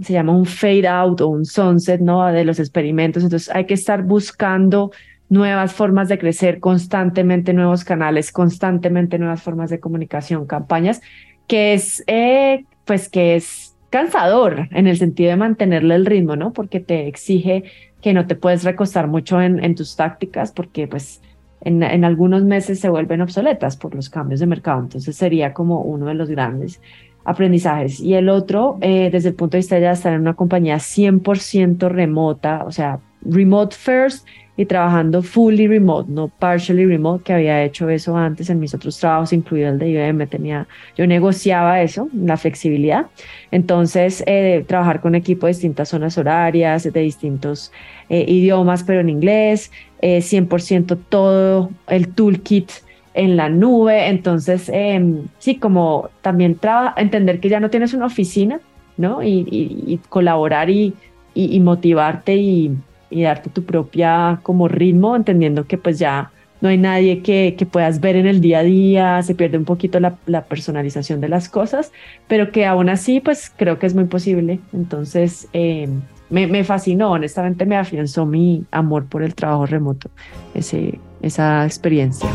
se 0.00 0.12
llama 0.12 0.36
un 0.36 0.46
fade 0.46 0.88
out 0.88 1.20
o 1.20 1.28
un 1.28 1.44
sunset, 1.44 2.00
¿no? 2.00 2.26
De 2.26 2.44
los 2.44 2.58
experimentos. 2.58 3.22
Entonces 3.22 3.54
hay 3.54 3.66
que 3.66 3.74
estar 3.74 4.02
buscando 4.02 4.90
nuevas 5.28 5.72
formas 5.72 6.08
de 6.08 6.18
crecer 6.18 6.58
constantemente, 6.58 7.52
nuevos 7.52 7.84
canales, 7.84 8.32
constantemente 8.32 9.16
nuevas 9.20 9.42
formas 9.42 9.70
de 9.70 9.78
comunicación, 9.78 10.44
campañas, 10.44 11.02
que 11.46 11.72
es, 11.72 12.02
eh, 12.08 12.64
pues 12.84 13.08
que 13.08 13.36
es 13.36 13.76
cansador 13.90 14.68
en 14.72 14.88
el 14.88 14.96
sentido 14.96 15.30
de 15.30 15.36
mantenerle 15.36 15.94
el 15.94 16.04
ritmo, 16.04 16.34
¿no? 16.34 16.52
Porque 16.52 16.80
te 16.80 17.06
exige 17.06 17.62
que 18.06 18.12
no 18.12 18.28
te 18.28 18.36
puedes 18.36 18.62
recostar 18.62 19.08
mucho 19.08 19.42
en, 19.42 19.58
en 19.64 19.74
tus 19.74 19.96
tácticas 19.96 20.52
porque 20.52 20.86
pues 20.86 21.20
en, 21.60 21.82
en, 21.82 22.04
algunos 22.04 22.44
meses 22.44 22.78
se 22.78 22.88
vuelven 22.88 23.20
obsoletas 23.20 23.76
por 23.76 23.96
los 23.96 24.08
cambios 24.08 24.38
de 24.38 24.46
mercado. 24.46 24.78
Entonces 24.78 25.16
sería 25.16 25.52
como 25.52 25.80
uno 25.80 26.06
de 26.06 26.14
los 26.14 26.30
grandes 26.30 26.80
aprendizajes. 27.24 27.98
Y 27.98 28.14
el 28.14 28.28
otro, 28.28 28.78
eh, 28.80 29.10
desde 29.10 29.30
el 29.30 29.34
punto 29.34 29.56
de 29.56 29.58
vista 29.58 29.80
de 29.80 29.90
estar 29.90 30.12
en 30.12 30.20
una 30.20 30.34
compañía 30.34 30.76
100% 30.76 31.88
remota, 31.88 32.62
o 32.64 32.70
sea, 32.70 33.00
remote 33.22 33.74
first 33.74 34.24
y 34.56 34.64
trabajando 34.64 35.22
fully 35.22 35.66
remote, 35.66 36.10
no 36.10 36.28
partially 36.28 36.86
remote, 36.86 37.22
que 37.24 37.32
había 37.34 37.62
hecho 37.62 37.88
eso 37.90 38.16
antes 38.16 38.48
en 38.48 38.58
mis 38.58 38.74
otros 38.74 38.98
trabajos, 38.98 39.32
incluido 39.32 39.68
el 39.68 39.78
de 39.78 39.90
IBM, 39.90 40.26
tenía, 40.26 40.66
yo 40.96 41.06
negociaba 41.06 41.82
eso, 41.82 42.08
la 42.14 42.36
flexibilidad. 42.36 43.06
Entonces, 43.50 44.24
eh, 44.26 44.64
trabajar 44.66 45.00
con 45.00 45.14
equipo 45.14 45.46
de 45.46 45.52
distintas 45.52 45.90
zonas 45.90 46.16
horarias, 46.16 46.90
de 46.90 47.00
distintos 47.00 47.70
eh, 48.08 48.24
idiomas, 48.26 48.82
pero 48.82 49.00
en 49.00 49.10
inglés, 49.10 49.70
100% 50.00 50.94
eh, 50.94 50.98
todo 51.08 51.70
el 51.88 52.08
toolkit 52.14 52.70
en 53.12 53.36
la 53.36 53.50
nube. 53.50 54.08
Entonces, 54.08 54.70
em, 54.72 55.24
sí, 55.38 55.56
como 55.56 56.08
también 56.22 56.58
entender 56.96 57.40
que 57.40 57.48
ya 57.50 57.60
no 57.60 57.68
tienes 57.68 57.92
una 57.92 58.06
oficina, 58.06 58.60
¿no? 58.96 59.22
Y, 59.22 60.00
colaborar 60.08 60.70
y, 60.70 60.94
y 61.34 61.60
motivarte 61.60 62.36
y 62.36 62.72
y 63.10 63.22
darte 63.22 63.50
tu 63.50 63.64
propia 63.64 64.40
como 64.42 64.68
ritmo, 64.68 65.16
entendiendo 65.16 65.66
que 65.66 65.78
pues 65.78 65.98
ya 65.98 66.30
no 66.60 66.68
hay 66.68 66.78
nadie 66.78 67.22
que, 67.22 67.54
que 67.56 67.66
puedas 67.66 68.00
ver 68.00 68.16
en 68.16 68.26
el 68.26 68.40
día 68.40 68.60
a 68.60 68.62
día, 68.62 69.22
se 69.22 69.34
pierde 69.34 69.58
un 69.58 69.64
poquito 69.64 70.00
la, 70.00 70.16
la, 70.26 70.44
personalización 70.44 71.20
de 71.20 71.28
las 71.28 71.48
cosas, 71.48 71.92
pero 72.28 72.50
que 72.50 72.66
aún 72.66 72.88
así 72.88 73.20
pues 73.20 73.52
creo 73.54 73.78
que 73.78 73.86
es 73.86 73.94
muy 73.94 74.04
posible. 74.04 74.60
Entonces 74.72 75.48
em, 75.52 76.00
me, 76.30 76.46
me, 76.46 76.64
fascinó, 76.64 77.12
honestamente 77.12 77.66
me 77.66 77.76
afianzó 77.76 78.26
mi 78.26 78.64
amor 78.70 79.06
por 79.06 79.22
el 79.22 79.34
trabajo 79.34 79.66
remoto, 79.66 80.10
ese, 80.54 80.98
esa 81.22 81.64
experiencia. 81.64 82.28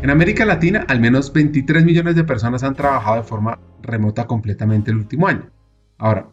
En 0.00 0.10
América 0.10 0.44
Latina, 0.44 0.84
al 0.86 1.00
menos 1.00 1.32
23 1.32 1.84
millones 1.84 2.14
de 2.14 2.22
personas 2.22 2.62
han 2.62 2.74
trabajado 2.74 3.16
de 3.16 3.22
forma 3.24 3.58
remota 3.82 4.26
completamente 4.28 4.92
el 4.92 4.98
último 4.98 5.26
año. 5.26 5.50
Ahora, 5.98 6.28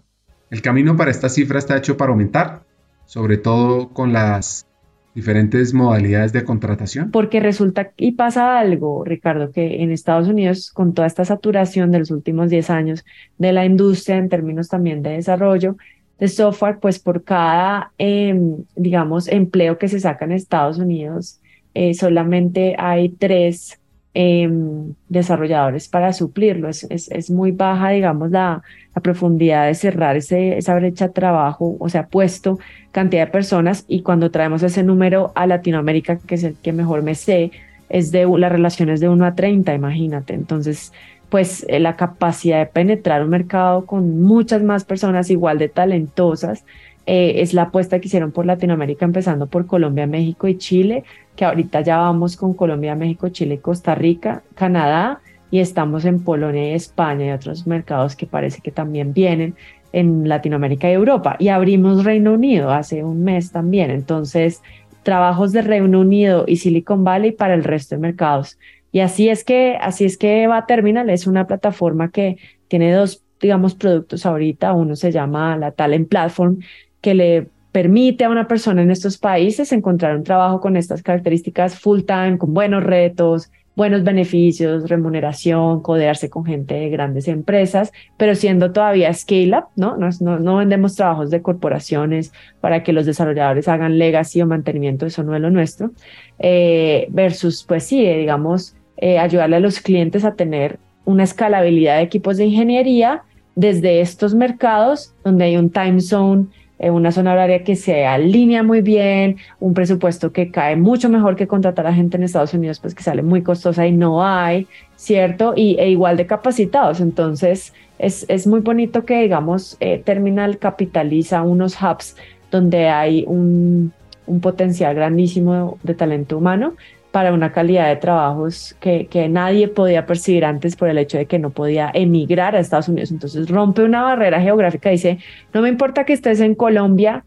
el 0.55 0.61
camino 0.61 0.95
para 0.95 1.11
esta 1.11 1.27
cifra 1.27 1.59
está 1.59 1.75
hecho 1.75 1.97
para 1.97 2.11
aumentar, 2.11 2.63
sobre 3.05 3.37
todo 3.37 3.89
con 3.89 4.13
las 4.13 4.65
diferentes 5.13 5.73
modalidades 5.73 6.31
de 6.31 6.45
contratación? 6.45 7.11
Porque 7.11 7.41
resulta 7.41 7.91
y 7.97 8.13
pasa 8.13 8.57
algo, 8.57 9.03
Ricardo, 9.03 9.51
que 9.51 9.83
en 9.83 9.91
Estados 9.91 10.29
Unidos, 10.29 10.71
con 10.71 10.93
toda 10.93 11.07
esta 11.07 11.25
saturación 11.25 11.91
de 11.91 11.99
los 11.99 12.09
últimos 12.09 12.49
10 12.49 12.69
años 12.69 13.05
de 13.37 13.51
la 13.51 13.65
industria 13.65 14.15
en 14.15 14.29
términos 14.29 14.69
también 14.69 15.03
de 15.03 15.11
desarrollo 15.11 15.75
de 16.19 16.29
software, 16.29 16.79
pues 16.79 16.99
por 16.99 17.25
cada, 17.25 17.91
em, 17.97 18.63
digamos, 18.77 19.27
empleo 19.27 19.77
que 19.77 19.89
se 19.89 19.99
saca 19.99 20.23
en 20.23 20.31
Estados 20.31 20.77
Unidos, 20.77 21.41
eh, 21.73 21.93
solamente 21.93 22.75
hay 22.79 23.09
tres 23.09 23.77
Em, 24.17 24.93
desarrolladores 25.09 25.89
para 25.89 26.13
suplirlo. 26.13 26.69
Es, 26.69 26.87
es, 26.89 27.29
muy 27.29 27.51
baja, 27.51 27.89
digamos, 27.89 28.31
la, 28.31 28.63
la 28.95 29.01
profundidad 29.01 29.67
de 29.67 29.75
cerrar 29.75 30.15
ese, 30.15 30.57
esa 30.57 30.73
brecha 30.73 31.07
de 31.07 31.13
trabajo, 31.13 31.75
o 31.79 31.89
sea, 31.89 32.07
puesto 32.07 32.57
cantidad 32.93 33.25
de 33.25 33.31
personas 33.33 33.83
y 33.89 34.03
cuando 34.03 34.31
traemos 34.31 34.63
ese 34.63 34.83
número 34.83 35.33
a 35.35 35.45
Latinoamérica, 35.47 36.17
que 36.19 36.35
es 36.35 36.45
el 36.45 36.55
que 36.55 36.71
mejor 36.71 37.03
me 37.03 37.13
sé, 37.13 37.51
es 37.89 38.13
de 38.13 38.25
las 38.25 38.49
relaciones 38.53 39.01
de 39.01 39.09
1 39.09 39.25
a 39.25 39.35
30, 39.35 39.73
imagínate. 39.73 40.33
Entonces, 40.33 40.93
pues 41.27 41.65
eh, 41.67 41.81
la 41.81 41.97
capacidad 41.97 42.59
de 42.59 42.67
penetrar 42.67 43.21
un 43.21 43.31
mercado 43.31 43.85
con 43.85 44.21
muchas 44.21 44.63
más 44.63 44.85
personas 44.85 45.29
igual 45.29 45.57
de 45.57 45.67
talentosas 45.67 46.63
eh, 47.05 47.41
es 47.41 47.53
la 47.53 47.63
apuesta 47.63 47.99
que 47.99 48.07
hicieron 48.07 48.31
por 48.31 48.45
Latinoamérica, 48.45 49.05
empezando 49.05 49.47
por 49.47 49.65
Colombia, 49.65 50.07
México 50.07 50.47
y 50.47 50.57
Chile, 50.57 51.03
que 51.35 51.45
ahorita 51.45 51.81
ya 51.81 51.97
vamos 51.97 52.37
con 52.37 52.53
Colombia, 52.53 52.95
México, 52.95 53.29
Chile, 53.29 53.59
Costa 53.59 53.95
Rica, 53.95 54.43
Canadá 54.55 55.21
y 55.51 55.59
estamos 55.59 56.05
en 56.05 56.23
Polonia 56.23 56.71
y 56.71 56.73
España 56.73 57.27
y 57.27 57.31
otros 57.31 57.67
mercados 57.67 58.15
que 58.15 58.25
parece 58.25 58.61
que 58.61 58.71
también 58.71 59.13
vienen 59.13 59.55
en 59.93 60.27
Latinoamérica 60.27 60.89
y 60.89 60.93
Europa. 60.93 61.37
Y 61.39 61.47
abrimos 61.49 62.03
Reino 62.03 62.33
Unido 62.33 62.71
hace 62.71 63.03
un 63.03 63.23
mes 63.23 63.51
también. 63.51 63.91
Entonces, 63.91 64.61
trabajos 65.03 65.53
de 65.53 65.61
Reino 65.61 66.01
Unido 66.01 66.43
y 66.47 66.57
Silicon 66.57 67.03
Valley 67.03 67.31
para 67.31 67.53
el 67.53 67.63
resto 67.63 67.95
de 67.95 68.01
mercados. 68.01 68.57
Y 68.91 68.99
así 68.99 69.29
es 69.29 69.43
que, 69.43 69.77
así 69.79 70.03
es 70.03 70.17
que 70.17 70.47
va 70.47 70.65
Terminal, 70.65 71.09
es 71.09 71.27
una 71.27 71.47
plataforma 71.47 72.11
que 72.11 72.37
tiene 72.67 72.91
dos, 72.91 73.23
digamos, 73.39 73.75
productos 73.75 74.25
ahorita. 74.25 74.73
Uno 74.73 74.95
se 74.95 75.11
llama 75.11 75.57
la 75.57 75.71
Talent 75.71 76.09
Platform, 76.09 76.59
que 77.05 77.13
le 77.13 77.49
permite 77.71 78.23
a 78.23 78.31
una 78.31 78.47
persona 78.47 78.81
en 78.81 78.89
estos 78.89 79.19
países 79.19 79.71
encontrar 79.71 80.17
un 80.17 80.23
trabajo 80.23 80.59
con 80.59 80.75
estas 80.75 81.03
características 81.03 81.77
full 81.77 82.01
time, 82.01 82.39
con 82.39 82.51
buenos 82.51 82.83
retos, 82.83 83.51
buenos 83.75 84.03
beneficios, 84.03 84.89
remuneración, 84.89 85.83
codearse 85.83 86.31
con 86.31 86.45
gente 86.45 86.73
de 86.73 86.89
grandes 86.89 87.27
empresas, 87.27 87.91
pero 88.17 88.33
siendo 88.33 88.71
todavía 88.71 89.13
scale 89.13 89.55
up, 89.55 89.65
¿no? 89.75 89.97
No, 89.97 90.09
no, 90.39 90.55
vendemos 90.55 90.95
trabajos 90.95 91.29
de 91.29 91.43
corporaciones 91.43 92.33
para 92.59 92.81
que 92.81 92.91
los 92.91 93.05
desarrolladores 93.05 93.67
hagan 93.67 93.99
legacy 93.99 94.41
o 94.41 94.47
mantenimiento, 94.47 95.05
eso 95.05 95.21
no 95.21 95.35
es 95.35 95.41
lo 95.41 95.51
nuestro, 95.51 95.91
eh, 96.39 97.05
versus, 97.11 97.63
pues 97.67 97.83
sí, 97.83 98.03
digamos, 98.03 98.75
eh, 98.97 99.19
ayudarle 99.19 99.57
a 99.57 99.59
los 99.59 99.79
clientes 99.79 100.25
a 100.25 100.33
tener 100.33 100.79
una 101.03 101.21
escalabilidad 101.21 101.97
de 101.97 102.01
equipos 102.01 102.37
de 102.37 102.45
ingeniería 102.45 103.21
desde 103.53 104.01
estos 104.01 104.33
mercados 104.33 105.13
donde 105.23 105.45
hay 105.45 105.57
un 105.57 105.69
time 105.69 106.01
zone 106.01 106.47
una 106.79 107.11
zona 107.11 107.33
horaria 107.33 107.63
que 107.63 107.75
se 107.75 108.05
alinea 108.05 108.63
muy 108.63 108.81
bien, 108.81 109.37
un 109.59 109.73
presupuesto 109.73 110.31
que 110.31 110.51
cae 110.51 110.75
mucho 110.75 111.09
mejor 111.09 111.35
que 111.35 111.47
contratar 111.47 111.87
a 111.87 111.93
gente 111.93 112.17
en 112.17 112.23
Estados 112.23 112.53
Unidos, 112.53 112.79
pues 112.79 112.93
que 112.93 113.03
sale 113.03 113.21
muy 113.21 113.41
costosa 113.43 113.87
y 113.87 113.91
no 113.91 114.25
hay, 114.25 114.67
¿cierto? 114.95 115.53
Y, 115.55 115.77
e 115.79 115.89
igual 115.89 116.17
de 116.17 116.25
capacitados. 116.27 116.99
Entonces, 116.99 117.73
es, 117.97 118.25
es 118.27 118.45
muy 118.45 118.59
bonito 118.59 119.05
que, 119.05 119.21
digamos, 119.21 119.77
eh, 119.79 120.01
Terminal 120.03 120.57
capitaliza 120.57 121.43
unos 121.43 121.81
hubs 121.81 122.15
donde 122.51 122.89
hay 122.89 123.23
un, 123.27 123.93
un 124.27 124.39
potencial 124.41 124.95
grandísimo 124.95 125.77
de 125.83 125.93
talento 125.93 126.37
humano 126.37 126.73
para 127.15 127.31
una 127.31 127.53
calidad 127.53 127.87
de 127.87 127.95
trabajos 127.95 128.75
que, 128.81 129.07
que, 129.07 129.29
nadie 129.29 129.69
podía 129.69 130.05
percibir 130.05 130.43
antes 130.43 130.75
por 130.75 130.89
el 130.89 130.97
hecho 130.97 131.17
de 131.17 131.27
que 131.27 131.39
no 131.39 131.49
podía 131.49 131.89
emigrar 131.93 132.57
a 132.57 132.59
Estados 132.59 132.89
Unidos. 132.89 133.09
Entonces 133.09 133.47
rompe 133.47 133.83
una 133.83 134.01
barrera 134.01 134.41
geográfica, 134.41 134.89
dice, 134.89 135.19
no 135.53 135.61
me 135.61 135.69
importa 135.69 136.03
que 136.03 136.11
estés 136.11 136.41
en 136.41 136.55
Colombia, 136.55 137.23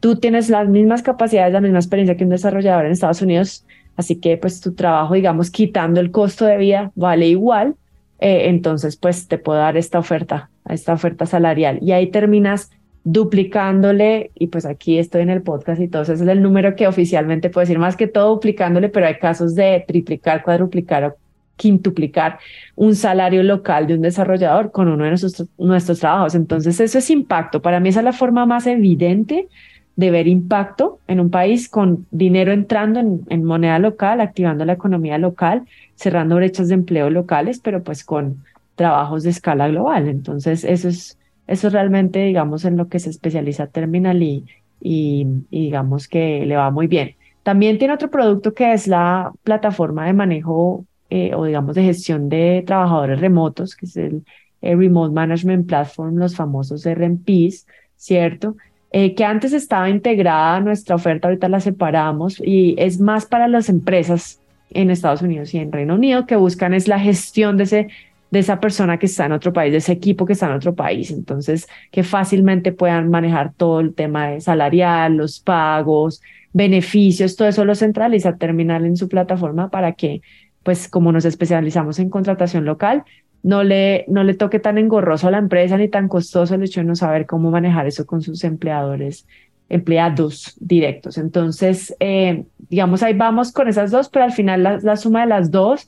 tú 0.00 0.16
tienes 0.16 0.48
las 0.48 0.70
mismas 0.70 1.02
capacidades, 1.02 1.52
la 1.52 1.60
misma 1.60 1.80
experiencia 1.80 2.16
que 2.16 2.24
un 2.24 2.30
desarrollador 2.30 2.86
en 2.86 2.92
Estados 2.92 3.20
Unidos, 3.20 3.66
así 3.98 4.16
que 4.16 4.38
pues 4.38 4.62
tu 4.62 4.72
trabajo, 4.72 5.12
digamos, 5.12 5.50
quitando 5.50 6.00
el 6.00 6.10
costo 6.12 6.46
de 6.46 6.56
vida, 6.56 6.92
vale 6.94 7.28
igual, 7.28 7.74
eh, 8.20 8.48
entonces 8.48 8.96
pues 8.96 9.28
te 9.28 9.36
puedo 9.36 9.58
dar 9.58 9.76
esta 9.76 9.98
oferta, 9.98 10.48
esta 10.66 10.94
oferta 10.94 11.26
salarial. 11.26 11.78
Y 11.82 11.92
ahí 11.92 12.06
terminas 12.06 12.70
duplicándole, 13.08 14.32
y 14.34 14.48
pues 14.48 14.66
aquí 14.66 14.98
estoy 14.98 15.22
en 15.22 15.30
el 15.30 15.40
podcast 15.40 15.80
y 15.80 15.86
todo 15.86 16.02
eso 16.02 16.14
es 16.14 16.20
el 16.22 16.42
número 16.42 16.74
que 16.74 16.88
oficialmente 16.88 17.50
puedo 17.50 17.62
decir, 17.62 17.78
más 17.78 17.96
que 17.96 18.08
todo 18.08 18.30
duplicándole, 18.30 18.88
pero 18.88 19.06
hay 19.06 19.14
casos 19.18 19.54
de 19.54 19.84
triplicar, 19.86 20.42
cuadruplicar 20.42 21.04
o 21.04 21.16
quintuplicar 21.54 22.40
un 22.74 22.96
salario 22.96 23.44
local 23.44 23.86
de 23.86 23.94
un 23.94 24.02
desarrollador 24.02 24.72
con 24.72 24.88
uno 24.88 25.04
de 25.04 25.10
nuestros, 25.10 25.46
nuestros 25.56 26.00
trabajos. 26.00 26.34
Entonces, 26.34 26.80
eso 26.80 26.98
es 26.98 27.08
impacto. 27.08 27.62
Para 27.62 27.78
mí 27.78 27.90
esa 27.90 28.00
es 28.00 28.04
la 28.04 28.12
forma 28.12 28.44
más 28.44 28.66
evidente 28.66 29.46
de 29.94 30.10
ver 30.10 30.26
impacto 30.26 30.98
en 31.06 31.20
un 31.20 31.30
país 31.30 31.68
con 31.68 32.08
dinero 32.10 32.50
entrando 32.50 32.98
en, 33.28 33.44
moneda 33.44 33.78
local, 33.78 34.20
activando 34.20 34.64
la 34.64 34.72
economía 34.72 35.16
local, 35.16 35.62
cerrando 35.94 36.34
brechas 36.34 36.66
de 36.68 36.74
empleo 36.74 37.08
locales, 37.08 37.60
pero 37.60 37.84
pues 37.84 38.02
con 38.02 38.42
trabajos 38.74 39.22
de 39.22 39.30
escala 39.30 39.68
global. 39.68 40.08
Entonces, 40.08 40.64
eso 40.64 40.88
es, 40.88 41.15
eso 41.46 41.70
realmente, 41.70 42.24
digamos, 42.24 42.64
en 42.64 42.76
lo 42.76 42.88
que 42.88 42.98
se 42.98 43.10
especializa 43.10 43.66
Terminal 43.68 44.22
y, 44.22 44.44
y, 44.80 45.26
digamos 45.50 46.08
que 46.08 46.44
le 46.46 46.56
va 46.56 46.70
muy 46.70 46.86
bien. 46.86 47.16
También 47.42 47.78
tiene 47.78 47.94
otro 47.94 48.10
producto 48.10 48.54
que 48.54 48.72
es 48.72 48.88
la 48.88 49.32
plataforma 49.44 50.06
de 50.06 50.12
manejo 50.12 50.84
eh, 51.10 51.32
o 51.34 51.44
digamos 51.44 51.76
de 51.76 51.84
gestión 51.84 52.28
de 52.28 52.64
trabajadores 52.66 53.20
remotos, 53.20 53.76
que 53.76 53.86
es 53.86 53.96
el, 53.96 54.24
el 54.60 54.78
Remote 54.78 55.14
Management 55.14 55.66
Platform, 55.66 56.16
los 56.16 56.34
famosos 56.34 56.84
RMPs, 56.84 57.66
¿cierto? 57.96 58.56
Eh, 58.92 59.14
que 59.14 59.24
antes 59.24 59.52
estaba 59.52 59.90
integrada 59.90 60.56
a 60.56 60.60
nuestra 60.60 60.96
oferta, 60.96 61.28
ahorita 61.28 61.48
la 61.48 61.60
separamos 61.60 62.40
y 62.42 62.74
es 62.78 63.00
más 63.00 63.26
para 63.26 63.46
las 63.46 63.68
empresas 63.68 64.40
en 64.70 64.90
Estados 64.90 65.22
Unidos 65.22 65.52
y 65.54 65.58
en 65.58 65.72
Reino 65.72 65.94
Unido 65.94 66.26
que 66.26 66.36
buscan 66.36 66.74
es 66.74 66.88
la 66.88 66.98
gestión 66.98 67.56
de, 67.56 67.64
ese, 67.64 67.88
de 68.36 68.40
esa 68.40 68.60
persona 68.60 68.98
que 68.98 69.06
está 69.06 69.24
en 69.24 69.32
otro 69.32 69.52
país, 69.52 69.72
de 69.72 69.78
ese 69.78 69.92
equipo 69.92 70.26
que 70.26 70.34
está 70.34 70.46
en 70.46 70.52
otro 70.52 70.74
país. 70.74 71.10
Entonces, 71.10 71.66
que 71.90 72.02
fácilmente 72.02 72.70
puedan 72.70 73.10
manejar 73.10 73.54
todo 73.54 73.80
el 73.80 73.94
tema 73.94 74.28
de 74.28 74.40
salarial, 74.42 75.16
los 75.16 75.40
pagos, 75.40 76.20
beneficios, 76.52 77.36
todo 77.36 77.48
eso 77.48 77.64
lo 77.64 77.74
centraliza 77.74 78.36
Terminal 78.36 78.84
en 78.84 78.96
su 78.96 79.08
plataforma 79.08 79.70
para 79.70 79.92
que, 79.92 80.20
pues 80.62 80.88
como 80.88 81.12
nos 81.12 81.24
especializamos 81.24 81.98
en 81.98 82.10
contratación 82.10 82.66
local, 82.66 83.04
no 83.42 83.64
le, 83.64 84.04
no 84.08 84.22
le 84.22 84.34
toque 84.34 84.58
tan 84.58 84.76
engorroso 84.76 85.28
a 85.28 85.30
la 85.30 85.38
empresa 85.38 85.78
ni 85.78 85.88
tan 85.88 86.08
costoso 86.08 86.54
el 86.54 86.62
hecho 86.62 86.80
de 86.80 86.86
no 86.86 86.94
saber 86.94 87.24
cómo 87.24 87.50
manejar 87.50 87.86
eso 87.86 88.04
con 88.04 88.20
sus 88.20 88.44
empleadores, 88.44 89.26
empleados 89.70 90.56
directos. 90.60 91.16
Entonces, 91.16 91.94
eh, 92.00 92.44
digamos, 92.68 93.02
ahí 93.02 93.14
vamos 93.14 93.52
con 93.52 93.68
esas 93.68 93.90
dos, 93.90 94.08
pero 94.08 94.26
al 94.26 94.32
final 94.32 94.80
la, 94.82 94.96
suma 94.96 95.22
de 95.22 95.26
las 95.28 95.50
dos 95.50 95.86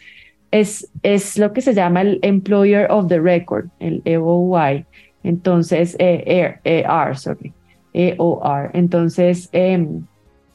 es, 0.51 0.89
es 1.03 1.39
lo 1.39 1.53
que 1.53 1.61
se 1.61 1.75
llama 1.75 2.03
el 2.03 2.19
Employer 2.23 2.91
of 2.91 3.09
the 3.09 3.21
Record, 3.21 3.67
el 3.81 4.03
EOY. 4.05 4.85
Entonces, 5.23 5.97
eh, 5.99 6.59
ER, 6.65 7.17
sorry, 7.17 7.53
EOR. 7.93 8.71
Entonces, 8.73 9.49
em, 9.53 10.05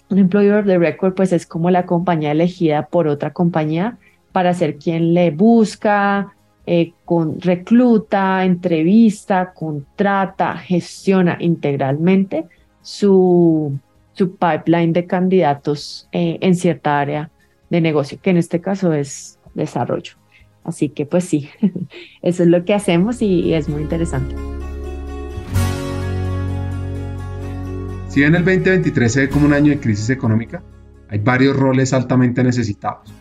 un 0.10 0.18
Employer 0.18 0.60
of 0.60 0.66
the 0.66 0.78
Record, 0.78 1.14
pues 1.14 1.34
es 1.34 1.46
como 1.46 1.70
la 1.70 1.86
compañía 1.86 2.32
elegida 2.32 2.88
por 2.88 3.08
otra 3.08 3.32
compañía 3.32 3.98
para 4.32 4.54
ser 4.54 4.78
quien 4.78 5.14
le 5.14 5.32
busca, 5.32 6.34
eh, 6.66 6.94
con, 7.06 7.40
recluta, 7.42 8.46
entrevista, 8.46 9.54
contrata, 9.54 10.58
gestiona 10.58 11.38
integralmente 11.40 12.46
su, 12.82 13.78
su 14.14 14.36
pipeline 14.38 14.94
de 14.94 15.06
candidatos 15.06 16.08
eh, 16.14 16.38
en 16.42 16.56
cierta 16.56 17.00
área 17.00 17.30
de 17.70 17.82
negocio, 17.82 18.18
que 18.22 18.30
en 18.30 18.38
este 18.38 18.62
caso 18.62 18.94
es 18.94 19.40
desarrollo. 19.54 20.14
Así 20.64 20.90
que 20.90 21.06
pues 21.06 21.26
sí, 21.26 21.50
eso 22.22 22.44
es 22.44 22.50
lo 22.50 22.64
que 22.66 22.74
hacemos 22.74 23.22
y 23.22 23.54
es 23.54 23.70
muy 23.70 23.82
interesante. 23.82 24.36
Si 28.08 28.20
bien 28.20 28.36
el 28.36 28.46
2023 28.46 29.12
se 29.12 29.22
ve 29.22 29.30
como 29.30 29.46
un 29.46 29.54
año 29.54 29.72
de 29.72 29.80
crisis 29.80 30.10
económica, 30.12 30.64
hay 31.10 31.20
varios 31.20 31.58
roles 31.58 31.94
altamente 31.94 32.44
necesitados. 32.44 33.12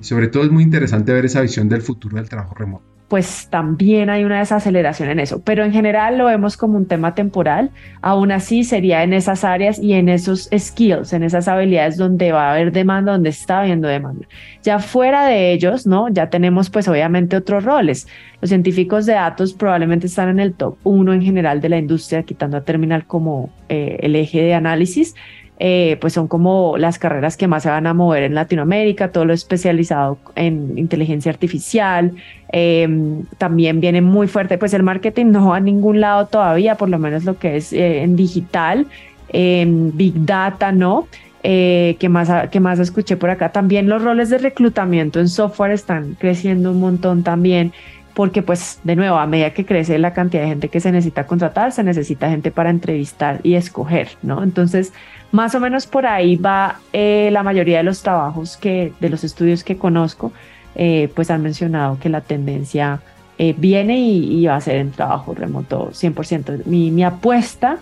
Y 0.00 0.04
sobre 0.04 0.28
todo 0.28 0.44
es 0.44 0.50
muy 0.50 0.64
interesante 0.64 1.12
ver 1.12 1.24
esa 1.26 1.40
visión 1.40 1.68
del 1.68 1.82
futuro 1.82 2.16
del 2.16 2.28
trabajo 2.28 2.54
remoto 2.54 2.89
pues 3.10 3.48
también 3.50 4.08
hay 4.08 4.22
una 4.22 4.38
desaceleración 4.38 5.10
en 5.10 5.18
eso, 5.18 5.42
pero 5.42 5.64
en 5.64 5.72
general 5.72 6.16
lo 6.16 6.26
vemos 6.26 6.56
como 6.56 6.76
un 6.76 6.86
tema 6.86 7.12
temporal, 7.16 7.70
aún 8.02 8.30
así 8.30 8.62
sería 8.62 9.02
en 9.02 9.12
esas 9.12 9.42
áreas 9.42 9.80
y 9.80 9.94
en 9.94 10.08
esos 10.08 10.48
skills, 10.56 11.12
en 11.12 11.24
esas 11.24 11.48
habilidades 11.48 11.96
donde 11.96 12.30
va 12.30 12.46
a 12.46 12.52
haber 12.52 12.70
demanda, 12.70 13.10
donde 13.10 13.30
está 13.30 13.62
habiendo 13.62 13.88
demanda. 13.88 14.28
Ya 14.62 14.78
fuera 14.78 15.26
de 15.26 15.52
ellos, 15.52 15.88
¿no? 15.88 16.08
Ya 16.08 16.30
tenemos 16.30 16.70
pues 16.70 16.86
obviamente 16.86 17.36
otros 17.36 17.64
roles. 17.64 18.06
Los 18.40 18.50
científicos 18.50 19.06
de 19.06 19.14
datos 19.14 19.54
probablemente 19.54 20.06
están 20.06 20.28
en 20.28 20.38
el 20.38 20.54
top 20.54 20.76
uno 20.84 21.12
en 21.12 21.22
general 21.22 21.60
de 21.60 21.68
la 21.68 21.78
industria, 21.78 22.22
quitando 22.22 22.58
a 22.58 22.60
Terminal 22.60 23.06
como 23.06 23.50
eh, 23.68 23.98
el 24.02 24.14
eje 24.14 24.40
de 24.40 24.54
análisis, 24.54 25.16
eh, 25.62 25.98
pues 26.00 26.14
son 26.14 26.26
como 26.26 26.78
las 26.78 26.98
carreras 26.98 27.36
que 27.36 27.46
más 27.46 27.64
se 27.64 27.68
van 27.68 27.86
a 27.86 27.92
mover 27.92 28.22
en 28.22 28.34
Latinoamérica, 28.34 29.12
todo 29.12 29.26
lo 29.26 29.34
especializado 29.34 30.16
en 30.34 30.78
inteligencia 30.78 31.30
artificial. 31.30 32.12
Em, 32.50 33.24
también 33.36 33.78
viene 33.78 34.00
muy 34.00 34.26
fuerte, 34.26 34.56
pues 34.56 34.72
el 34.72 34.82
marketing 34.82 35.26
no 35.26 35.48
va 35.48 35.58
a 35.58 35.60
ningún 35.60 36.00
lado 36.00 36.28
todavía, 36.28 36.76
por 36.76 36.88
lo 36.88 36.98
menos 36.98 37.24
lo 37.24 37.38
que 37.38 37.58
es 37.58 37.74
eh, 37.74 38.00
en 38.02 38.16
digital, 38.16 38.86
en 39.28 39.94
Big 39.94 40.14
Data, 40.24 40.72
¿no? 40.72 41.06
Eh, 41.42 41.96
que, 42.00 42.08
más, 42.08 42.48
que 42.48 42.58
más 42.58 42.78
escuché 42.78 43.18
por 43.18 43.28
acá. 43.28 43.52
También 43.52 43.86
los 43.86 44.02
roles 44.02 44.30
de 44.30 44.38
reclutamiento 44.38 45.20
en 45.20 45.28
software 45.28 45.72
están 45.72 46.16
creciendo 46.18 46.70
un 46.70 46.80
montón 46.80 47.22
también 47.22 47.72
porque 48.14 48.42
pues 48.42 48.80
de 48.84 48.96
nuevo, 48.96 49.16
a 49.18 49.26
medida 49.26 49.50
que 49.52 49.64
crece 49.64 49.98
la 49.98 50.12
cantidad 50.12 50.42
de 50.42 50.48
gente 50.48 50.68
que 50.68 50.80
se 50.80 50.90
necesita 50.90 51.26
contratar, 51.26 51.72
se 51.72 51.82
necesita 51.82 52.28
gente 52.28 52.50
para 52.50 52.70
entrevistar 52.70 53.40
y 53.42 53.54
escoger, 53.54 54.08
¿no? 54.22 54.42
Entonces, 54.42 54.92
más 55.32 55.54
o 55.54 55.60
menos 55.60 55.86
por 55.86 56.06
ahí 56.06 56.36
va 56.36 56.80
eh, 56.92 57.30
la 57.32 57.42
mayoría 57.42 57.78
de 57.78 57.84
los 57.84 58.02
trabajos 58.02 58.56
que, 58.56 58.92
de 59.00 59.08
los 59.08 59.24
estudios 59.24 59.64
que 59.64 59.76
conozco, 59.76 60.32
eh, 60.74 61.10
pues 61.14 61.30
han 61.30 61.42
mencionado 61.42 61.98
que 62.00 62.08
la 62.08 62.20
tendencia 62.20 63.00
eh, 63.38 63.54
viene 63.56 63.98
y, 63.98 64.44
va 64.46 64.56
a 64.56 64.60
ser 64.60 64.76
en 64.76 64.90
trabajo 64.90 65.34
remoto 65.34 65.90
100%. 65.90 66.64
Mi, 66.66 66.90
mi 66.90 67.04
apuesta 67.04 67.78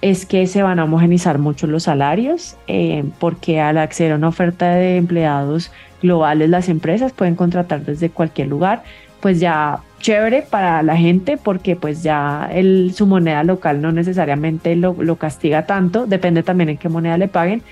es 0.00 0.26
que 0.26 0.46
se 0.46 0.62
van 0.62 0.78
a 0.78 0.84
homogenizar 0.84 1.38
mucho 1.38 1.66
los 1.68 1.84
salarios, 1.84 2.56
porque 3.20 3.60
al 3.60 3.78
acceder 3.78 4.12
a 4.12 4.16
una 4.16 4.28
oferta 4.28 4.74
de 4.74 4.96
empleados 4.96 5.70
globales, 6.02 6.50
las 6.50 6.68
empresas 6.68 7.12
pueden 7.12 7.36
contratar 7.36 7.84
desde 7.84 8.10
cualquier 8.10 8.48
lugar, 8.48 8.82
pues 9.22 9.40
ya 9.40 9.78
chévere 10.00 10.42
para 10.42 10.82
la 10.82 10.96
gente 10.96 11.38
porque 11.38 11.76
pues 11.76 12.02
ya 12.02 12.50
su 12.92 13.06
moneda 13.06 13.44
local 13.44 13.80
no 13.80 13.92
necesariamente 13.92 14.74
lo, 14.76 14.96
lo, 14.98 15.16
castiga 15.16 15.64
tanto, 15.64 16.06
depende 16.06 16.42
también 16.42 16.70
en 16.70 16.76
qué 16.76 16.88
moneda 16.88 17.16
le 17.16 17.28
paguen, 17.28 17.62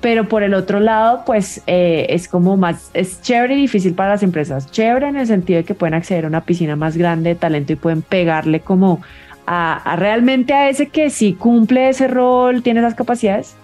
pero 0.00 0.28
por 0.28 0.42
el 0.42 0.52
otro 0.52 0.80
lado 0.80 1.22
pues 1.24 1.62
eh, 1.68 2.06
es 2.10 2.26
como 2.28 2.56
más, 2.56 2.90
es 2.92 3.22
chévere 3.22 3.54
y 3.54 3.62
difícil 3.62 3.94
para 3.94 4.10
las 4.10 4.24
empresas, 4.24 4.70
chévere 4.70 5.08
en 5.08 5.16
el 5.16 5.28
sentido 5.28 5.58
de 5.58 5.64
que 5.64 5.74
pueden 5.74 5.94
acceder 5.94 6.24
a 6.24 6.28
una 6.28 6.44
piscina 6.44 6.74
más 6.74 6.96
grande 6.96 7.30
de 7.30 7.34
talento 7.36 7.72
y 7.72 7.76
pueden 7.76 8.02
pegarle 8.02 8.60
como 8.60 9.00
a, 9.46 9.94
realmente 9.96 10.52
a 10.54 10.68
ese 10.68 10.88
que 10.88 11.08
sí 11.08 11.34
cumple 11.34 11.88
ese 11.88 12.08
rol, 12.08 12.64
tiene 12.64 12.80
esas 12.80 12.96
capacidades 12.96 13.54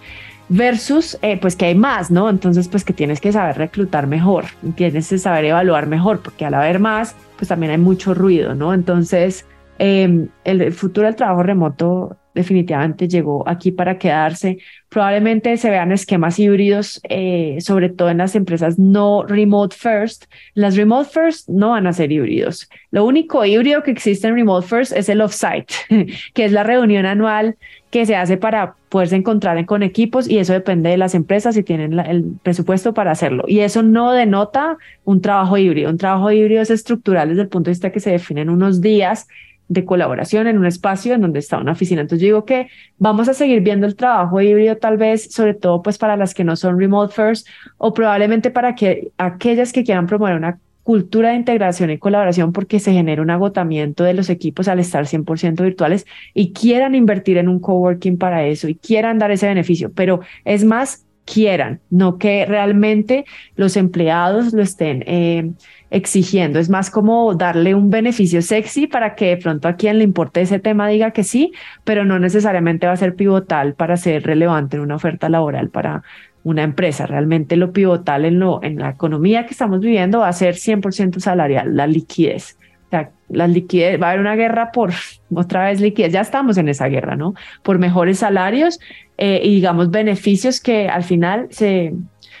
versus 0.49 1.17
eh, 1.21 1.37
pues 1.37 1.55
que 1.55 1.65
hay 1.65 1.75
más, 1.75 2.11
¿no? 2.11 2.29
Entonces 2.29 2.67
pues 2.67 2.83
que 2.83 2.93
tienes 2.93 3.21
que 3.21 3.31
saber 3.31 3.57
reclutar 3.57 4.07
mejor, 4.07 4.45
tienes 4.75 5.09
que 5.09 5.17
saber 5.17 5.45
evaluar 5.45 5.87
mejor, 5.87 6.21
porque 6.21 6.45
al 6.45 6.53
haber 6.53 6.79
más, 6.79 7.15
pues 7.37 7.47
también 7.47 7.71
hay 7.71 7.77
mucho 7.77 8.13
ruido, 8.13 8.55
¿no? 8.55 8.73
Entonces, 8.73 9.45
em, 9.79 10.29
el, 10.43 10.71
futuro 10.73 11.07
del 11.07 11.15
trabajo 11.15 11.43
remoto 11.43 12.17
definitivamente 12.33 13.07
llegó 13.07 13.47
aquí 13.47 13.71
para 13.71 13.97
quedarse. 13.97 14.57
Probablemente 14.89 15.55
se 15.57 15.69
vean 15.69 15.91
esquemas 15.91 16.39
híbridos, 16.39 16.99
eh, 17.09 17.57
sobre 17.59 17.89
todo 17.89 18.09
en 18.09 18.17
las 18.17 18.35
empresas 18.35 18.79
no 18.79 19.23
remote 19.23 19.75
first. 19.75 20.25
Las 20.55 20.75
remote 20.75 21.09
first 21.09 21.47
no 21.47 21.71
van 21.71 21.85
a 21.87 21.93
ser 21.93 22.11
híbridos. 22.11 22.69
Lo 22.91 23.05
único 23.05 23.45
híbrido 23.45 23.83
que 23.83 23.91
existe 23.91 24.27
en 24.27 24.35
remote 24.35 24.67
first 24.67 24.93
es 24.93 25.09
el 25.09 25.21
offsite, 25.21 25.73
que 26.33 26.45
es 26.45 26.51
la 26.51 26.63
reunión 26.63 27.05
anual 27.05 27.55
que 27.93 28.07
se 28.07 28.15
hace 28.15 28.37
para 28.37 28.73
poderse 28.89 29.15
encontrar 29.15 29.63
con 29.67 29.83
equipos 29.83 30.27
y 30.27 30.39
eso 30.39 30.51
depende 30.51 30.89
de 30.89 30.97
las 30.97 31.13
empresas 31.13 31.53
si 31.53 31.61
tienen 31.61 31.99
el 31.99 32.23
presupuesto 32.41 32.95
para 32.95 33.11
hacerlo. 33.11 33.43
Y 33.47 33.59
eso 33.59 33.83
no 33.83 34.13
denota 34.13 34.79
un 35.05 35.21
trabajo 35.21 35.59
híbrido. 35.59 35.91
Un 35.91 35.99
trabajo 35.99 36.31
híbrido 36.31 36.63
es 36.63 36.71
estructural 36.71 37.29
desde 37.29 37.43
el 37.43 37.49
punto 37.49 37.67
de 37.67 37.73
vista 37.73 37.91
que 37.91 37.99
se 37.99 38.09
definen 38.09 38.49
unos 38.49 38.81
días 38.81 39.27
de 39.67 39.85
colaboración 39.85 40.47
en 40.47 40.57
un 40.57 40.65
espacio 40.65 41.13
en 41.13 41.21
donde 41.21 41.37
está 41.37 41.59
una 41.59 41.73
oficina. 41.73 42.01
Entonces 42.01 42.23
yo 42.23 42.29
digo 42.29 42.45
que 42.45 42.67
vamos 42.97 43.29
a 43.29 43.35
seguir 43.35 43.61
viendo 43.61 43.85
el 43.85 43.95
trabajo 43.95 44.41
híbrido 44.41 44.75
tal 44.77 44.97
vez, 44.97 45.31
sobre 45.31 45.53
todo 45.53 45.83
pues 45.83 45.99
para 45.99 46.17
las 46.17 46.33
que 46.33 46.43
no 46.43 46.55
son 46.55 46.79
remote 46.79 47.13
first 47.13 47.47
o 47.77 47.93
probablemente 47.93 48.49
para 48.49 48.73
que 48.73 49.11
aquellas 49.19 49.71
que 49.71 49.83
quieran 49.83 50.07
promover 50.07 50.35
una 50.35 50.57
cultura 50.83 51.29
de 51.29 51.35
integración 51.35 51.89
y 51.89 51.97
colaboración 51.97 52.51
porque 52.51 52.79
se 52.79 52.93
genera 52.93 53.21
un 53.21 53.29
agotamiento 53.29 54.03
de 54.03 54.13
los 54.13 54.29
equipos 54.29 54.67
al 54.67 54.79
estar 54.79 55.05
100% 55.05 55.63
virtuales 55.63 56.05
y 56.33 56.51
quieran 56.53 56.93
invertir 56.95 57.37
en 57.37 57.47
un 57.47 57.59
coworking 57.59 58.17
para 58.17 58.45
eso 58.45 58.67
y 58.67 58.75
quieran 58.75 59.19
dar 59.19 59.31
ese 59.31 59.47
beneficio, 59.47 59.91
pero 59.93 60.19
es 60.45 60.63
más, 60.63 61.05
quieran, 61.25 61.79
no 61.89 62.17
que 62.17 62.45
realmente 62.45 63.25
los 63.55 63.77
empleados 63.77 64.53
lo 64.53 64.61
estén 64.61 65.03
eh, 65.07 65.51
exigiendo. 65.89 66.59
Es 66.59 66.69
más 66.69 66.89
como 66.89 67.33
darle 67.35 67.75
un 67.75 67.89
beneficio 67.89 68.41
sexy 68.41 68.87
para 68.87 69.15
que 69.15 69.27
de 69.27 69.37
pronto 69.37 69.67
a 69.67 69.75
quien 69.75 69.99
le 69.99 70.03
importe 70.03 70.41
ese 70.41 70.59
tema 70.59 70.87
diga 70.87 71.11
que 71.11 71.23
sí, 71.23 71.53
pero 71.83 72.03
no 72.03 72.19
necesariamente 72.19 72.87
va 72.87 72.93
a 72.93 72.97
ser 72.97 73.15
pivotal 73.15 73.75
para 73.75 73.97
ser 73.97 74.23
relevante 74.23 74.77
en 74.77 74.83
una 74.83 74.95
oferta 74.95 75.29
laboral 75.29 75.69
para 75.69 76.03
una 76.43 76.63
empresa. 76.63 77.05
Realmente 77.05 77.55
lo 77.55 77.71
pivotal 77.71 78.25
en, 78.25 78.39
lo, 78.39 78.61
en 78.63 78.79
la 78.79 78.89
economía 78.89 79.45
que 79.45 79.51
estamos 79.51 79.79
viviendo 79.79 80.19
va 80.19 80.27
a 80.27 80.33
ser 80.33 80.55
100% 80.55 81.19
salarial, 81.19 81.75
la 81.75 81.87
liquidez. 81.87 82.57
sea, 82.89 83.11
las 83.29 83.49
liquidez, 83.49 84.01
va 84.01 84.07
a 84.07 84.09
haber 84.11 84.21
una 84.21 84.35
guerra 84.35 84.71
por 84.71 84.93
otra 85.33 85.65
vez 85.65 85.81
liquidez, 85.81 86.13
ya 86.13 86.21
estamos 86.21 86.57
en 86.57 86.69
esa 86.69 86.87
guerra, 86.87 87.15
¿no? 87.15 87.33
Por 87.63 87.79
mejores 87.79 88.19
salarios 88.19 88.79
eh, 89.17 89.41
y 89.43 89.55
digamos 89.55 89.91
beneficios 89.91 90.59
que 90.59 90.89
al 90.89 91.03
final 91.03 91.47
se, 91.49 91.93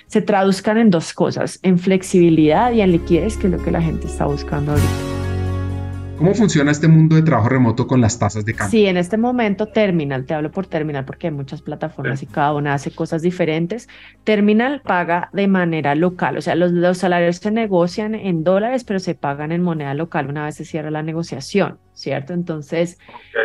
se 0.07 0.21
traduzcan 0.21 0.77
en 0.77 0.89
dos 0.89 1.13
cosas, 1.13 1.59
en 1.63 1.79
flexibilidad 1.79 2.71
y 2.71 2.81
en 2.81 2.91
liquidez, 2.91 3.37
que 3.37 3.47
es 3.47 3.53
lo 3.53 3.63
que 3.63 3.71
la 3.71 3.81
gente 3.81 4.07
está 4.07 4.25
buscando 4.25 4.73
ahorita. 4.73 5.22
¿Cómo 6.23 6.35
funciona 6.35 6.71
este 6.71 6.87
mundo 6.87 7.17
de 7.17 7.21
trabajo 7.21 7.49
remoto 7.49 7.85
con 7.85 7.99
las 7.99 8.17
tasas 8.17 8.45
de 8.45 8.53
cambio? 8.53 8.71
Sí, 8.71 8.85
en 8.85 8.95
este 8.95 9.17
momento 9.17 9.67
Terminal, 9.67 10.25
te 10.25 10.33
hablo 10.33 10.51
por 10.51 10.65
Terminal 10.67 11.03
porque 11.03 11.27
hay 11.27 11.33
muchas 11.33 11.61
plataformas 11.61 12.23
y 12.23 12.27
cada 12.27 12.53
una 12.53 12.73
hace 12.73 12.91
cosas 12.91 13.21
diferentes. 13.21 13.89
Terminal 14.23 14.81
paga 14.81 15.29
de 15.33 15.49
manera 15.49 15.95
local, 15.95 16.37
o 16.37 16.41
sea, 16.41 16.55
los, 16.55 16.71
los 16.71 16.97
salarios 16.97 17.35
se 17.37 17.51
negocian 17.51 18.15
en 18.15 18.45
dólares, 18.45 18.85
pero 18.85 18.99
se 18.99 19.15
pagan 19.15 19.51
en 19.51 19.63
moneda 19.63 19.93
local 19.95 20.29
una 20.29 20.45
vez 20.45 20.55
se 20.55 20.63
cierra 20.63 20.91
la 20.91 21.03
negociación, 21.03 21.77
¿cierto? 21.93 22.31
Entonces, 22.31 22.99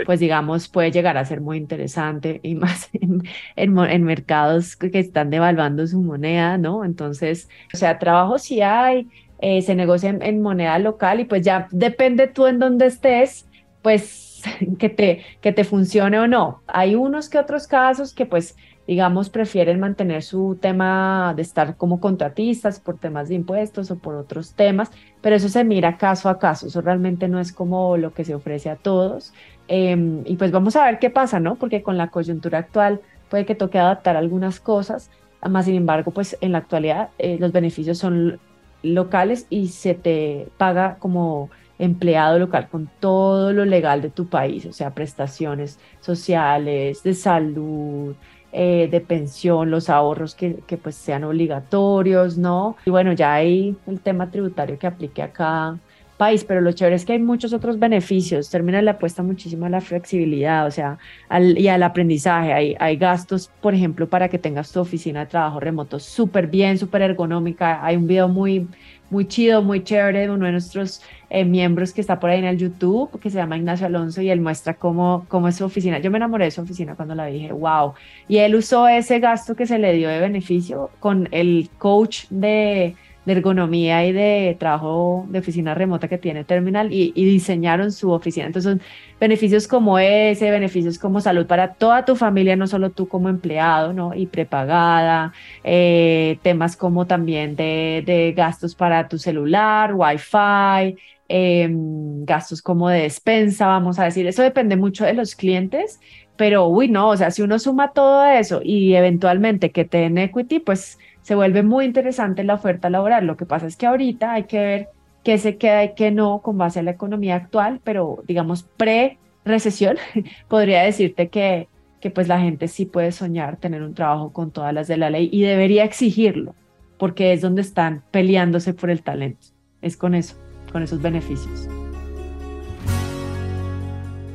pues 0.07 0.21
digamos, 0.21 0.69
puede 0.69 0.93
llegar 0.93 1.19
a 1.19 1.25
ser 1.25 1.41
muy 1.41 1.57
interesante 1.57 2.39
y 2.45 2.55
más 2.55 2.91
en, 2.93 3.25
en, 3.57 4.05
mercados 4.05 4.77
que 4.77 5.01
están 5.01 5.31
devaluando 5.31 5.85
su 5.89 6.01
moneda, 6.01 6.59
¿no? 6.59 6.85
Entonces, 6.85 7.49
o 7.75 7.77
sea, 7.77 7.99
trabajo 7.99 8.39
sí 8.39 8.63
hay 8.63 9.09
eh, 9.41 9.63
se 9.63 9.75
negocia 9.75 10.11
en, 10.11 10.43
moneda 10.43 10.79
local 10.79 11.21
y 11.21 11.25
pues 11.25 11.43
ya 11.43 11.69
depende 11.71 12.27
tú 12.27 12.47
en 12.47 12.59
dónde 12.59 12.87
estés, 12.87 13.49
pues 13.83 14.43
que 14.79 14.89
te, 14.89 15.23
que 15.41 15.53
te 15.53 15.65
funcione 15.65 16.19
o 16.19 16.27
no. 16.27 16.63
Hay 16.67 16.95
unos 16.95 17.29
que 17.29 17.39
otros 17.39 17.67
casos 17.67 18.15
que 18.15 18.27
pues 18.27 18.57
digamos 18.89 19.29
prefieren 19.29 19.79
mantener 19.79 20.23
su 20.23 20.57
tema 20.59 21.35
de 21.37 21.43
estar 21.43 21.77
como 21.77 22.01
contratistas 22.01 22.81
por 22.81 22.99
temas 22.99 23.29
de 23.29 23.35
impuestos 23.35 23.91
o 23.91 23.99
por 23.99 24.15
otros 24.15 24.55
temas, 24.55 24.91
pero 25.21 25.37
eso 25.37 25.51
se 25.51 25.63
mira 25.63 25.99
caso 25.99 26.31
a 26.31 26.39
caso, 26.39 26.69
eso 26.69 26.81
realmente 26.81 27.29
no 27.29 27.39
es 27.39 27.53
como 27.53 27.99
lo 27.99 28.15
que 28.15 28.25
se 28.25 28.35
ofrece 28.35 28.71
a 28.71 28.77
todos. 28.77 29.35
Em, 29.69 30.23
y 30.25 30.37
pues 30.37 30.51
vamos 30.51 30.75
a 30.75 30.87
ver 30.87 30.99
qué 30.99 31.11
pasa, 31.11 31.39
¿no? 31.39 31.57
Porque 31.57 31.83
con 31.83 31.99
la 31.99 32.09
coyuntura 32.09 32.59
actual 32.61 33.03
puede 33.29 33.45
que 33.45 33.55
toque 33.55 33.79
adaptar 33.79 34.17
algunas 34.17 34.59
cosas, 34.59 35.11
más 35.47 35.67
sin 35.67 35.75
embargo, 35.75 36.11
pues 36.11 36.39
en 36.41 36.53
la 36.53 36.59
actualidad 36.59 37.11
eh, 37.19 37.37
los 37.39 37.53
beneficios 37.53 37.99
son 37.99 38.41
locales 38.83 39.47
y 39.51 39.69
se 39.69 39.95
te 39.95 40.49
paga 40.57 40.97
como 40.99 41.51
empleado 41.79 42.39
local 42.39 42.69
con 42.69 42.91
todo 43.01 43.53
lo 43.53 43.65
legal 43.65 44.03
de 44.03 44.11
tu 44.11 44.27
país, 44.27 44.67
o 44.67 44.73
sea, 44.73 44.95
prestaciones 44.95 45.79
sociales, 46.01 47.03
de 47.03 47.15
salud, 47.15 48.17
eh, 48.53 48.89
de 48.91 49.01
pensión, 49.01 49.71
los 49.71 49.91
ahorros 49.91 50.35
que, 50.35 50.57
que, 50.67 50.77
pues 50.77 50.97
sean 50.97 51.25
obligatorios, 51.25 52.39
¿no? 52.39 52.77
Y 52.85 52.91
bueno, 52.91 53.13
ya 53.13 53.35
hay 53.35 53.77
el 53.87 54.01
tema 54.01 54.31
tributario 54.31 54.79
que 54.79 54.87
aplique 54.87 55.23
acá 55.23 55.79
país, 56.19 56.45
pero 56.45 56.61
lo 56.61 56.73
chévere 56.73 56.97
es 56.97 57.07
que 57.07 57.15
hay 57.15 57.19
muchos 57.21 57.55
otros 57.55 57.79
beneficios. 57.79 58.51
Termina 58.51 58.83
la 58.83 58.93
apuesta 58.93 59.23
muchísimo 59.23 59.65
a 59.65 59.71
la 59.71 59.81
flexibilidad, 59.81 60.67
o 60.67 60.71
sea, 60.71 60.99
al, 61.31 61.57
y 61.57 61.69
al 61.69 61.83
aprendizaje. 61.83 62.53
Hay, 62.53 62.77
hay 62.79 62.97
gastos, 62.97 63.51
por 63.63 63.75
ejemplo, 63.75 64.09
para 64.09 64.29
que 64.29 64.39
tengas 64.39 64.71
tu 64.73 64.81
oficina 64.81 65.21
de 65.21 65.27
trabajo 65.27 65.61
remoto 65.61 65.99
súper 65.99 66.49
bien, 66.49 66.77
súper 66.77 67.03
ergonómica. 67.03 67.85
Hay 67.85 67.97
un 67.97 68.07
video 68.07 68.29
muy, 68.29 68.69
muy 69.11 69.27
chido, 69.27 69.63
muy 69.63 69.83
chévere 69.83 70.21
de 70.23 70.31
uno 70.31 70.47
de 70.47 70.53
nuestros 70.53 71.03
eh, 71.31 71.45
miembros 71.45 71.93
que 71.93 72.01
está 72.01 72.19
por 72.19 72.31
ahí 72.31 72.41
en 72.41 72.47
el 72.47 72.59
YouTube, 72.59 73.19
que 73.21 73.31
se 73.31 73.37
llama 73.37 73.57
Ignacio 73.57 73.87
Alonso, 73.87 74.21
y 74.21 74.31
él 74.31 74.41
muestra 74.41 74.75
cómo, 74.75 75.25
cómo 75.29 75.49
es 75.49 75.57
su 75.57 75.65
oficina. 75.65 75.99
Yo 76.01 76.11
me 76.11 76.19
enamoré 76.19 76.47
de 76.47 76.51
su 76.51 76.61
oficina 76.61 76.97
cuando 76.97 77.15
la 77.15 77.27
dije, 77.27 77.53
wow. 77.53 77.95
Y 78.27 78.39
él 78.39 78.55
usó 78.57 78.89
ese 78.89 79.21
gasto 79.21 79.55
que 79.55 79.67
se 79.67 79.79
le 79.79 79.93
dio 79.93 80.09
de 80.09 80.21
beneficio 80.21 80.91
con 80.99 81.29
el 81.31 81.71
coach 81.79 82.27
de 82.31 82.97
de 83.29 83.35
ergonomía 83.35 84.07
y 84.07 84.13
de 84.13 84.57
trabajo 84.59 85.27
de 85.29 85.39
oficina 85.41 85.75
remota 85.75 86.09
que 86.09 86.17
tiene 86.17 86.45
Terminal 86.45 86.93
y, 86.93 87.13
diseñaron 87.13 87.93
su 87.93 88.11
oficina. 88.11 88.47
Entonces, 88.47 88.79
beneficios 89.21 89.69
como 89.69 89.99
ese, 89.99 90.51
beneficios 90.51 90.99
como 90.99 91.21
salud 91.21 91.47
para 91.47 91.75
toda 91.75 92.05
tu 92.07 92.17
familia, 92.17 92.57
no 92.57 92.67
solo 92.67 92.91
tú 92.91 93.07
como 93.07 93.29
empleado, 93.29 93.93
¿no? 93.93 94.15
Y 94.15 94.27
prepagada, 94.27 95.33
eh, 95.63 96.39
temas 96.43 96.77
como 96.77 97.07
también 97.07 97.55
de, 97.55 98.03
de, 98.07 98.33
gastos 98.33 98.75
para 98.75 99.09
tu 99.09 99.19
celular, 99.19 99.93
wifi, 99.95 100.97
eh, 101.29 101.69
gastos 101.71 102.63
como 102.63 102.89
de 102.89 103.03
despensa, 103.03 103.67
vamos 103.67 103.99
a 103.99 104.05
decir. 104.05 104.27
Eso 104.27 104.43
depende 104.43 104.77
mucho 104.77 105.05
de 105.05 105.13
los 105.13 105.35
clientes, 105.35 106.01
pero 106.37 106.67
uy, 106.67 106.89
no, 106.89 107.09
o 107.11 107.17
sea, 107.17 107.31
si 107.31 107.43
uno 107.43 107.59
suma 107.59 107.93
todo 107.93 108.25
eso 108.25 108.61
y 108.65 108.95
eventualmente 108.95 109.71
que 109.71 109.85
te 109.85 109.99
den 109.99 110.17
equity, 110.17 110.61
pues 110.61 110.99
se 111.29 111.35
vuelve 111.35 111.63
muy 111.63 111.85
interesante 111.85 112.43
la 112.43 112.55
oferta 112.55 112.89
laboral. 112.89 113.27
Lo 113.27 113.37
que 113.37 113.45
pasa 113.45 113.67
es 113.67 113.77
que 113.77 113.85
ahorita 113.85 114.33
hay 114.33 114.45
que 114.45 114.59
ver 114.59 114.89
qué 115.23 115.37
se 115.37 115.59
queda 115.59 115.85
y 115.85 115.95
qué 115.95 116.11
no 116.11 116.41
con 116.41 116.57
base 116.57 116.79
a 116.79 116.83
la 116.83 116.93
economía 116.93 117.35
actual, 117.35 117.83
pero 117.85 118.25
digamos 118.27 118.63
pre-recesión, 118.63 119.99
podría 120.49 120.85
decirte 120.85 121.29
que, 121.29 121.69
que 122.01 122.09
pues 122.09 122.29
la 122.29 122.41
gente 122.41 122.67
sí 122.67 122.87
puede 122.87 123.13
soñar 123.13 123.59
tener 123.59 123.83
un 123.83 123.93
trabajo 123.93 124.33
con 124.33 124.53
todas 124.53 124.73
las 124.73 124.89
de 124.89 124.97
la 124.97 125.11
ley 125.11 125.29
y 125.31 125.43
debería 125.43 125.85
exigirlo, 125.85 126.55
porque 126.97 127.35
es 127.35 127.43
donde 127.43 127.61
están 127.61 128.05
peleándose 128.11 128.73
por 128.73 128.89
el 128.89 129.03
talento. 129.03 129.49
Es 129.83 129.99
con 129.99 130.15
eso, 130.15 130.35
con 130.73 130.83
esos 130.83 131.03
beneficios. 131.03 131.69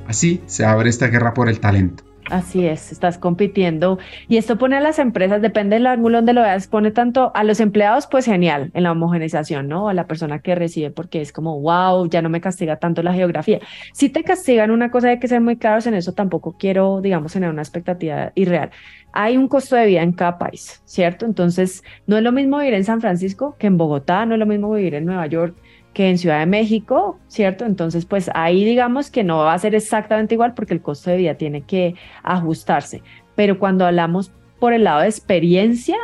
Así 0.06 0.44
se 0.46 0.64
abre 0.64 0.90
esta 0.90 1.08
guerra 1.08 1.34
por 1.34 1.50
el 1.50 1.60
talento. 1.60 2.04
Así 2.30 2.66
es, 2.66 2.92
estás 2.92 3.18
compitiendo 3.18 4.00
y 4.30 4.38
esto 4.38 4.58
pone 4.58 4.78
a 4.78 4.80
las 4.80 4.98
empresas, 4.98 5.42
depende 5.42 5.76
del 5.76 5.86
ángulo 5.86 6.20
donde 6.20 6.34
lo 6.34 6.42
veas, 6.42 6.68
pone 6.68 6.92
tanto 6.92 7.32
a 7.36 7.44
los 7.44 7.60
empleados, 7.60 8.08
pues 8.08 8.26
genial 8.26 8.72
en 8.74 8.84
la 8.84 8.94
homogenización, 8.94 9.68
¿no? 9.68 9.90
A 9.90 9.94
la 9.94 10.08
persona 10.08 10.40
que 10.40 10.56
recibe 10.56 10.90
porque 10.90 11.22
es 11.22 11.34
como, 11.34 11.60
wow, 11.60 12.08
ya 12.10 12.22
no 12.22 12.30
me 12.30 12.40
castiga 12.40 12.78
tanto 12.78 13.04
la 13.04 13.14
geografía. 13.14 13.60
Si 13.92 14.10
te 14.10 14.24
castigan 14.24 14.72
una 14.72 14.90
cosa, 14.90 15.10
hay 15.10 15.20
que 15.20 15.28
ser 15.28 15.42
muy 15.42 15.58
claros 15.58 15.86
en 15.86 15.96
eso, 15.96 16.14
tampoco 16.14 16.56
quiero, 16.58 17.02
digamos, 17.02 17.34
tener 17.34 17.50
una 17.50 17.62
expectativa 17.62 18.32
irreal. 18.36 18.72
Hay 19.12 19.38
un 19.38 19.48
costo 19.48 19.76
de 19.76 19.86
vida 19.86 20.02
en 20.02 20.14
cada 20.14 20.38
país, 20.38 20.82
¿cierto? 20.86 21.26
Entonces, 21.26 21.84
no 22.08 22.18
es 22.18 22.24
lo 22.24 22.32
mismo 22.32 22.58
vivir 22.58 22.74
en 22.74 22.86
San 22.86 23.02
Francisco 23.02 23.58
que 23.60 23.68
en 23.68 23.78
Bogotá, 23.78 24.26
no 24.26 24.34
es 24.34 24.40
lo 24.40 24.46
mismo 24.46 24.72
vivir 24.72 24.96
en 24.96 25.06
Nueva 25.06 25.28
York 25.28 25.56
que 25.94 26.10
en 26.10 26.18
Ciudad 26.18 26.40
de 26.40 26.46
México, 26.46 27.20
¿cierto? 27.28 27.66
Entonces, 27.66 28.06
pues 28.06 28.30
ahí 28.34 28.66
digamos 28.66 29.12
que 29.12 29.24
no 29.24 29.38
va 29.40 29.54
a 29.54 29.60
ser 29.60 29.76
exactamente 29.76 30.34
igual 30.36 30.54
porque 30.54 30.74
el 30.74 30.82
costo 30.82 31.10
de 31.10 31.18
vida 31.18 31.36
tiene 31.36 31.62
que 31.62 31.96
ajustarse. 32.24 33.02
Pero 33.36 33.60
cuando 33.60 33.86
hablamos 33.86 34.32
por 34.60 34.74
el 34.74 34.84
lado 34.84 35.02
de 35.02 35.08
experiencia, 35.08 35.98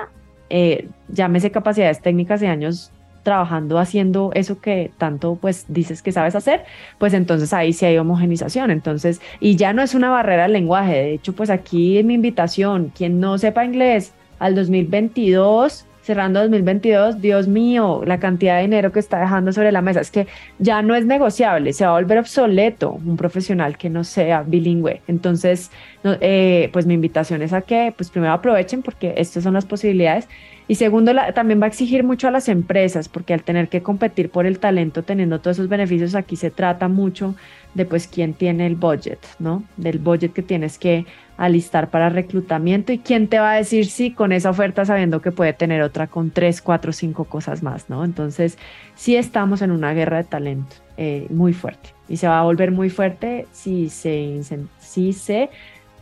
eh, 0.50 0.88
llámese 1.10 1.52
capacidades 1.52 2.02
técnicas 2.02 2.42
y 2.42 2.46
años 2.46 2.92
trabajando 3.24 3.78
haciendo 3.78 4.32
eso 4.34 4.62
que 4.62 4.92
tanto 4.98 5.36
pues 5.36 5.66
dices 5.68 6.02
que 6.02 6.12
sabes 6.12 6.36
hacer, 6.36 6.64
pues 6.98 7.14
entonces 7.14 7.54
ahí 7.54 7.74
sí 7.74 7.86
hay 7.86 7.98
homogenización. 7.98 8.72
Entonces, 8.72 9.22
y 9.40 9.56
ya 9.56 9.74
no 9.74 9.82
es 9.82 9.96
una 9.96 10.10
barrera 10.10 10.46
al 10.46 10.54
lenguaje. 10.54 10.94
De 10.94 11.14
hecho, 11.14 11.34
pues 11.34 11.50
aquí 11.50 11.98
en 11.98 12.08
mi 12.08 12.14
invitación, 12.16 12.92
quien 12.96 13.20
no 13.20 13.38
sepa 13.38 13.66
inglés 13.66 14.14
al 14.40 14.56
2022 14.56 15.86
cerrando 16.10 16.40
2022, 16.40 17.22
Dios 17.22 17.48
mío, 17.48 18.02
la 18.04 18.20
cantidad 18.20 18.56
de 18.56 18.64
dinero 18.64 18.92
que 18.92 19.00
está 19.00 19.20
dejando 19.20 19.54
sobre 19.54 19.72
la 19.72 19.84
mesa 19.84 20.02
es 20.02 20.10
que 20.10 20.26
ya 20.58 20.82
no 20.82 20.96
es 20.96 21.06
negociable, 21.06 21.72
se 21.72 21.86
va 21.86 21.92
a 21.92 21.94
volver 21.94 22.18
obsoleto 22.18 22.94
un 23.06 23.16
profesional 23.16 23.78
que 23.78 23.92
no 23.92 24.04
sea 24.04 24.42
bilingüe. 24.42 25.04
Entonces, 25.08 25.70
eh, 26.04 26.72
pues 26.74 26.88
mi 26.88 26.96
invitación 26.96 27.44
es 27.44 27.54
a 27.54 27.62
que, 27.62 27.94
pues 27.96 28.10
primero 28.10 28.34
aprovechen 28.34 28.82
porque 28.82 29.14
estas 29.18 29.44
son 29.44 29.54
las 29.54 29.68
posibilidades. 29.68 30.28
Y 30.68 30.76
segundo, 30.76 31.12
también 31.36 31.62
va 31.62 31.66
a 31.66 31.68
exigir 31.68 32.04
mucho 32.04 32.28
a 32.28 32.32
las 32.32 32.50
empresas, 32.50 33.08
porque 33.08 33.36
al 33.36 33.44
tener 33.44 33.70
que 33.70 33.84
competir 33.84 34.32
por 34.32 34.48
el 34.48 34.58
talento, 34.58 35.04
teniendo 35.04 35.40
todos 35.40 35.58
esos 35.58 35.70
beneficios, 35.70 36.16
aquí 36.16 36.38
se 36.38 36.50
trata 36.50 36.88
mucho 36.88 37.36
de 37.76 37.86
pues 37.86 38.08
quién 38.08 38.34
tiene 38.34 38.66
el 38.66 38.76
budget, 38.76 39.20
¿no? 39.38 39.64
Del 39.78 40.00
budget 40.00 40.34
que 40.34 40.42
tienes 40.42 40.80
que 40.80 41.06
alistar 41.40 41.90
para 41.90 42.10
reclutamiento 42.10 42.92
y 42.92 43.00
quién 43.00 43.30
te 43.30 43.40
va 43.40 43.54
a 43.54 43.56
decir 43.56 43.86
sí 43.86 44.12
con 44.12 44.34
esa 44.34 44.50
oferta 44.50 44.84
sabiendo 44.84 45.22
que 45.22 45.32
puede 45.32 45.54
tener 45.54 45.82
otra 45.82 46.08
con 46.08 46.32
tres, 46.32 46.62
cuatro, 46.62 46.92
cinco 46.92 47.24
cosas 47.24 47.64
más, 47.64 47.90
¿no? 47.90 48.04
Entonces, 48.04 48.58
sí 48.96 49.16
estamos 49.16 49.62
en 49.62 49.72
una 49.72 49.94
guerra 49.94 50.18
de 50.18 50.26
talento 50.26 50.76
eh, 50.98 51.28
muy 51.30 51.54
fuerte 51.54 51.92
y 52.10 52.18
se 52.18 52.28
va 52.28 52.42
a 52.42 52.44
volver 52.44 52.72
muy 52.72 52.90
fuerte 52.90 53.48
si 53.54 53.90
se, 53.90 54.42
si 54.80 55.14
se, 55.14 55.50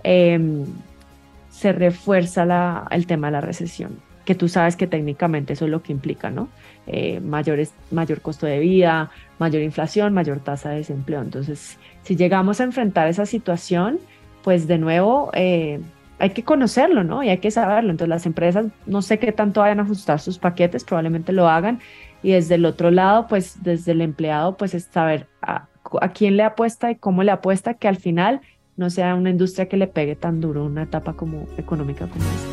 em, 0.04 0.66
se 1.52 1.72
refuerza 1.72 2.44
la, 2.44 2.88
el 2.90 3.06
tema 3.06 3.28
de 3.28 3.34
la 3.34 3.42
recesión, 3.42 4.00
que 4.26 4.34
tú 4.34 4.50
sabes 4.50 4.76
que 4.76 4.88
técnicamente 4.88 5.54
eso 5.54 5.66
es 5.66 5.72
lo 5.72 5.84
que 5.84 5.92
implica, 5.94 6.32
¿no? 6.32 6.50
Eh, 6.88 7.20
mayores, 7.20 7.74
mayor 7.92 8.22
costo 8.22 8.48
de 8.48 8.58
vida, 8.58 9.12
mayor 9.38 9.62
inflación, 9.62 10.16
mayor 10.16 10.40
tasa 10.40 10.72
de 10.72 10.78
desempleo. 10.78 11.22
Entonces, 11.22 11.78
si 12.02 12.16
llegamos 12.16 12.60
a 12.60 12.64
enfrentar 12.64 13.08
esa 13.08 13.28
situación, 13.28 14.00
pues 14.48 14.66
de 14.66 14.78
nuevo 14.78 15.30
eh, 15.34 15.82
hay 16.20 16.30
que 16.30 16.46
conocerlo, 16.46 17.04
¿no? 17.04 17.22
Y 17.22 17.28
hay 17.28 17.40
que 17.40 17.52
saberlo. 17.52 17.92
Entonces 17.92 18.08
las 18.08 18.26
empresas 18.26 18.68
no 18.86 19.02
sé 19.02 19.20
qué 19.20 19.34
tanto 19.34 19.60
vayan 19.60 19.82
a 19.82 19.84
ajustar 19.84 20.22
sus 20.22 20.40
paquetes, 20.40 20.86
probablemente 20.86 21.34
lo 21.34 21.50
hagan. 21.50 21.82
Y 22.24 22.32
desde 22.32 22.56
el 22.56 22.64
otro 22.64 22.90
lado, 22.90 23.28
pues 23.28 23.62
desde 23.62 23.92
el 23.92 24.00
empleado, 24.00 24.56
pues 24.56 24.74
es 24.74 24.86
saber 24.86 25.28
a, 25.42 25.68
quién 26.14 26.38
le 26.38 26.44
apuesta 26.44 26.90
y 26.90 26.96
cómo 26.96 27.24
le 27.24 27.32
apuesta, 27.32 27.74
que 27.74 27.90
al 27.90 27.98
final 27.98 28.40
no 28.78 28.90
sea 28.90 29.16
una 29.16 29.32
industria 29.32 29.68
que 29.68 29.76
le 29.76 29.88
pegue 29.88 30.16
tan 30.16 30.40
duro 30.40 30.64
una 30.64 30.84
etapa 30.84 31.12
como 31.12 31.46
económica 31.58 32.08
como 32.08 32.24
esta. 32.24 32.50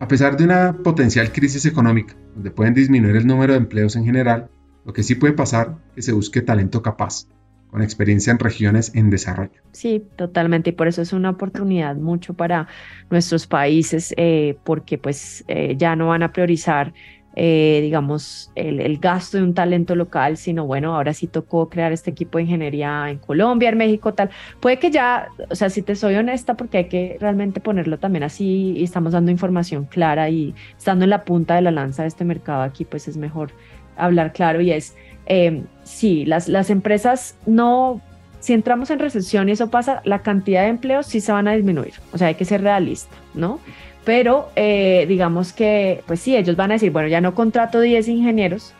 A 0.00 0.06
pesar 0.06 0.36
de 0.36 0.44
una 0.44 0.76
potencial 0.84 1.32
crisis 1.32 1.64
económica, 1.64 2.14
donde 2.34 2.50
pueden 2.50 2.74
disminuir 2.74 3.16
el 3.16 3.26
número 3.26 3.54
de 3.54 3.58
empleos 3.60 3.96
en 3.96 4.04
general, 4.04 4.50
Lo 4.84 4.92
que 4.92 5.02
sí 5.02 5.14
puede 5.14 5.32
pasar 5.32 5.76
es 5.90 5.94
que 5.94 6.02
se 6.02 6.12
busque 6.12 6.42
talento 6.42 6.82
capaz, 6.82 7.28
con 7.72 7.82
experiencia 7.82 8.30
en 8.30 8.38
regiones 8.38 8.94
en 8.94 9.08
desarrollo. 9.08 9.50
Sí, 9.72 10.04
totalmente. 10.16 10.70
Y 10.70 10.72
por 10.74 10.88
eso 10.88 11.00
es 11.00 11.14
una 11.14 11.30
oportunidad 11.30 11.96
mucho 11.96 12.34
para 12.34 12.68
nuestros 13.10 13.46
países, 13.46 14.12
eh, 14.18 14.58
porque 14.62 14.98
pues 14.98 15.42
eh, 15.48 15.74
ya 15.78 15.96
no 15.96 16.08
van 16.08 16.22
a 16.22 16.32
priorizar 16.32 16.92
eh, 17.34 17.78
digamos, 17.80 18.52
el, 18.54 18.98
gasto 18.98 19.38
de 19.38 19.44
un 19.44 19.54
talento 19.54 19.94
local, 19.94 20.36
sino 20.36 20.66
bueno, 20.66 20.94
ahora 20.94 21.14
sí 21.14 21.26
tocó 21.26 21.70
crear 21.70 21.90
este 21.90 22.10
equipo 22.10 22.36
de 22.36 22.44
ingeniería 22.44 23.08
en 23.08 23.16
Colombia, 23.16 23.70
en 23.70 23.78
México, 23.78 24.12
tal. 24.12 24.28
Puede 24.60 24.78
que 24.78 24.90
ya, 24.90 25.28
o 25.48 25.54
sea, 25.54 25.70
si 25.70 25.80
te 25.80 25.96
soy 25.96 26.16
honesta, 26.16 26.58
porque 26.58 26.76
hay 26.76 26.84
que 26.88 27.16
realmente 27.20 27.60
ponerlo 27.60 27.98
también 27.98 28.22
así 28.22 28.74
y 28.76 28.84
estamos 28.84 29.14
dando 29.14 29.30
información 29.30 29.86
clara 29.86 30.28
y 30.28 30.54
estando 30.76 31.04
en 31.04 31.10
la 31.10 31.24
punta 31.24 31.54
de 31.54 31.62
la 31.62 31.70
lanza 31.70 32.02
de 32.02 32.08
este 32.08 32.26
mercado 32.26 32.60
aquí, 32.60 32.84
pues 32.84 33.08
es 33.08 33.16
mejor 33.16 33.52
hablar 33.96 34.34
claro 34.34 34.60
y 34.60 34.72
es, 34.72 34.94
eh, 35.34 35.62
sí, 35.82 36.26
las, 36.26 36.46
las 36.46 36.68
empresas 36.68 37.36
no 37.46 38.02
si 38.40 38.52
entramos 38.52 38.90
en 38.90 38.98
recesión 38.98 39.48
y 39.48 39.52
eso 39.52 39.70
pasa, 39.70 40.02
la 40.04 40.18
cantidad 40.18 40.62
de 40.62 40.68
empleos 40.68 41.06
sí 41.06 41.20
se 41.20 41.32
van 41.32 41.48
a 41.48 41.52
disminuir. 41.52 41.94
O 42.12 42.18
sea, 42.18 42.26
hay 42.26 42.34
que 42.34 42.44
ser 42.44 42.60
realista, 42.60 43.16
¿no? 43.32 43.60
Pero 44.04 44.50
eh, 44.56 45.06
digamos 45.08 45.54
que, 45.54 46.02
pues 46.06 46.20
sí, 46.20 46.36
ellos 46.36 46.56
van 46.56 46.72
a 46.72 46.74
decir, 46.74 46.90
bueno, 46.90 47.08
ya 47.08 47.22
no 47.22 47.34
contrato 47.34 47.80
10 47.80 48.08
ingenieros, 48.08 48.74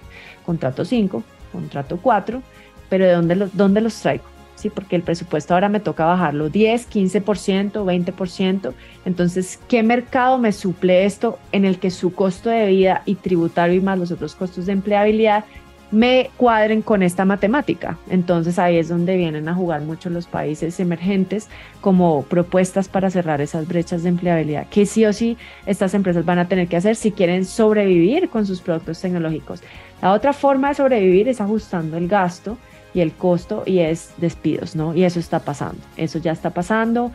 contrato 0.44 0.84
5, 0.84 1.22
contrato 1.52 1.98
4, 2.02 2.42
pero 2.90 3.06
¿de 3.06 3.12
dónde 3.12 3.36
los, 3.36 3.56
dónde 3.56 3.80
los 3.80 3.98
traigo? 3.98 4.24
Sí, 4.56 4.68
porque 4.68 4.96
el 4.96 5.02
presupuesto 5.02 5.54
ahora 5.54 5.68
me 5.68 5.80
toca 5.80 6.04
bajarlo 6.04 6.50
10, 6.50 6.90
15%, 6.90 7.72
20%. 7.72 8.72
Entonces, 9.04 9.58
¿qué 9.68 9.82
mercado 9.82 10.38
me 10.38 10.52
suple 10.52 11.04
esto 11.04 11.38
en 11.52 11.64
el 11.64 11.78
que 11.78 11.90
su 11.90 12.12
costo 12.12 12.50
de 12.50 12.66
vida 12.66 13.02
y 13.06 13.14
tributario 13.14 13.76
y 13.76 13.80
más 13.80 13.98
los 13.98 14.10
otros 14.10 14.34
costos 14.34 14.66
de 14.66 14.72
empleabilidad 14.72 15.44
me 15.92 16.30
cuadren 16.38 16.82
con 16.82 17.02
esta 17.02 17.24
matemática. 17.24 17.98
Entonces 18.08 18.58
ahí 18.58 18.78
es 18.78 18.88
donde 18.88 19.16
vienen 19.16 19.48
a 19.48 19.54
jugar 19.54 19.82
mucho 19.82 20.10
los 20.10 20.26
países 20.26 20.80
emergentes 20.80 21.48
como 21.80 22.22
propuestas 22.24 22.88
para 22.88 23.10
cerrar 23.10 23.40
esas 23.40 23.68
brechas 23.68 24.02
de 24.02 24.08
empleabilidad 24.08 24.66
que 24.68 24.86
sí 24.86 25.04
o 25.04 25.12
sí 25.12 25.36
estas 25.66 25.94
empresas 25.94 26.24
van 26.24 26.38
a 26.38 26.48
tener 26.48 26.66
que 26.66 26.78
hacer 26.78 26.96
si 26.96 27.12
quieren 27.12 27.44
sobrevivir 27.44 28.30
con 28.30 28.46
sus 28.46 28.60
productos 28.60 29.00
tecnológicos. 29.00 29.62
La 30.00 30.12
otra 30.12 30.32
forma 30.32 30.70
de 30.70 30.74
sobrevivir 30.74 31.28
es 31.28 31.40
ajustando 31.40 31.96
el 31.96 32.08
gasto 32.08 32.56
y 32.94 33.00
el 33.00 33.12
costo 33.12 33.62
y 33.66 33.78
es 33.78 34.12
despidos, 34.16 34.74
¿no? 34.74 34.94
Y 34.94 35.04
eso 35.04 35.20
está 35.20 35.40
pasando, 35.40 35.80
eso 35.96 36.18
ya 36.18 36.32
está 36.32 36.50
pasando. 36.50 37.12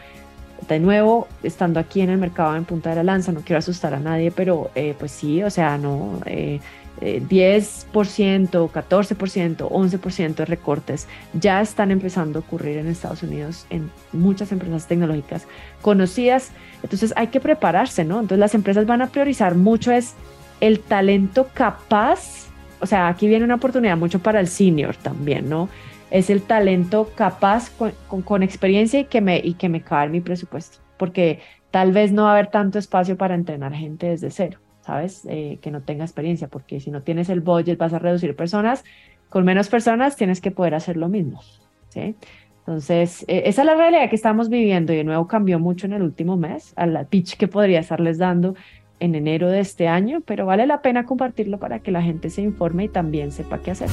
De 0.68 0.80
nuevo, 0.80 1.28
estando 1.44 1.80
aquí 1.80 2.02
en 2.02 2.10
el 2.10 2.18
mercado 2.18 2.56
en 2.56 2.66
punta 2.66 2.90
de 2.90 2.96
la 2.98 3.04
lanza, 3.04 3.32
no 3.32 3.42
quiero 3.42 3.60
asustar 3.60 3.94
a 3.94 4.00
nadie, 4.00 4.32
pero 4.32 4.72
eh, 4.74 4.96
pues 4.98 5.12
sí, 5.12 5.44
o 5.44 5.52
sea, 5.52 5.78
no, 5.78 6.20
eh, 6.26 6.60
10%, 7.02 8.72
14%, 8.72 9.58
11% 9.70 10.36
de 10.36 10.46
recortes 10.46 11.08
ya 11.34 11.62
están 11.62 11.92
empezando 11.92 12.40
a 12.40 12.42
ocurrir 12.42 12.78
en 12.78 12.88
Estados 12.88 13.24
Unidos 13.24 13.68
en 13.70 13.92
muchas 14.14 14.52
empresas 14.52 14.88
tecnológicas 14.88 15.48
conocidas. 15.82 16.52
Entonces 16.82 17.14
hay 17.16 17.28
que 17.28 17.40
prepararse, 17.40 18.04
¿no? 18.04 18.16
Entonces 18.16 18.40
las 18.40 18.56
empresas 18.56 18.86
van 18.86 19.02
a 19.02 19.08
priorizar 19.08 19.56
mucho 19.56 19.92
es 19.92 20.16
el 20.60 20.80
talento 20.80 21.50
capaz, 21.54 22.48
o 22.80 22.86
sea, 22.86 23.08
aquí 23.08 23.28
viene 23.28 23.46
una 23.46 23.56
oportunidad 23.56 23.98
mucho 23.98 24.20
para 24.20 24.40
el 24.40 24.48
senior 24.48 24.96
también, 24.96 25.50
¿no? 25.50 25.70
Es 26.10 26.30
el 26.30 26.42
talento 26.42 27.12
capaz 27.16 27.70
con, 27.70 28.22
con, 28.24 28.42
experiencia 28.42 29.02
y 29.02 29.06
que, 29.06 29.22
me, 29.22 29.38
y 29.38 29.54
que 29.56 29.70
me 29.70 29.82
cae 29.82 30.10
mi 30.10 30.22
presupuesto, 30.22 30.80
porque 30.98 31.42
tal 31.70 31.92
vez 31.92 32.12
no 32.12 32.24
va 32.24 32.30
a 32.30 32.34
haber 32.34 32.48
tanto 32.48 32.80
espacio 32.80 33.18
para 33.18 33.36
entrenar 33.36 33.74
gente 33.74 34.08
desde 34.08 34.32
cero. 34.32 34.60
¿Sabes? 34.88 35.28
Eh, 35.30 35.60
que 35.62 35.70
no 35.70 35.82
tenga 35.82 36.06
experiencia, 36.06 36.48
porque 36.48 36.80
si 36.80 36.92
no 36.92 37.02
tienes 37.02 37.28
el 37.28 37.42
budget 37.42 37.78
vas 37.78 37.92
a 37.92 38.00
reducir 38.00 38.38
personas, 38.38 38.86
con 39.28 39.44
menos 39.44 39.68
personas 39.68 40.16
tienes 40.16 40.40
que 40.40 40.50
poder 40.50 40.76
hacer 40.76 40.96
lo 40.96 41.10
mismo, 41.10 41.42
¿sí? 41.90 42.16
Entonces, 42.60 43.26
e, 43.28 43.50
esa 43.50 43.64
es 43.64 43.66
la 43.66 43.76
realidad 43.76 44.10
que 44.10 44.16
estamos 44.16 44.48
viviendo 44.48 44.94
y 44.94 44.96
de 44.96 45.04
nuevo 45.04 45.28
cambió 45.28 45.60
mucho 45.60 45.88
en 45.88 45.94
el 45.94 46.04
último 46.04 46.38
mes, 46.38 46.72
a 46.78 46.86
la 46.86 47.04
pitch 47.04 47.36
que 47.36 47.50
podría 47.50 47.82
estarles 47.82 48.18
dando 48.18 48.56
en 49.02 49.14
enero 49.14 49.50
de 49.50 49.60
este 49.60 49.90
año, 49.90 50.22
pero 50.26 50.46
vale 50.46 50.66
la 50.66 50.82
pena 50.82 51.04
compartirlo 51.04 51.60
para 51.60 51.80
que 51.80 51.92
la 51.92 52.02
gente 52.02 52.30
se 52.30 52.42
informe 52.42 52.86
y 52.86 52.88
también 52.88 53.34
sepa 53.34 53.58
qué 53.58 53.72
hacer. 53.72 53.90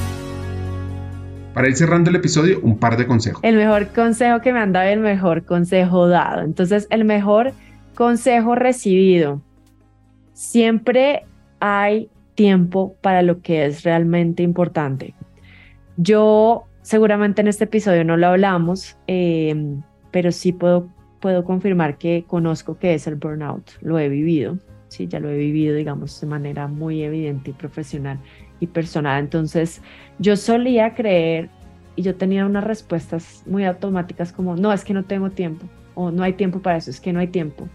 Para 1.53 1.67
ir 1.67 1.75
cerrando 1.75 2.09
el 2.09 2.15
episodio, 2.15 2.61
un 2.63 2.77
par 2.77 2.95
de 2.95 3.05
consejos. 3.05 3.41
El 3.43 3.57
mejor 3.57 3.87
consejo 3.89 4.39
que 4.39 4.53
me 4.53 4.59
han 4.59 4.71
dado 4.71 4.89
y 4.89 4.93
el 4.93 5.01
mejor 5.01 5.43
consejo 5.43 6.07
dado. 6.07 6.41
Entonces, 6.41 6.87
el 6.89 7.03
mejor 7.03 7.51
consejo 7.95 8.55
recibido 8.55 9.41
siempre 10.35 11.25
hay 11.59 12.09
tiempo 12.35 12.95
para 13.01 13.23
lo 13.23 13.41
que 13.41 13.65
es 13.65 13.83
realmente 13.83 14.43
importante. 14.43 15.15
Yo 15.97 16.65
seguramente 16.81 17.41
en 17.41 17.47
este 17.47 17.63
episodio 17.63 18.03
no 18.03 18.17
lo 18.17 18.27
hablamos, 18.27 18.97
em, 19.07 19.81
pero 20.11 20.31
sí 20.31 20.51
puedo, 20.51 20.87
puedo 21.21 21.43
confirmar 21.45 21.97
que 21.97 22.25
conozco 22.27 22.77
que 22.77 22.93
es 22.93 23.07
el 23.07 23.15
burnout, 23.15 23.71
lo 23.81 23.97
he 23.97 24.09
vivido, 24.09 24.59
sí, 24.89 25.07
ya 25.07 25.19
lo 25.19 25.29
he 25.29 25.37
vivido, 25.37 25.73
digamos, 25.73 26.19
de 26.19 26.27
manera 26.27 26.67
muy 26.67 27.01
evidente 27.01 27.51
y 27.51 27.53
profesional 27.53 28.19
y 28.59 28.67
personal. 28.67 29.23
Entonces, 29.23 29.81
yo 30.19 30.35
solía 30.35 30.93
creer 30.93 31.49
y 31.95 32.01
yo 32.01 32.15
tenía 32.15 32.45
unas 32.45 32.65
respuestas 32.65 33.43
muy 33.47 33.63
automáticas 33.63 34.33
como, 34.33 34.57
no, 34.57 34.73
es 34.73 34.83
que 34.83 34.93
no 34.93 35.05
tengo 35.05 35.29
tiempo, 35.29 35.65
o 35.93 36.11
no 36.11 36.23
hay 36.23 36.33
tiempo 36.33 36.61
para 36.61 36.77
eso, 36.77 36.91
es 36.91 36.99
que 36.99 37.13
no 37.13 37.19
hay 37.21 37.27
tiempo. 37.27 37.69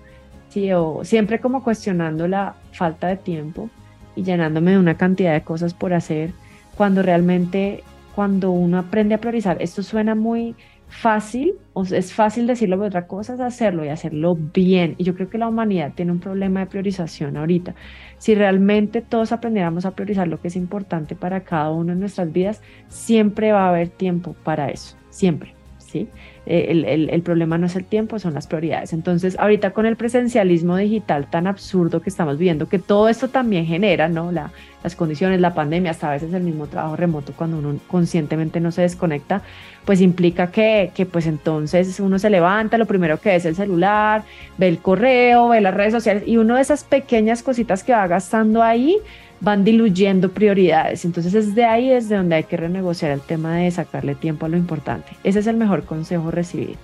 Sí, 0.51 0.72
o 0.72 1.05
siempre 1.05 1.38
como 1.40 1.62
cuestionando 1.62 2.28
la 2.28 2.57
falta 2.72 3.07
de 3.07 3.16
tiempo 3.16 3.70
y 4.16 4.24
llenándome 4.24 4.72
de 4.72 4.78
una 4.78 4.96
cantidad 4.96 5.32
de 5.32 5.42
cosas 5.42 5.74
por 5.74 5.94
hacer, 5.94 6.32
cuando 6.76 7.03
realmente 7.03 7.84
cuando 8.14 8.51
uno 8.51 8.78
aprende 8.78 9.14
a 9.14 9.18
priorizar, 9.18 9.57
esto 9.62 9.82
suena 9.82 10.14
muy 10.14 10.57
fácil, 10.88 11.55
o 11.72 11.84
es 11.84 12.12
fácil 12.12 12.48
decirlo, 12.48 12.76
pero 12.76 12.88
otra 12.88 13.07
cosa 13.07 13.34
es 13.34 13.40
hacerlo 13.40 13.84
y 13.84 13.88
hacerlo 13.88 14.34
bien. 14.34 14.96
Y 14.98 15.05
yo 15.05 15.14
creo 15.14 15.30
que 15.30 15.38
la 15.38 15.48
humanidad 15.48 15.92
tiene 15.94 16.11
un 16.11 16.18
problema 16.18 16.61
de 16.61 16.66
priorización 16.66 17.36
ahorita. 17.36 17.76
Si 18.18 18.34
realmente 18.34 19.01
todos 19.01 19.30
aprendiéramos 19.30 19.86
a 19.86 19.92
priorizar 19.92 20.26
lo 20.26 20.40
que 20.40 20.48
es 20.48 20.57
importante 20.57 21.14
para 21.14 21.40
cada 21.44 21.70
uno 21.70 21.92
en 21.92 22.01
nuestras 22.01 22.32
vidas, 22.32 22.61
siempre 22.88 23.53
va 23.53 23.66
a 23.66 23.68
haber 23.68 23.88
tiempo 23.88 24.34
para 24.42 24.68
eso, 24.68 24.96
siempre, 25.11 25.55
¿sí? 25.78 26.09
Eh, 26.53 27.09
el, 27.12 27.22
problema 27.22 27.59
no 27.59 27.66
es 27.66 27.76
el 27.76 27.84
tiempo, 27.84 28.18
son 28.18 28.34
las 28.34 28.48
prioridades. 28.48 28.92
Entonces, 28.92 29.38
ahorita 29.38 29.70
con 29.70 29.86
el 29.86 29.94
presencialismo 29.94 30.76
digital 30.76 31.30
tan 31.30 31.46
absurdo 31.46 32.03
que 32.03 32.11
estamos 32.11 32.38
viendo, 32.38 32.68
que 32.68 32.80
todo 32.80 33.09
esto 33.09 33.28
también 33.28 33.66
genera, 33.66 34.09
¿no? 34.09 34.32
La, 34.32 34.51
las 34.82 34.96
condiciones, 34.96 35.40
la 35.40 35.55
pandemia, 35.55 35.92
hasta 35.92 36.09
a 36.09 36.14
veces 36.14 36.34
el 36.34 36.42
mismo 36.42 36.66
trabajo 36.66 36.96
remoto 36.96 37.34
cuando 37.36 37.59
uno 37.59 37.78
conscientemente 37.86 38.59
no 38.59 38.72
se 38.72 38.82
desconecta, 38.82 39.42
pues 39.84 40.01
implica 40.01 40.51
que, 40.51 40.90
que 40.92 41.07
pues 41.07 41.26
entonces 41.26 42.01
uno 42.01 42.18
se 42.18 42.30
levanta, 42.30 42.78
lo 42.78 42.86
primero 42.86 43.20
que 43.20 43.36
es 43.36 43.44
el 43.44 43.55
celular, 43.55 44.24
ve 44.59 44.66
el 44.66 44.78
correo, 44.78 45.51
ve 45.51 45.61
las 45.61 45.74
redes 45.74 45.92
sociales 45.92 46.24
y 46.26 46.36
uno 46.36 46.57
de 46.57 46.62
esas 46.62 46.82
pequeñas 46.82 47.44
cositas 47.44 47.84
que 47.84 47.92
va 47.92 48.09
gastando 48.09 48.61
ahí, 48.61 48.96
van 49.41 49.64
diluyendo 49.64 50.30
prioridades. 50.30 51.05
Entonces 51.05 51.34
es 51.34 51.55
de 51.55 51.64
ahí 51.64 51.88
desde 51.88 52.16
donde 52.16 52.36
hay 52.36 52.45
que 52.45 52.57
renegociar 52.57 53.11
el 53.11 53.20
tema 53.20 53.57
de 53.57 53.70
sacarle 53.70 54.14
tiempo 54.14 54.47
a 54.47 54.49
lo 54.49 54.57
importante. 54.57 55.11
Ese 55.24 55.41
es 55.41 55.47
el 55.47 55.57
mejor 55.57 55.84
consejo 55.84 56.30
recibido. 56.30 56.74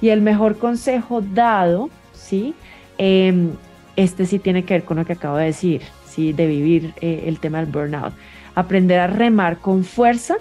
Y 0.00 0.10
el 0.10 0.20
mejor 0.20 0.58
consejo 0.58 1.20
dado, 1.20 1.90
¿sí? 2.12 2.54
Em, 2.98 3.50
este 3.96 4.26
sí 4.26 4.38
tiene 4.38 4.64
que 4.64 4.74
ver 4.74 4.84
con 4.84 4.98
lo 4.98 5.04
que 5.04 5.14
acabo 5.14 5.36
de 5.36 5.46
decir, 5.46 5.82
¿sí? 6.06 6.32
De 6.32 6.46
vivir 6.46 6.92
eh, 7.00 7.24
el 7.26 7.40
tema 7.40 7.58
del 7.58 7.66
burnout. 7.66 8.12
Aprender 8.54 9.00
a 9.00 9.06
remar 9.06 9.58
con 9.58 9.84
fuerza, 9.84 10.36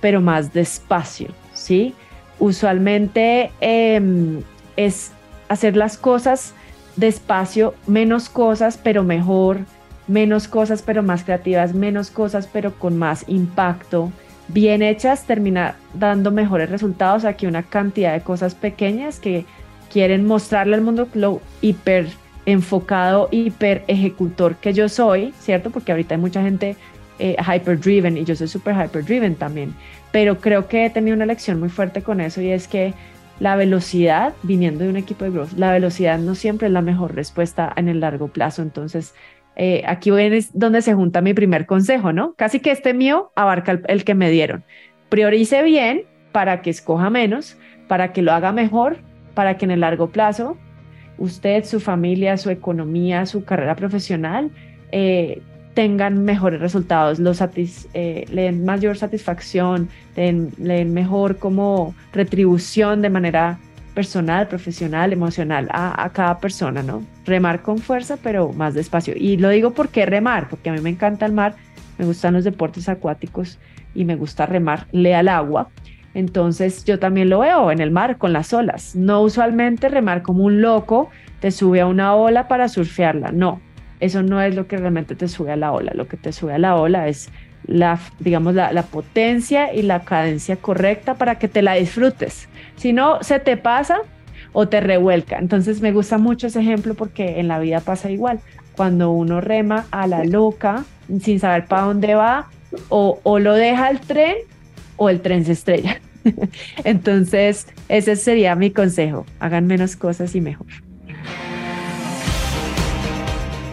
pero 0.00 0.20
más 0.20 0.52
despacio, 0.52 1.28
¿sí? 1.52 1.94
Usualmente 2.38 3.50
em, 3.60 4.42
es 4.76 5.12
hacer 5.48 5.76
las 5.76 5.98
cosas 5.98 6.54
despacio, 6.96 7.74
menos 7.86 8.28
cosas, 8.28 8.78
pero 8.82 9.02
mejor, 9.02 9.60
menos 10.06 10.48
cosas 10.48 10.82
pero 10.82 11.02
más 11.02 11.24
creativas, 11.24 11.74
menos 11.74 12.10
cosas 12.10 12.48
pero 12.52 12.74
con 12.74 12.96
más 12.96 13.24
impacto, 13.28 14.12
bien 14.48 14.82
hechas, 14.82 15.24
termina 15.24 15.76
dando 15.94 16.30
mejores 16.30 16.70
resultados 16.70 17.24
aquí 17.24 17.46
una 17.46 17.62
cantidad 17.62 18.12
de 18.12 18.20
cosas 18.20 18.54
pequeñas 18.54 19.18
que 19.20 19.46
quieren 19.90 20.26
mostrarle 20.26 20.74
al 20.74 20.82
mundo 20.82 21.08
lo 21.14 21.40
hiper 21.60 22.08
enfocado, 22.46 23.28
hiper 23.30 23.84
ejecutor 23.86 24.56
que 24.56 24.72
yo 24.72 24.88
soy, 24.88 25.32
¿cierto? 25.38 25.70
Porque 25.70 25.92
ahorita 25.92 26.14
hay 26.14 26.20
mucha 26.20 26.42
gente 26.42 26.76
eh, 27.18 27.36
hyper 27.38 27.80
driven 27.80 28.18
y 28.18 28.24
yo 28.24 28.36
soy 28.36 28.48
super 28.48 28.74
hyper 28.74 29.04
driven 29.04 29.34
también, 29.36 29.74
pero 30.12 30.40
creo 30.40 30.68
que 30.68 30.84
he 30.84 30.90
tenido 30.90 31.16
una 31.16 31.26
lección 31.26 31.58
muy 31.60 31.68
fuerte 31.68 32.02
con 32.02 32.20
eso 32.20 32.42
y 32.42 32.50
es 32.50 32.68
que 32.68 32.92
la 33.40 33.56
velocidad, 33.56 34.32
viniendo 34.42 34.84
de 34.84 34.90
un 34.90 34.96
equipo 34.96 35.24
de 35.24 35.30
growth, 35.30 35.52
la 35.56 35.72
velocidad 35.72 36.18
no 36.18 36.34
siempre 36.34 36.68
es 36.68 36.72
la 36.72 36.82
mejor 36.82 37.14
respuesta 37.14 37.72
en 37.76 37.88
el 37.88 38.00
largo 38.00 38.28
plazo, 38.28 38.62
entonces 38.62 39.14
eh, 39.56 39.82
aquí 39.86 40.10
es 40.10 40.50
donde 40.58 40.82
se 40.82 40.94
junta 40.94 41.20
mi 41.20 41.34
primer 41.34 41.66
consejo, 41.66 42.12
¿no? 42.12 42.34
Casi 42.34 42.60
que 42.60 42.70
este 42.70 42.94
mío 42.94 43.32
abarca 43.36 43.80
el, 43.86 44.04
que 44.04 44.14
me 44.14 44.30
dieron. 44.30 44.64
Priorice 45.08 45.62
bien 45.62 46.04
para 46.32 46.62
que 46.62 46.70
escoja 46.70 47.10
menos, 47.10 47.56
para 47.86 48.12
que 48.12 48.22
lo 48.22 48.32
haga 48.32 48.52
mejor, 48.52 48.98
para 49.34 49.56
que 49.56 49.64
en 49.64 49.70
el 49.70 49.80
largo 49.80 50.10
plazo 50.10 50.56
usted, 51.18 51.64
su 51.64 51.78
familia, 51.78 52.36
su 52.36 52.50
economía, 52.50 53.26
su 53.26 53.44
carrera 53.44 53.76
profesional 53.76 54.50
eh, 54.90 55.40
tengan 55.74 56.24
mejores 56.24 56.60
resultados, 56.60 57.20
eh, 57.94 58.24
le 58.30 58.42
den 58.42 58.64
mayor 58.64 58.96
satisfacción, 58.96 59.88
le 60.16 60.32
den, 60.56 60.94
mejor 60.94 61.38
como 61.38 61.94
retribución 62.12 63.02
de 63.02 63.10
manera 63.10 63.58
personal, 63.94 64.48
profesional, 64.48 65.12
emocional 65.12 65.68
a, 65.70 66.04
a, 66.04 66.10
cada 66.10 66.38
persona, 66.38 66.82
¿no? 66.82 67.02
Remar 67.24 67.62
con 67.62 67.78
fuerza, 67.78 68.16
pero 68.22 68.52
más 68.52 68.74
despacio. 68.74 69.14
Y 69.16 69.36
lo 69.36 69.48
digo 69.48 69.72
porque 69.72 70.04
remar, 70.04 70.48
porque 70.48 70.70
a 70.70 70.72
mí 70.72 70.80
me 70.80 70.90
encanta 70.90 71.26
el 71.26 71.32
mar, 71.32 71.54
me 71.98 72.04
gustan 72.04 72.34
los 72.34 72.44
deportes 72.44 72.88
acuáticos 72.88 73.58
y 73.94 74.04
me 74.04 74.16
gusta 74.16 74.46
remar, 74.46 74.86
lea 74.92 75.20
al 75.20 75.28
agua. 75.28 75.68
Entonces 76.12 76.84
yo 76.84 76.98
también 76.98 77.28
lo 77.28 77.40
veo 77.40 77.70
en 77.70 77.80
el 77.80 77.90
mar 77.90 78.18
con 78.18 78.32
las 78.32 78.52
olas. 78.52 78.94
No 78.94 79.22
usualmente 79.22 79.88
remar 79.88 80.22
como 80.22 80.44
un 80.44 80.60
loco, 80.60 81.10
te 81.40 81.50
sube 81.50 81.80
a 81.80 81.86
una 81.86 82.14
ola 82.14 82.48
para 82.48 82.68
surfearla, 82.68 83.32
no 83.32 83.60
eso 84.00 84.22
no 84.22 84.40
es 84.40 84.54
lo 84.54 84.66
que 84.66 84.76
realmente 84.76 85.14
te 85.14 85.28
sube 85.28 85.52
a 85.52 85.56
la 85.56 85.72
ola. 85.72 85.92
Lo 85.94 86.06
que 86.08 86.16
te 86.16 86.32
sube 86.32 86.52
a 86.52 86.58
la 86.58 86.76
ola 86.76 87.08
es 87.08 87.30
la, 87.66 87.98
digamos, 88.20 88.54
la, 88.54 88.82
potencia 88.82 89.72
y 89.74 89.82
la 89.82 90.04
cadencia 90.04 90.56
correcta 90.56 91.14
para 91.14 91.38
que 91.38 91.48
te 91.48 91.62
la 91.62 91.74
disfrutes. 91.74 92.48
Si 92.76 92.92
no, 92.92 93.22
se 93.22 93.40
te 93.40 93.56
pasa 93.56 93.98
o 94.52 94.68
te 94.68 94.80
revuelca. 94.80 95.38
Entonces 95.38 95.80
me 95.80 95.92
gusta 95.92 96.18
mucho 96.18 96.46
ese 96.46 96.60
ejemplo 96.60 96.94
porque 96.94 97.40
en 97.40 97.48
la 97.48 97.58
vida 97.58 97.80
pasa 97.80 98.10
igual. 98.10 98.40
Cuando 98.76 99.10
uno 99.10 99.40
rema 99.40 99.86
a 99.90 100.06
la 100.06 100.24
loca 100.24 100.84
sin 101.20 101.40
saber 101.40 101.66
para 101.66 101.82
dónde 101.82 102.14
va, 102.14 102.48
o, 102.88 103.20
o 103.22 103.38
lo 103.38 103.54
deja 103.54 103.90
el 103.90 104.00
tren 104.00 104.36
o 104.96 105.08
el 105.08 105.20
tren 105.20 105.44
se 105.44 105.52
estrella. 105.52 106.00
Entonces, 106.84 107.66
ese 107.88 108.16
sería 108.16 108.54
mi 108.54 108.70
consejo. 108.70 109.26
Hagan 109.38 109.66
menos 109.66 109.96
cosas 109.96 110.34
y 110.34 110.40
mejor. 110.40 110.66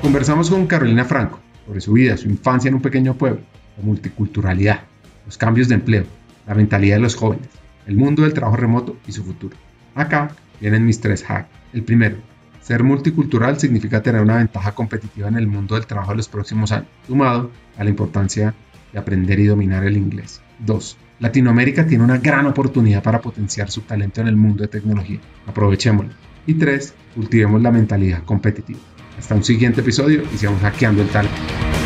Conversamos 0.02 0.50
con 0.50 0.66
Carolina 0.66 1.06
Franco 1.06 1.40
sobre 1.66 1.80
su 1.80 1.94
vida, 1.94 2.18
su 2.18 2.28
infancia 2.28 2.70
en 2.70 2.76
un 2.76 2.82
pequeño 2.82 3.14
pueblo, 3.14 3.42
la 3.78 3.84
multiculturalidad, 3.84 4.82
los 5.26 5.38
cambios 5.38 5.68
de 5.68 5.76
empleo, 5.76 6.06
la 6.48 6.56
mentalidad 6.56 6.98
de 6.98 7.02
los 7.02 7.16
jóvenes, 7.16 7.48
el 7.88 7.96
mundo 7.96 8.24
del 8.24 8.34
trabajo 8.34 8.58
remoto 8.58 8.98
y 9.08 9.12
su 9.12 9.24
futuro. 9.24 9.56
Acá 9.96 10.32
vienen 10.60 10.86
mis 10.86 11.02
tres 11.02 11.24
hacks. 11.30 11.50
El 11.74 11.84
primero, 11.84 12.18
ser 12.62 12.84
multicultural 12.84 13.60
significa 13.60 14.02
tener 14.02 14.22
una 14.22 14.38
ventaja 14.38 14.74
competitiva 14.74 15.28
en 15.28 15.36
el 15.36 15.48
mundo 15.48 15.76
del 15.76 15.88
trabajo 15.88 16.12
en 16.12 16.18
los 16.18 16.30
próximos 16.30 16.72
años, 16.72 16.88
sumado 17.08 17.52
a 17.78 17.84
la 17.84 17.90
importancia 17.90 18.54
de 18.94 19.00
aprender 19.00 19.40
y 19.40 19.46
dominar 19.46 19.84
el 19.84 19.98
inglés. 19.98 20.42
2. 20.60 20.98
Latinoamérica 21.20 21.86
tiene 21.86 22.04
una 22.04 22.18
gran 22.18 22.46
oportunidad 22.46 23.04
para 23.04 23.22
potenciar 23.22 23.70
su 23.70 23.82
talento 23.82 24.22
en 24.22 24.28
el 24.28 24.36
mundo 24.36 24.64
de 24.64 24.68
tecnología. 24.68 25.20
Aprovechémoslo. 25.48 26.14
Y 26.46 26.56
3. 26.56 26.94
Cultivemos 27.16 27.62
la 27.62 27.72
mentalidad 27.72 28.24
competitiva. 28.24 28.80
Hasta 29.18 29.36
un 29.36 29.44
siguiente 29.44 29.82
episodio 29.82 30.24
y 30.34 30.38
sigamos 30.38 30.62
hackeando 30.62 31.02
el 31.02 31.10
talento. 31.10 31.81